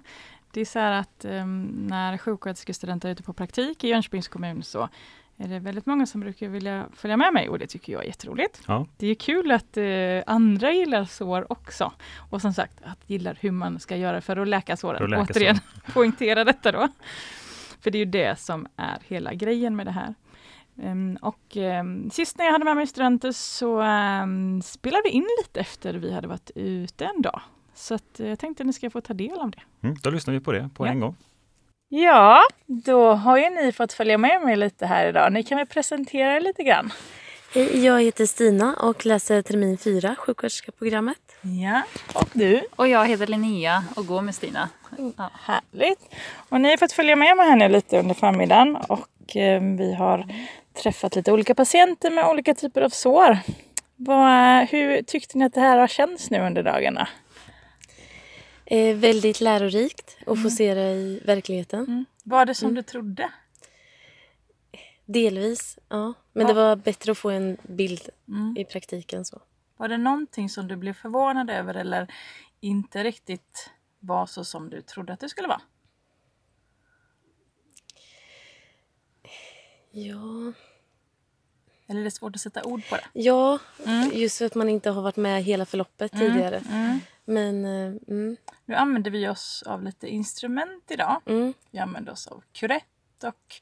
det 0.52 0.61
är 0.61 0.64
så 0.64 0.78
här 0.78 0.92
att 0.92 1.24
eh, 1.24 1.46
när 1.46 2.18
sjuksköterskestudenter 2.18 3.08
är 3.08 3.12
ute 3.12 3.22
på 3.22 3.32
praktik 3.32 3.85
i 3.85 3.88
Jönköpings 3.88 4.28
kommun 4.28 4.62
så 4.62 4.88
är 5.36 5.48
det 5.48 5.58
väldigt 5.58 5.86
många 5.86 6.06
som 6.06 6.20
brukar 6.20 6.48
vilja 6.48 6.86
följa 6.94 7.16
med 7.16 7.32
mig 7.32 7.48
och 7.48 7.58
det 7.58 7.66
tycker 7.66 7.92
jag 7.92 8.02
är 8.02 8.06
jätteroligt. 8.06 8.62
Ja. 8.66 8.86
Det 8.96 9.06
är 9.06 9.14
kul 9.14 9.50
att 9.52 9.76
eh, 9.76 9.84
andra 10.26 10.72
gillar 10.72 11.04
sår 11.04 11.52
också. 11.52 11.92
Och 12.30 12.40
som 12.40 12.52
sagt, 12.52 12.82
att 12.82 12.98
gillar 13.06 13.38
hur 13.40 13.50
man 13.50 13.80
ska 13.80 13.96
göra 13.96 14.20
för 14.20 14.36
att 14.36 14.48
läka 14.48 14.76
såren. 14.76 14.98
För 14.98 15.04
att 15.04 15.10
läka 15.10 15.22
Återigen 15.22 15.56
poängtera 15.92 16.44
detta 16.44 16.72
då. 16.72 16.88
För 17.80 17.90
det 17.90 17.98
är 17.98 18.04
ju 18.04 18.10
det 18.10 18.38
som 18.38 18.66
är 18.76 18.98
hela 19.08 19.34
grejen 19.34 19.76
med 19.76 19.86
det 19.86 19.90
här. 19.92 20.14
Ehm, 20.82 21.18
och 21.22 21.56
um, 21.56 22.10
sist 22.10 22.38
när 22.38 22.44
jag 22.44 22.52
hade 22.52 22.64
med 22.64 22.76
mig 22.76 22.86
studenter 22.86 23.32
så 23.32 23.82
um, 23.82 24.62
spelade 24.62 25.02
vi 25.04 25.10
in 25.10 25.26
lite 25.42 25.60
efter 25.60 25.94
vi 25.94 26.12
hade 26.12 26.28
varit 26.28 26.50
ute 26.54 27.04
en 27.04 27.22
dag. 27.22 27.40
Så 27.74 27.94
att, 27.94 28.20
eh, 28.20 28.28
jag 28.28 28.38
tänkte 28.38 28.62
att 28.62 28.66
ni 28.66 28.72
ska 28.72 28.90
få 28.90 29.00
ta 29.00 29.14
del 29.14 29.38
av 29.38 29.50
det. 29.50 29.62
Mm, 29.82 29.96
då 30.02 30.10
lyssnar 30.10 30.34
vi 30.34 30.40
på 30.40 30.52
det 30.52 30.70
på 30.74 30.86
Ja. 30.86 30.90
en 30.90 31.00
gång. 31.00 31.16
Ja, 31.94 32.40
då 32.66 33.12
har 33.12 33.38
ju 33.38 33.50
ni 33.50 33.72
fått 33.72 33.92
följa 33.92 34.18
med 34.18 34.42
mig 34.42 34.57
lite 34.57 34.87
här 34.87 35.07
idag. 35.07 35.33
Ni 35.33 35.42
kan 35.42 35.58
väl 35.58 35.66
presentera 35.66 36.37
er 36.37 36.40
lite 36.40 36.62
grann? 36.62 36.92
Hej, 37.54 37.85
Jag 37.85 38.02
heter 38.02 38.27
Stina 38.27 38.77
och 38.81 39.06
läser 39.06 39.42
termin 39.42 39.79
4, 39.79 40.16
sjuksköterskeprogrammet. 40.19 41.19
Ja, 41.42 41.83
och 42.14 42.29
du? 42.33 42.62
Och 42.77 42.88
jag 42.88 43.06
heter 43.06 43.27
Linnea 43.27 43.85
och 43.96 44.06
går 44.06 44.23
med 44.23 44.35
Stina. 44.35 44.69
Ja. 45.16 45.31
Härligt. 45.42 46.14
Och 46.48 46.60
ni 46.60 46.71
har 46.71 46.77
fått 46.77 46.92
följa 46.92 47.16
med 47.16 47.37
mig 47.37 47.48
här 47.48 47.56
nu 47.56 47.69
lite 47.69 47.98
under 47.98 48.14
förmiddagen 48.14 48.77
och 48.77 49.37
eh, 49.37 49.62
vi 49.62 49.94
har 49.94 50.27
träffat 50.83 51.16
lite 51.16 51.33
olika 51.33 51.54
patienter 51.54 52.10
med 52.10 52.27
olika 52.27 52.54
typer 52.54 52.83
av 52.83 52.88
sår. 52.90 53.38
Vad, 53.96 54.69
hur 54.69 55.02
tyckte 55.02 55.38
ni 55.38 55.44
att 55.44 55.54
det 55.54 55.60
här 55.60 55.79
har 55.79 55.88
känts 55.88 56.31
nu 56.31 56.40
under 56.40 56.62
dagarna? 56.62 57.08
Eh, 58.73 58.96
väldigt 58.96 59.40
lärorikt 59.40 60.16
att 60.27 60.42
få 60.42 60.50
se 60.50 60.75
det 60.75 60.90
i 60.92 61.20
verkligheten. 61.25 62.04
Var 62.25 62.46
det 62.46 62.54
som 62.54 62.75
du 62.75 62.83
trodde? 62.83 63.33
Delvis, 65.06 65.79
ja. 65.88 66.12
Men 66.33 66.42
Ja. 66.46 66.48
det 66.48 66.54
var 66.54 66.77
bättre 66.77 67.12
att 67.12 67.18
få 67.18 67.31
en 67.31 67.56
bild 67.62 68.08
Mm. 68.29 68.56
i 68.58 68.64
praktiken. 68.64 69.25
så. 69.25 69.40
Var 69.77 69.88
det 69.88 69.96
någonting 69.98 70.48
som 70.48 70.68
du 70.68 70.77
blev 70.77 70.92
förvånad 70.94 71.50
över 71.50 71.75
eller 71.75 72.14
inte 72.60 73.04
riktigt 73.04 73.70
var 74.00 74.27
så 74.27 74.44
som 74.44 74.70
du 74.70 74.83
trodde 74.83 75.12
att 75.12 75.20
det 75.20 75.29
skulle 75.29 75.48
vara? 75.48 75.60
Ja, 79.90 80.52
Eller 81.87 82.00
är 82.00 82.04
det 82.04 82.10
svårt 82.10 82.35
att 82.37 82.40
sätta 82.42 82.62
ord 82.64 82.83
på 82.88 82.96
det? 82.96 83.04
ja 83.12 83.58
Mm. 83.87 84.10
just 84.14 84.38
för 84.38 84.44
att 84.44 84.54
man 84.54 84.68
inte 84.68 84.90
har 84.90 85.02
varit 85.02 85.16
med 85.16 85.44
hela 85.44 85.66
förloppet 85.66 86.12
tidigare. 86.12 86.62
Men 87.25 87.64
eh, 87.64 87.92
mm, 88.08 88.37
Nu 88.64 88.75
använder 88.75 89.10
vi 89.10 89.29
oss 89.29 89.62
av 89.66 89.83
lite 89.83 90.08
instrument 90.08 90.90
idag. 90.90 91.20
mm, 91.27 91.54
Vi 91.70 91.79
använder 91.79 92.12
oss 92.12 92.27
av 92.27 92.42
kurett 92.52 92.85
och 93.25 93.54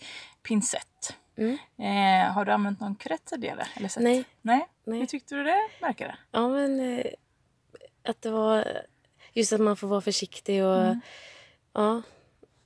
pincett. 0.42 1.16
mm. 1.36 1.58
Eh, 1.78 2.32
har 2.32 2.44
du 2.44 2.52
använt 2.52 2.80
någon 2.80 2.94
kurett 2.96 3.24
tidigare? 3.24 3.66
Eller 3.76 3.88
sett? 3.88 4.02
Nej. 4.02 4.24
Nej. 4.42 4.68
Nej. 4.84 4.98
Hur 4.98 5.06
tyckte 5.06 5.34
du 5.34 5.44
det 5.44 5.68
verkade? 5.80 6.16
Ja, 6.30 6.48
men 6.48 6.80
eh, 6.80 7.06
att 8.08 8.22
det 8.22 8.30
var 8.30 8.82
just 9.32 9.52
att 9.52 9.60
man 9.60 9.76
får 9.76 9.88
vara 9.88 10.00
försiktig 10.00 10.64
och 10.64 10.80
Mm. 10.82 11.00
ja, 11.72 12.02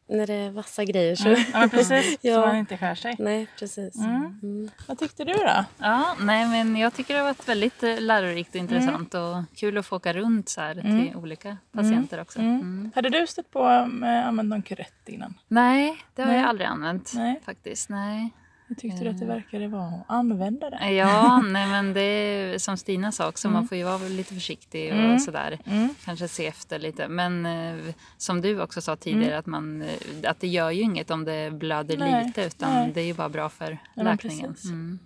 när 0.08 0.26
det 0.26 0.34
är 0.34 0.50
vassa 0.50 0.84
grejer 0.84 1.16
så. 1.16 1.28
Ja, 1.28 1.36
men 1.52 1.70
precis. 1.70 2.18
Ja. 2.22 2.34
Så 2.34 2.46
man 2.46 2.56
inte 2.56 2.76
skär 2.76 2.94
sig. 2.94 3.16
Nej, 3.18 3.46
precis. 3.58 3.96
Mm. 3.96 4.38
Mm. 4.42 4.70
Vad 4.88 4.98
tyckte 4.98 5.24
du 5.24 5.32
då? 5.32 5.64
Ja, 5.78 6.16
nej, 6.20 6.46
men 6.48 6.76
jag 6.76 6.94
tycker 6.94 7.14
det 7.14 7.20
har 7.20 7.26
varit 7.26 7.48
väldigt 7.48 7.82
eh, 7.82 8.00
lärorikt 8.00 8.50
och 8.50 8.56
intressant 8.56 9.14
och 9.14 9.36
kul 9.56 9.78
att 9.78 9.86
få 9.86 9.96
åka 9.96 10.12
runt 10.12 10.48
så 10.48 10.60
här 10.60 10.78
Mm. 10.78 11.06
till 11.06 11.16
olika 11.16 11.56
patienter 11.72 12.20
också. 12.20 12.38
Mm. 12.38 12.60
Mm. 12.60 12.92
Hade 12.94 13.08
du 13.10 13.26
stött 13.26 13.50
på 13.50 13.64
äh, 14.04 14.26
använt 14.28 14.48
någon 14.48 14.62
kurett 14.62 15.08
innan? 15.08 15.34
Nej, 15.48 15.96
det 16.14 16.22
har 16.22 16.28
Nej. 16.28 16.40
jag 16.40 16.48
aldrig 16.48 16.68
använt 16.68 17.12
Nej. 17.14 17.40
faktiskt. 17.44 17.88
Nej. 17.88 18.30
Tyckte 18.74 19.04
du 19.04 19.10
att 19.10 19.18
det 19.18 19.24
verkade 19.26 19.68
vara 19.68 19.84
att 19.86 20.04
använda 20.08 20.70
det? 20.70 20.90
Ja, 20.92 21.42
nej 21.46 21.66
men 21.68 21.92
det 21.92 22.00
är 22.00 22.58
som 22.58 22.76
Stina 22.76 23.12
sa 23.12 23.28
också, 23.28 23.48
Mm. 23.48 23.60
man 23.60 23.68
får 23.68 23.78
ju 23.78 23.84
vara 23.84 23.98
lite 23.98 24.34
försiktig 24.34 24.92
och 24.92 24.98
Mm. 24.98 25.18
sådär. 25.18 25.58
Mm. 25.66 25.88
Kanske 26.04 26.28
se 26.28 26.46
efter 26.46 26.78
lite. 26.78 27.08
Men 27.08 27.46
eh, 27.46 27.94
som 28.16 28.40
du 28.40 28.60
också 28.62 28.80
sa 28.80 28.96
tidigare, 28.96 29.38
att, 29.38 29.46
man, 29.46 29.82
eh, 29.82 30.30
att 30.30 30.40
det 30.40 30.48
gör 30.48 30.70
ju 30.70 30.82
inget 30.82 31.10
om 31.10 31.24
det 31.24 31.52
blöder 31.52 31.94
Mm. 31.96 32.10
Nej, 32.10 32.26
lite 32.26 32.44
utan 32.44 32.72
nej. 32.74 32.90
det 32.94 33.00
är 33.00 33.04
ju 33.06 33.14
bara 33.14 33.28
bra 33.28 33.48
för 33.48 33.78
men 33.94 34.04
läkningen. 34.04 34.54
Mm. 34.64 34.98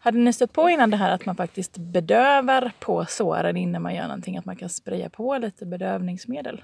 Hade 0.00 0.18
ni 0.18 0.32
stött 0.32 0.52
på 0.52 0.70
innan 0.70 0.90
det 0.90 0.96
här 0.96 1.10
att 1.10 1.26
man 1.26 1.36
faktiskt 1.36 1.76
bedövar 1.78 2.72
på 2.80 3.04
såren 3.08 3.56
innan 3.56 3.82
man 3.82 3.94
gör 3.94 4.02
någonting? 4.02 4.36
Att 4.36 4.44
man 4.44 4.56
kan 4.56 4.68
spraya 4.68 5.10
på 5.10 5.38
lite 5.38 5.66
bedövningsmedel? 5.66 6.62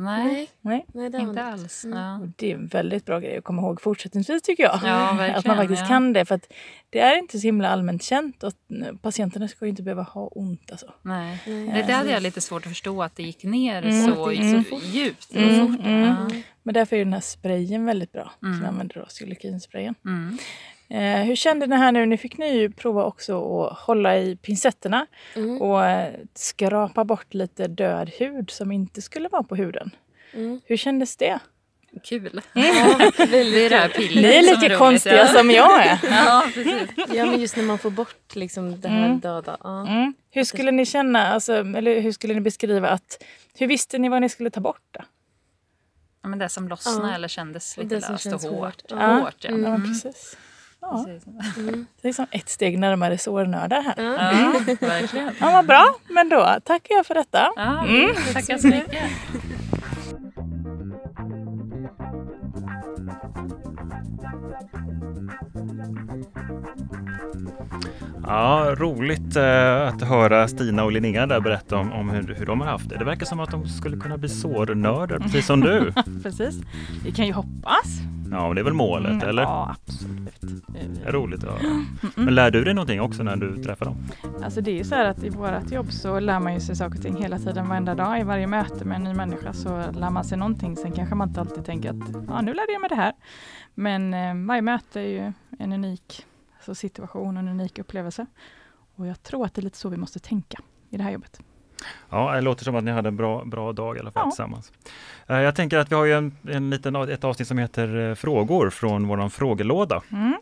Nej, 0.00 0.50
Nej, 0.60 0.86
Nej. 0.94 1.20
inte 1.20 1.42
alls. 1.44 1.84
Mm. 1.84 1.98
Ja. 1.98 2.20
Det 2.36 2.50
är 2.50 2.54
en 2.54 2.66
väldigt 2.66 3.04
bra 3.06 3.18
grej 3.20 3.38
att 3.38 3.44
komma 3.44 3.62
ihåg 3.62 3.80
fortsättningsvis 3.80 4.42
tycker 4.42 4.62
jag. 4.62 4.80
Ja, 4.84 5.26
att 5.36 5.46
man 5.46 5.56
faktiskt 5.56 5.82
ja. 5.82 5.88
kan 5.88 6.12
det. 6.12 6.24
För 6.24 6.34
att 6.34 6.52
det 6.90 7.00
är 7.00 7.18
inte 7.18 7.38
så 7.38 7.46
himla 7.46 7.68
allmänt 7.68 8.02
känt 8.02 8.42
och 8.42 8.52
patienterna 9.02 9.48
ska 9.48 9.64
ju 9.64 9.70
inte 9.70 9.82
behöva 9.82 10.02
ha 10.02 10.26
ont. 10.26 10.70
Alltså. 10.70 10.92
Nej. 11.02 11.42
Nej. 11.46 11.84
Det, 11.86 11.92
hade 11.92 12.10
jag 12.10 12.22
lite 12.22 12.40
svårt 12.40 12.62
att 12.66 12.68
förstå 12.72 13.02
att 13.02 13.16
det 13.16 13.22
gick 13.22 13.44
ner 13.44 13.82
Mm. 13.82 14.14
så, 14.14 14.32
gick 14.32 14.40
så 14.40 14.46
dju- 14.46 14.64
fort. 14.64 14.82
djupt 14.84 15.34
Mm, 15.34 15.76
mm. 15.84 16.42
Men 16.62 16.74
därför 16.74 16.96
är 16.96 17.00
den 17.04 17.12
här 17.12 17.20
sprayen 17.20 17.84
väldigt 17.84 18.12
bra. 18.12 18.32
Som 18.38 18.48
Mm. 18.48 18.60
vi 18.60 18.66
använder 18.66 18.94
då, 18.94 19.04
silikonsprayen. 19.08 19.94
Mm. 20.04 20.38
Eh, 20.90 21.20
hur 21.22 21.36
kände 21.36 21.66
ni 21.66 21.76
här 21.76 21.92
nu? 21.92 22.06
Nu 22.06 22.16
fick 22.16 22.38
ni 22.38 22.56
ju 22.58 22.70
prova 22.70 23.04
också 23.04 23.62
att 23.66 23.78
hålla 23.78 24.18
i 24.18 24.36
pincetterna 24.36 25.06
Mm. 25.36 25.62
och 25.62 25.84
eh, 25.86 26.14
skrapa 26.34 27.04
bort 27.04 27.34
lite 27.34 27.66
död 27.68 28.10
hud 28.18 28.50
som 28.50 28.72
inte 28.72 29.02
skulle 29.02 29.28
vara 29.28 29.42
på 29.42 29.56
huden. 29.56 29.90
Mm. 30.34 30.60
Hur 30.64 30.76
kändes 30.76 31.16
det? 31.16 31.38
Kul. 32.04 32.40
det 32.54 32.60
är 32.60 33.70
det 33.70 33.76
här 33.76 33.88
pillret 33.88 34.14
Ni 34.22 34.28
är 34.34 34.42
som 34.42 34.54
lika 34.54 34.66
roligt, 34.68 34.78
konstiga 34.78 35.16
ja. 35.16 35.26
som 35.26 35.50
jag 35.50 35.86
är. 35.86 35.98
Ja, 36.10 36.44
precis. 36.54 36.82
Ja, 37.14 37.26
men 37.26 37.40
just 37.40 37.56
när 37.56 37.64
man 37.64 37.78
får 37.78 37.90
bort 37.90 38.34
liksom 38.36 38.80
det 38.80 38.88
här 38.88 39.04
Mm. 39.06 39.20
döda. 39.20 39.56
Ja. 39.62 39.86
Mm. 39.88 40.14
Hur 40.30 40.44
skulle 40.44 40.70
ni 40.70 40.86
känna, 40.86 41.26
alltså, 41.26 41.52
eller 41.54 42.00
hur 42.00 42.12
skulle 42.12 42.34
ni 42.34 42.40
beskriva 42.40 42.88
att, 42.88 43.24
hur 43.58 43.66
visste 43.66 43.98
ni 43.98 44.08
vad 44.08 44.20
ni 44.20 44.28
skulle 44.28 44.50
ta 44.50 44.60
bort? 44.60 44.82
Då? 44.90 45.00
Ja, 46.22 46.28
men 46.28 46.38
det 46.38 46.48
som 46.48 46.68
lossnade 46.68 47.08
Ja. 47.08 47.14
eller 47.14 47.28
kändes 47.28 47.76
lite 47.76 47.94
det 47.94 48.00
som 48.02 48.12
löst 48.12 48.26
och 48.26 48.40
hårt. 48.40 48.60
hårt. 48.60 48.82
Ja. 48.88 48.96
Hårt, 49.18 49.34
ja. 49.44 49.50
Ja, 49.50 49.56
Mm. 49.56 49.82
precis. 49.84 50.36
Ja. 50.80 51.06
Mm. 51.58 51.86
det 52.02 52.08
är 52.08 52.12
som 52.12 52.26
ett 52.30 52.48
steg 52.48 52.78
närmare 52.78 53.18
sårnördar 53.18 53.82
här. 53.82 53.94
Ja. 53.96 54.32
Ja, 54.32 54.76
verkligen. 54.88 55.30
Ja, 55.40 55.50
vad 55.50 55.66
bra, 55.66 55.84
men 56.08 56.28
då 56.28 56.56
tackar 56.64 56.94
jag 56.94 57.06
för 57.06 57.14
detta. 57.14 57.48
Ja, 57.56 57.84
Mm. 57.86 58.14
tackar 58.32 58.58
så 58.58 58.66
mycket. 58.66 59.02
Ja, 68.26 68.74
roligt 68.78 69.36
eh, 69.36 69.88
att 69.88 70.02
höra 70.02 70.48
Stina 70.48 70.84
och 70.84 70.92
Linnea 70.92 71.26
där 71.26 71.40
berätta 71.40 71.76
om, 71.76 71.92
om 71.92 72.10
hur, 72.10 72.34
hur 72.38 72.46
de 72.46 72.60
har 72.60 72.68
haft 72.68 72.88
det. 72.88 72.98
Det 72.98 73.04
verkar 73.04 73.26
som 73.26 73.40
att 73.40 73.50
de 73.50 73.66
skulle 73.68 73.96
kunna 73.96 74.18
bli 74.18 74.28
sårnördar, 74.28 75.18
precis 75.18 75.46
som 75.46 75.60
du. 75.60 75.92
Precis. 76.22 76.60
Vi 77.04 77.12
kan 77.12 77.26
ju 77.26 77.32
hoppas. 77.32 77.86
Ja, 78.30 78.46
men 78.46 78.54
det 78.54 78.60
är 78.60 78.64
väl 78.64 78.72
målet, 78.72 79.12
Mm, 79.12 79.28
eller? 79.28 79.42
Ja, 79.42 79.76
absolut. 79.86 80.40
Det 80.68 81.08
är 81.08 81.12
roligt 81.12 81.44
att 81.44 81.50
höra. 81.62 81.84
Men 82.16 82.34
lär 82.34 82.50
du 82.50 82.64
dig 82.64 82.74
någonting 82.74 83.00
också 83.00 83.22
när 83.22 83.36
du 83.36 83.62
träffar 83.62 83.86
dem? 83.86 83.96
Alltså 84.44 84.60
det 84.60 84.70
är 84.70 84.74
ju 84.74 84.84
så 84.84 84.94
här 84.94 85.04
att 85.04 85.22
i 85.24 85.28
vårt 85.28 85.70
jobb 85.72 85.92
så 85.92 86.20
lär 86.20 86.40
man 86.40 86.54
ju 86.54 86.60
sig 86.60 86.76
saker 86.76 86.96
och 86.96 87.02
ting 87.02 87.16
hela 87.16 87.38
tiden, 87.38 87.68
varenda 87.68 87.94
dag. 87.94 88.20
I 88.20 88.22
varje 88.22 88.46
möte 88.46 88.84
med 88.84 88.96
en 88.96 89.04
ny 89.04 89.14
människa 89.14 89.52
så 89.52 89.90
lär 89.92 90.10
man 90.10 90.24
sig 90.24 90.38
någonting. 90.38 90.76
Sen 90.76 90.92
kanske 90.92 91.14
man 91.14 91.28
inte 91.28 91.40
alltid 91.40 91.64
tänker 91.64 91.90
att 91.90 91.96
ja, 92.28 92.40
nu 92.40 92.54
lärde 92.54 92.72
jag 92.72 92.80
mig 92.80 92.88
det 92.88 92.96
här. 92.96 93.12
Men 93.74 94.14
eh, 94.14 94.46
varje 94.46 94.62
möte 94.62 95.00
är 95.00 95.06
ju 95.06 95.32
en 95.58 95.72
unik 95.72 96.26
alltså, 96.56 96.74
situation 96.74 97.36
och 97.36 97.42
en 97.42 97.48
unik 97.48 97.78
upplevelse. 97.78 98.26
Och 98.96 99.06
jag 99.06 99.22
tror 99.22 99.44
att 99.44 99.54
det 99.54 99.60
är 99.60 99.62
lite 99.62 99.78
så 99.78 99.88
vi 99.88 99.96
måste 99.96 100.18
tänka 100.18 100.58
i 100.90 100.96
det 100.96 101.02
här 101.02 101.10
jobbet. 101.10 101.40
Ja, 102.10 102.34
det 102.34 102.40
låter 102.40 102.64
som 102.64 102.76
att 102.76 102.84
ni 102.84 102.90
hade 102.90 103.08
en 103.08 103.16
bra, 103.16 103.44
bra 103.44 103.72
dag 103.72 103.96
i 103.96 104.00
alla 104.00 104.10
fall 104.10 104.22
Ja. 104.26 104.30
tillsammans. 104.30 104.72
Eh, 105.26 105.40
Jag 105.40 105.54
tänker 105.54 105.78
att 105.78 105.90
vi 105.90 105.94
har 105.94 106.04
ju 106.04 106.12
en, 106.12 106.36
en 106.48 106.70
liten, 106.70 106.96
ett 106.96 107.24
avsnitt 107.24 107.48
som 107.48 107.58
heter 107.58 108.08
eh, 108.08 108.14
Frågor 108.14 108.70
från 108.70 109.08
vår 109.08 109.28
frågelåda. 109.28 110.02
Mm. 110.12 110.34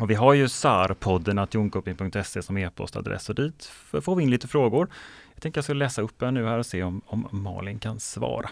Och 0.00 0.10
vi 0.10 0.14
har 0.14 0.32
ju 0.34 0.46
SAR-podden 0.48 1.42
att 1.42 1.54
jonkoping.se 1.54 2.42
som 2.42 2.58
e-postadress 2.58 3.28
och 3.28 3.34
dit 3.34 3.72
får 4.02 4.16
vi 4.16 4.22
in 4.22 4.30
lite 4.30 4.48
frågor. 4.48 4.88
Jag 5.34 5.42
tänker 5.42 5.58
jag 5.58 5.64
ska 5.64 5.72
läsa 5.72 6.02
upp 6.02 6.22
en 6.22 6.34
nu 6.34 6.46
här 6.46 6.58
och 6.58 6.66
se 6.66 6.82
om, 6.82 7.00
om 7.06 7.28
Malin 7.30 7.78
kan 7.78 8.00
svara. 8.00 8.50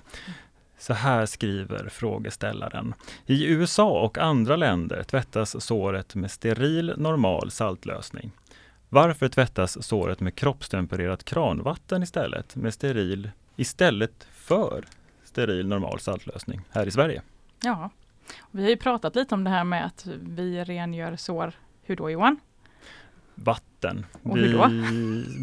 Så 0.79 0.95
här 0.95 1.27
skriver 1.27 1.89
frågeställaren. 1.89 2.95
I 3.27 3.47
USA 3.47 4.01
och 4.01 4.19
andra 4.19 4.57
länder 4.57 5.03
tvättas 5.03 5.65
såret 5.65 6.15
med 6.15 6.31
steril 6.31 6.95
normal 6.97 7.51
saltlösning. 7.51 8.31
Varför 8.95 9.29
tvättas 9.29 9.87
såret 9.87 10.21
med 10.21 10.35
kroppstempererat 10.35 11.25
kranvatten 11.25 12.03
istället, 12.03 12.57
med 12.57 12.75
steril, 12.75 13.31
istället 13.57 14.27
för 14.35 14.85
steril 15.25 15.69
normal 15.69 16.01
saltlösning 16.01 16.61
här 16.71 16.87
i 16.87 16.91
Sverige? 16.91 17.23
Ja, 17.63 17.91
vi 18.51 18.63
har 18.63 18.71
ju 18.71 18.77
pratat 18.77 19.15
lite 19.15 19.35
om 19.35 19.45
det 19.45 19.51
här 19.51 19.65
med 19.65 19.87
att 19.87 20.07
vi 20.23 20.65
rengör 20.65 21.17
sår. 21.17 21.53
Hur 21.83 21.97
då 21.97 22.11
Johan? 22.11 22.37
Vatten. 23.35 24.07
Och 24.23 24.37
vi 24.37 24.41
hur 24.41 24.53
då? 24.59 24.69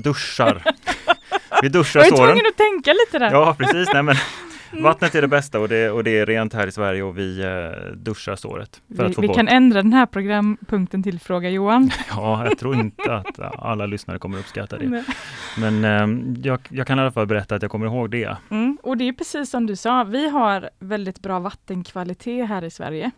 duschar. 0.03 0.63
vi 1.61 1.69
duschar 1.69 1.99
Jag 1.99 2.07
är 2.07 2.15
såren. 2.15 2.27
tvungen 2.27 2.45
att 2.45 2.57
tänka 2.57 2.93
lite 2.93 3.19
där. 3.19 3.31
Ja, 3.31 3.55
precis. 3.57 3.89
Nej, 3.93 4.03
men 4.03 4.15
vattnet 4.72 5.15
är 5.15 5.22
det 5.22 5.28
bästa 5.28 5.59
och 5.59 5.70
det, 5.70 5.91
och 5.91 6.03
det 6.03 6.20
är 6.20 6.26
rent 6.26 6.53
här 6.53 6.67
i 6.67 6.72
Sverige 6.72 7.03
och 7.03 7.17
vi 7.17 7.41
eh, 7.41 7.91
duschar 7.95 8.36
såret. 8.36 8.82
För 8.95 9.03
vi 9.03 9.09
att 9.09 9.15
få 9.15 9.22
vi 9.22 9.28
bort. 9.28 9.36
kan 9.36 9.47
ändra 9.47 9.82
den 9.82 9.93
här 9.93 10.05
programpunkten 10.05 11.03
till 11.03 11.20
Fråga 11.20 11.49
Johan. 11.49 11.91
Ja, 12.09 12.45
jag 12.45 12.57
tror 12.57 12.76
inte 12.76 13.15
att 13.15 13.39
alla 13.59 13.86
lyssnare 13.86 14.20
kommer 14.20 14.39
uppskatta 14.39 14.78
det. 14.78 14.89
Nej. 14.89 15.03
Men 15.57 15.84
eh, 15.86 16.41
jag, 16.45 16.59
jag 16.70 16.88
kan 16.88 16.99
i 16.99 17.01
alla 17.01 17.11
fall 17.11 17.26
berätta 17.28 17.55
att 17.55 17.61
jag 17.61 17.72
kommer 17.72 17.86
ihåg 17.86 18.09
det. 18.09 18.38
Mm. 18.49 18.78
Och 18.84 18.97
det 18.97 19.07
är 19.07 19.13
precis 19.13 19.49
som 19.49 19.65
du 19.65 19.76
sa, 19.76 20.03
vi 20.03 20.30
har 20.30 20.70
väldigt 20.80 21.20
bra 21.20 21.39
vattenkvalitet 21.39 22.47
här 22.49 22.63
i 22.63 22.72
Sverige. 22.72 23.11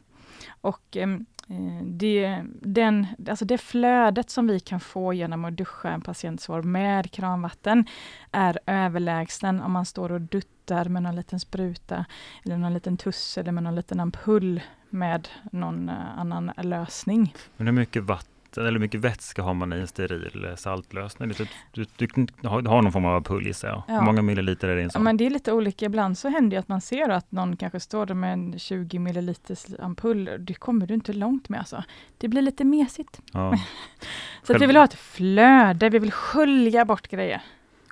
Och 0.61 0.97
em, 0.97 1.13
eh, 1.13 1.19
Eh, 1.51 1.83
det, 1.83 2.43
den, 2.61 3.07
alltså 3.29 3.45
det 3.45 3.57
flödet 3.57 4.29
som 4.29 4.47
vi 4.47 4.59
kan 4.59 4.79
få 4.79 5.13
genom 5.13 5.45
att 5.45 5.57
duscha 5.57 5.89
en 5.89 6.01
patientsår 6.01 6.61
med 6.61 7.11
kranvatten 7.11 7.85
är 8.31 8.59
överlägsen 8.65 9.61
om 9.61 9.71
man 9.71 9.85
står 9.85 10.11
och 10.11 10.21
duttar 10.21 10.85
med 10.85 11.03
någon 11.03 11.15
liten 11.15 11.39
spruta 11.39 12.05
eller 12.45 12.57
någon 12.57 12.73
liten 12.73 12.97
tuss 12.97 13.37
eller 13.37 13.51
med 13.51 13.63
någon 13.63 13.75
liten 13.75 13.99
ampull 13.99 14.61
med 14.89 15.27
någon 15.51 15.89
eh, 15.89 16.19
annan 16.19 16.51
lösning. 16.57 17.35
Men 17.57 17.67
hur 17.67 17.73
mycket 17.73 18.03
vatten 18.03 18.31
eller 18.57 18.71
hur 18.71 18.79
mycket 18.79 18.99
vätska 18.99 19.41
har 19.41 19.53
man 19.53 19.73
i 19.73 19.75
en 19.75 19.87
steril 19.87 20.45
eh, 20.45 20.55
saltlösning? 20.55 21.29
Du, 21.37 21.45
du, 21.71 21.85
du, 21.97 22.25
du 22.41 22.47
har 22.49 22.81
någon 22.81 22.91
form 22.91 23.05
av 23.05 23.15
ampull 23.15 23.45
gissar 23.47 23.67
jag. 23.67 23.83
Ja. 23.87 23.93
Hur 23.93 24.01
många 24.05 24.21
milliliter 24.21 24.67
är 24.67 24.75
det 24.75 24.79
i 24.81 24.83
en 24.83 24.87
Ja, 24.87 24.91
sån? 24.91 25.03
men 25.03 25.17
det 25.17 25.25
är 25.25 25.29
lite 25.29 25.51
olika. 25.51 25.85
Ibland 25.85 26.17
så 26.17 26.29
händer 26.29 26.49
det 26.49 26.59
att 26.59 26.67
man 26.67 26.81
ser 26.81 27.09
att 27.09 27.31
någon 27.31 27.57
kanske 27.57 27.79
står 27.79 28.05
där 28.05 28.13
med 28.15 28.33
en 28.33 28.59
20 28.59 28.99
milliliters 28.99 29.65
ampull. 29.79 30.29
Det 30.39 30.53
kommer 30.53 30.87
du 30.87 30.93
inte 30.93 31.13
långt 31.13 31.49
med 31.49 31.59
alltså. 31.59 31.83
Det 32.17 32.27
blir 32.27 32.41
lite 32.41 32.63
mesigt. 32.63 33.21
Ja. 33.33 33.53
Så 34.43 34.55
att 34.55 34.61
vi 34.61 34.65
vill 34.65 34.75
ha 34.77 34.83
ett 34.83 34.93
flöde, 34.93 35.89
vi 35.89 35.99
vill 35.99 36.11
skölja 36.11 36.85
bort 36.85 37.07
grejer. 37.07 37.41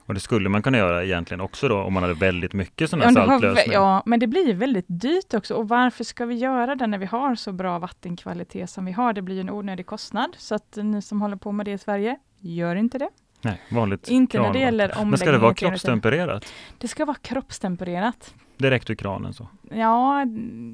Och 0.09 0.15
det 0.15 0.19
skulle 0.19 0.49
man 0.49 0.61
kunna 0.61 0.77
göra 0.77 1.03
egentligen 1.03 1.41
också 1.41 1.67
då 1.67 1.77
om 1.81 1.93
man 1.93 2.03
hade 2.03 2.15
väldigt 2.15 2.53
mycket 2.53 2.89
sån 2.89 3.01
här 3.01 3.07
Ja, 3.07 3.13
saltlösning. 3.13 3.73
ja, 3.73 4.03
men 4.05 4.19
det 4.19 4.27
blir 4.27 4.53
väldigt 4.53 4.85
dyrt 4.87 5.33
också. 5.33 5.53
Och 5.55 5.67
varför 5.69 6.03
ska 6.03 6.25
vi 6.25 6.35
göra 6.35 6.75
det 6.75 6.87
när 6.87 6.97
vi 6.97 7.05
har 7.05 7.35
så 7.35 7.51
bra 7.51 7.79
vattenkvalitet 7.79 8.69
som 8.69 8.85
vi 8.85 8.91
har? 8.91 9.13
Det 9.13 9.21
blir 9.21 9.39
en 9.41 9.49
onödig 9.49 9.85
kostnad. 9.85 10.35
Så 10.37 10.55
att 10.55 10.77
ni 10.81 11.01
som 11.01 11.21
håller 11.21 11.35
på 11.35 11.51
med 11.51 11.65
det 11.65 11.71
i 11.71 11.77
Sverige, 11.77 12.17
gör 12.39 12.75
inte 12.75 12.97
det. 12.97 13.09
Nej, 13.41 13.61
vanligt 13.71 14.07
Inte 14.09 14.37
när 14.37 14.43
det 14.43 14.45
kranvatten. 14.45 14.61
gäller 14.61 14.85
omläggning. 14.85 15.09
Men 15.09 15.17
ska 15.19 15.31
det 15.31 15.37
vara 15.37 15.53
kroppstempererat? 15.53 16.53
Det 16.77 16.87
ska 16.87 17.05
vara 17.05 17.17
kroppstempererat. 17.21 18.33
Direkt 18.57 18.89
ur 18.89 18.95
kranen 18.95 19.33
så? 19.33 19.47
Ja, 19.71 20.25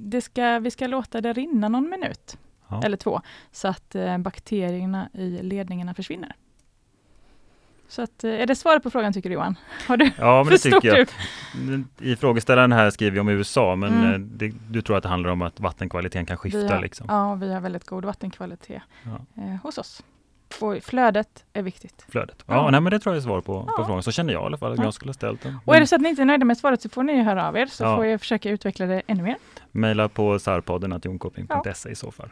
det 0.04 0.22
ska, 0.22 0.60
vi 0.60 0.72
ska 0.72 0.88
låta 0.88 1.22
det 1.22 1.34
rinna 1.34 1.70
någon 1.70 1.90
minut. 1.90 2.38
Ja. 2.70 2.82
Eller 2.84 2.98
två. 2.98 3.22
Så 3.52 3.68
att 3.68 3.96
eh, 3.96 4.18
bakterierna 4.18 5.10
i 5.14 5.30
ledningarna 5.42 5.94
försvinner. 5.94 6.36
Så 7.88 8.02
att, 8.02 8.24
eh, 8.24 8.32
är 8.42 8.46
det 8.46 8.56
svaret 8.56 8.84
på 8.84 8.90
frågan 8.90 9.14
tycker 9.14 9.30
du 9.30 9.34
Johan? 9.36 9.58
Har 9.88 9.98
du, 9.98 10.12
Ja, 10.18 10.44
men 10.44 10.52
det 10.52 10.58
tycker 10.58 10.88
jag. 10.98 11.08
du? 12.00 12.12
I 12.12 12.16
frågeställaren 12.16 12.72
här 12.72 12.90
skriver 12.90 13.12
vi 13.12 13.20
om 13.20 13.30
USA, 13.30 13.76
men 13.76 13.98
Mm. 13.98 14.14
eh, 14.14 14.20
det, 14.20 14.54
du 14.70 14.82
tror 14.82 14.98
att 14.98 15.04
det 15.04 15.10
handlar 15.10 15.30
om 15.30 15.42
att 15.42 15.60
vattenkvaliteten 15.60 16.26
kan 16.26 16.38
skifta 16.38 16.74
har, 16.76 16.82
liksom? 16.82 17.06
Ja, 17.10 17.36
vi 17.36 17.54
har 17.54 17.62
väldigt 17.62 17.86
god 17.88 18.06
vattenkvalitet 18.06 18.82
Ja. 19.04 19.44
eh, 19.44 19.56
hos 19.64 19.78
oss. 19.78 20.04
Och 20.62 20.84
flödet 20.84 21.46
är 21.54 21.62
viktigt. 21.62 22.06
Flödet? 22.10 22.44
Ja, 22.48 22.56
Ja. 22.56 22.72
nej, 22.72 22.82
men 22.82 22.92
det 22.92 23.00
tror 23.00 23.16
jag 23.16 23.20
är 23.22 23.24
svar 23.24 23.42
på, 23.42 23.64
på 23.64 23.74
Ja. 23.78 23.86
frågan. 23.86 24.04
Så 24.04 24.12
känner 24.12 24.34
jag 24.34 24.44
i 24.44 24.46
alla 24.46 24.58
fall 24.58 24.72
att 24.72 24.78
Ja. 24.78 24.84
jag 24.84 24.94
skulle 24.94 25.10
ha 25.10 25.14
ställt 25.14 25.42
den. 25.42 25.58
Och 25.66 25.76
är 25.76 25.80
det 25.80 25.88
så 25.88 25.96
att 25.96 26.02
ni 26.02 26.10
inte 26.10 26.22
är 26.22 26.26
nöjda 26.26 26.46
med 26.46 26.58
svaret 26.58 26.82
så 26.82 26.90
får 26.90 27.04
ni 27.04 27.24
höra 27.24 27.48
av 27.48 27.58
er 27.58 27.66
så 27.66 27.84
Ja. 27.84 27.96
får 27.96 28.06
jag 28.06 28.20
försöka 28.20 28.50
utveckla 28.50 28.86
det 28.86 29.02
ännu 29.08 29.24
mer. 29.24 29.36
Mejla 29.72 30.10
på 30.10 30.40
sarpodden 30.40 31.02
jonkoping.se 31.04 31.90
i 31.90 31.96
så 31.96 32.12
fall. 32.12 32.30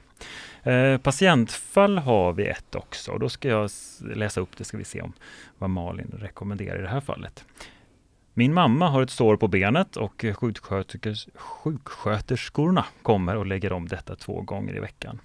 Eh, 0.64 0.98
patientfall 0.98 1.98
har 1.98 2.34
vi 2.34 2.48
ett 2.48 2.76
också. 2.76 3.18
Då 3.18 3.30
ska 3.30 3.48
jag 3.48 3.70
läsa 4.16 4.42
upp 4.42 4.58
det, 4.58 4.64
ska 4.64 4.78
vi 4.78 4.84
se 4.84 5.02
om 5.02 5.14
vad 5.58 5.70
Malin 5.70 6.12
rekommenderar 6.20 6.80
i 6.80 6.82
det 6.82 6.88
här 6.90 7.02
fallet. 7.02 7.46
Min 8.34 8.54
mamma 8.54 8.88
har 8.90 9.02
ett 9.02 9.10
sår 9.10 9.38
på 9.38 9.48
benet 9.48 9.96
och 9.98 10.22
sjuksköterskors- 10.24 11.30
sjuksköterskorna 11.38 12.86
kommer 13.02 13.36
och 13.36 13.46
lägger 13.46 13.74
om 13.74 13.88
detta 13.88 14.16
två 14.16 14.42
gånger 14.42 14.76
i 14.76 14.80
veckan. 14.80 15.20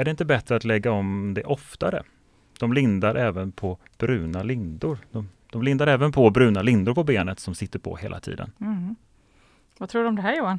Är 0.00 0.04
det 0.04 0.10
inte 0.10 0.24
bättre 0.24 0.56
att 0.56 0.64
lägga 0.64 0.92
om 0.92 1.34
det 1.34 1.44
oftare? 1.44 2.02
De 2.58 2.72
lindar 2.72 3.14
även 3.14 3.52
på 3.52 3.78
bruna 3.98 4.42
lindor. 4.42 4.98
De, 5.10 5.28
de 5.50 5.62
lindar 5.62 5.86
även 5.86 6.12
på 6.12 6.30
bruna 6.30 6.62
lindor 6.62 6.94
på 6.94 7.04
benet 7.04 7.40
som 7.40 7.54
sitter 7.54 7.78
på 7.78 7.96
hela 7.96 8.20
tiden. 8.20 8.52
Mm. 8.60 8.96
Vad 9.78 9.88
tror 9.88 10.02
du 10.02 10.08
om 10.08 10.16
det 10.16 10.22
här 10.22 10.36
Johan? 10.36 10.58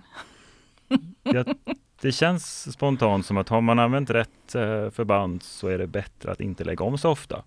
Jag, 1.24 1.56
det 2.02 2.12
känns 2.12 2.74
spontant 2.74 3.26
som 3.26 3.38
att 3.38 3.50
har 3.50 3.62
man 3.62 3.80
använt 3.80 4.10
rätt 4.10 4.56
eh, 4.56 4.90
förband 4.90 5.44
så 5.44 5.68
är 5.68 5.78
det 5.78 5.88
bättre 5.88 6.32
att 6.32 6.42
inte 6.42 6.64
lägga 6.64 6.86
om 6.86 6.98
så 6.98 7.10
ofta. 7.10 7.44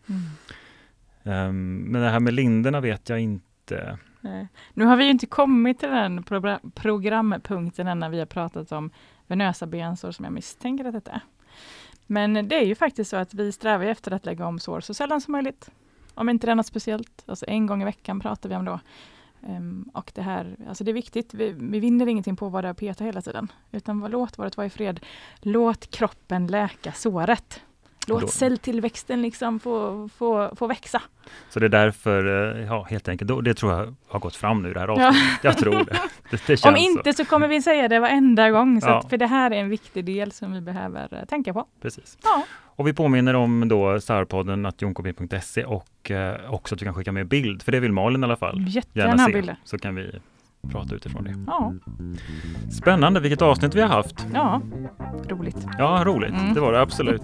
Ehm, 1.23 1.77
men 1.77 2.03
det 2.03 2.11
här 2.11 2.21
med 2.21 2.35
linderna 2.35 2.81
vet 2.81 3.09
jag 3.09 3.21
inte. 3.21 3.99
Nej. 4.21 4.49
Nu 4.73 4.85
har 4.85 4.97
vi 4.97 5.09
inte 5.09 5.27
kommit 5.27 5.79
till 5.79 5.89
den 5.89 6.25
progra- 6.25 6.71
programpunkten 6.75 7.87
än 7.87 7.99
när 7.99 8.09
vi 8.09 8.19
har 8.19 8.27
pratat 8.27 8.73
om 8.73 8.91
venösa 9.27 9.67
bensår 9.67 10.11
som 10.11 10.25
jag 10.25 10.33
misstänker 10.33 10.85
att 10.85 11.05
det 11.05 11.11
är. 11.11 11.21
Men 12.07 12.49
det 12.49 12.57
är 12.57 12.65
ju 12.65 12.75
faktiskt 12.75 13.11
så 13.11 13.17
att 13.17 13.35
vi 13.35 13.53
strävar 13.53 13.85
efter 13.85 14.11
att 14.13 14.27
lägga 14.27 14.47
om 14.47 14.59
sår 14.59 14.81
så 14.81 14.95
sällan 14.95 15.21
som 15.21 15.33
möjligt. 15.33 15.71
Om 16.15 16.29
inte 16.29 16.47
det 16.47 16.51
är 16.51 16.55
något 16.55 16.67
speciellt. 16.67 17.25
Alltså 17.27 17.45
en 17.49 17.67
gång 17.67 17.83
i 17.83 17.85
veckan 17.85 18.21
pratar 18.21 18.49
vi 18.49 18.55
om 18.57 18.65
då. 18.65 18.81
Um, 19.41 19.91
och 19.95 20.13
det 20.15 20.23
här, 20.23 20.57
alltså 20.69 20.85
det 20.85 20.91
är 20.91 20.93
viktigt. 20.93 21.35
Vi, 21.35 21.55
vi 21.59 21.81
vinner 21.81 22.07
ingenting 22.07 22.37
på 22.37 22.47
att 22.47 22.53
vara 22.53 22.63
där 22.63 22.71
och 22.71 22.77
peta 22.77 23.05
hela 23.05 23.23
tiden. 23.23 23.53
Utan 23.73 24.01
låt 24.01 24.39
våret 24.39 24.57
vara 24.57 24.67
i 24.67 24.71
fred. 24.71 25.01
Låt 25.41 25.91
kroppen 25.91 26.47
läka 26.47 26.93
såret. 26.93 27.63
Låt 28.09 28.21
Då- 28.21 28.27
celltillväxten 28.29 29.23
liksom 29.23 29.61
få, 29.61 30.09
få, 30.17 30.53
få 30.57 30.67
växa. 30.67 31.03
Så 31.51 31.61
det 31.61 31.67
är 31.67 31.71
därför, 31.71 32.55
eh, 32.59 32.65
ja 32.67 32.87
helt 32.91 33.09
enkelt, 33.09 33.45
det 33.45 33.55
tror 33.55 33.73
jag 33.73 33.95
har 34.09 34.21
gått 34.21 34.37
fram 34.37 34.63
nu 34.63 34.73
det 34.73 34.81
här 34.81 34.89
avsnittet. 34.89 35.39
Jag 35.43 35.59
tror 35.59 35.73
det. 35.85 35.99
Det, 36.31 36.47
det 36.47 36.65
Om 36.65 36.77
inte 36.77 37.13
så 37.13 37.25
kommer 37.25 37.49
vi 37.49 37.63
säga 37.63 37.89
det 37.89 38.01
varenda 38.01 38.51
gång. 38.51 38.81
Så 38.81 38.89
Ja. 38.89 38.99
att, 38.99 39.11
för 39.11 39.17
det 39.17 39.27
här 39.27 39.51
är 39.51 39.55
en 39.57 39.69
viktig 39.69 40.05
del 40.05 40.33
som 40.33 40.53
vi 40.53 40.61
behöver 40.61 41.09
eh, 41.19 41.25
tänka 41.25 41.53
på. 41.53 41.61
så. 41.61 41.67
Precis. 41.83 42.19
Ja. 42.23 42.45
Och 42.77 42.87
vi 42.89 42.93
påminner 42.93 43.35
om 43.35 43.69
då 43.69 44.01
sarpodden 44.01 44.67
att 44.67 44.83
jonkoping.se 44.83 45.65
och 45.65 46.11
eh, 46.11 46.55
också 46.55 46.75
att 46.75 46.79
du 46.79 46.85
kan 46.85 46.95
skicka 46.95 47.13
med 47.13 47.27
bild, 47.29 47.63
för 47.63 47.73
det 47.73 47.81
vill 47.81 47.93
Malin 47.93 48.21
i 48.23 48.25
alla 48.25 48.37
fall 48.37 48.65
Jättegärna 48.69 49.11
gärna 49.11 49.27
se. 49.27 49.33
bilder. 49.33 49.57
Så 49.65 49.79
kan 49.79 49.95
vi 49.95 50.21
prata 50.71 50.95
utifrån 50.95 51.25
det. 51.25 51.35
Ja, 51.47 51.73
Spännande, 52.73 53.21
vilket 53.21 53.43
avsnitt 53.43 53.75
vi 53.75 53.81
har 53.81 53.89
haft. 53.89 54.27
ja, 54.35 54.63
roligt. 55.29 55.67
Ja, 55.79 56.03
roligt. 56.07 56.31
Mm. 56.33 56.55
Det 56.55 56.61
var 56.61 56.73
det 56.73 56.81
absolut. 56.81 57.23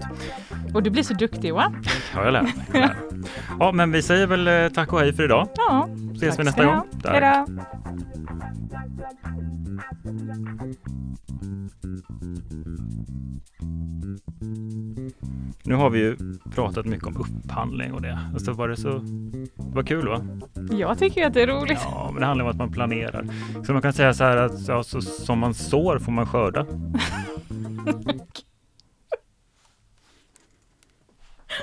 Och 0.73 0.83
du 0.83 0.89
blir 0.89 1.03
så 1.03 1.13
duktig 1.13 1.47
Johan. 1.49 1.75
Ja, 2.15 2.23
jag 2.23 2.33
lär 2.33 2.41
mig. 2.41 2.53
Jag 2.73 2.79
lär 2.81 2.87
mig. 2.87 3.29
Ja, 3.59 3.71
men 3.71 3.91
vi 3.91 4.01
säger 4.01 4.27
väl 4.27 4.47
eh, 4.47 4.69
tack 4.69 4.93
och 4.93 4.99
hej 4.99 5.13
för 5.13 5.23
idag. 5.23 5.47
Ja, 5.55 5.89
Ses 6.15 6.39
vi 6.39 6.43
nästa 6.43 6.65
gång. 6.65 6.81
Tack. 7.03 7.47
Nu 15.63 15.75
har 15.75 15.89
vi 15.89 15.99
ju 15.99 16.15
pratat 16.55 16.85
mycket 16.85 17.07
om 17.07 17.17
upphandling 17.17 17.93
och 17.93 18.01
det. 18.01 18.19
Alltså 18.33 18.51
var 18.51 18.67
det 18.69 18.77
så 18.77 19.01
var 19.55 19.83
kul 19.83 20.07
va? 20.07 20.21
Jag 20.71 20.97
tycker 20.99 21.27
att 21.27 21.33
det 21.33 21.41
är 21.41 21.47
roligt. 21.47 21.79
Ja, 21.83 22.09
men 22.13 22.21
det 22.21 22.27
handlar 22.27 22.45
om 22.45 22.51
att 22.51 22.57
man 22.57 22.71
planerar. 22.71 23.25
Så 23.65 23.73
man 23.73 23.81
kan 23.81 23.93
säga 23.93 24.13
så 24.13 24.23
här 24.23 24.37
att 24.37 24.67
ja, 24.67 24.83
så, 24.83 25.01
som 25.01 25.39
man 25.39 25.53
sår 25.53 25.99
får 25.99 26.11
man 26.11 26.25
skörda. 26.25 26.65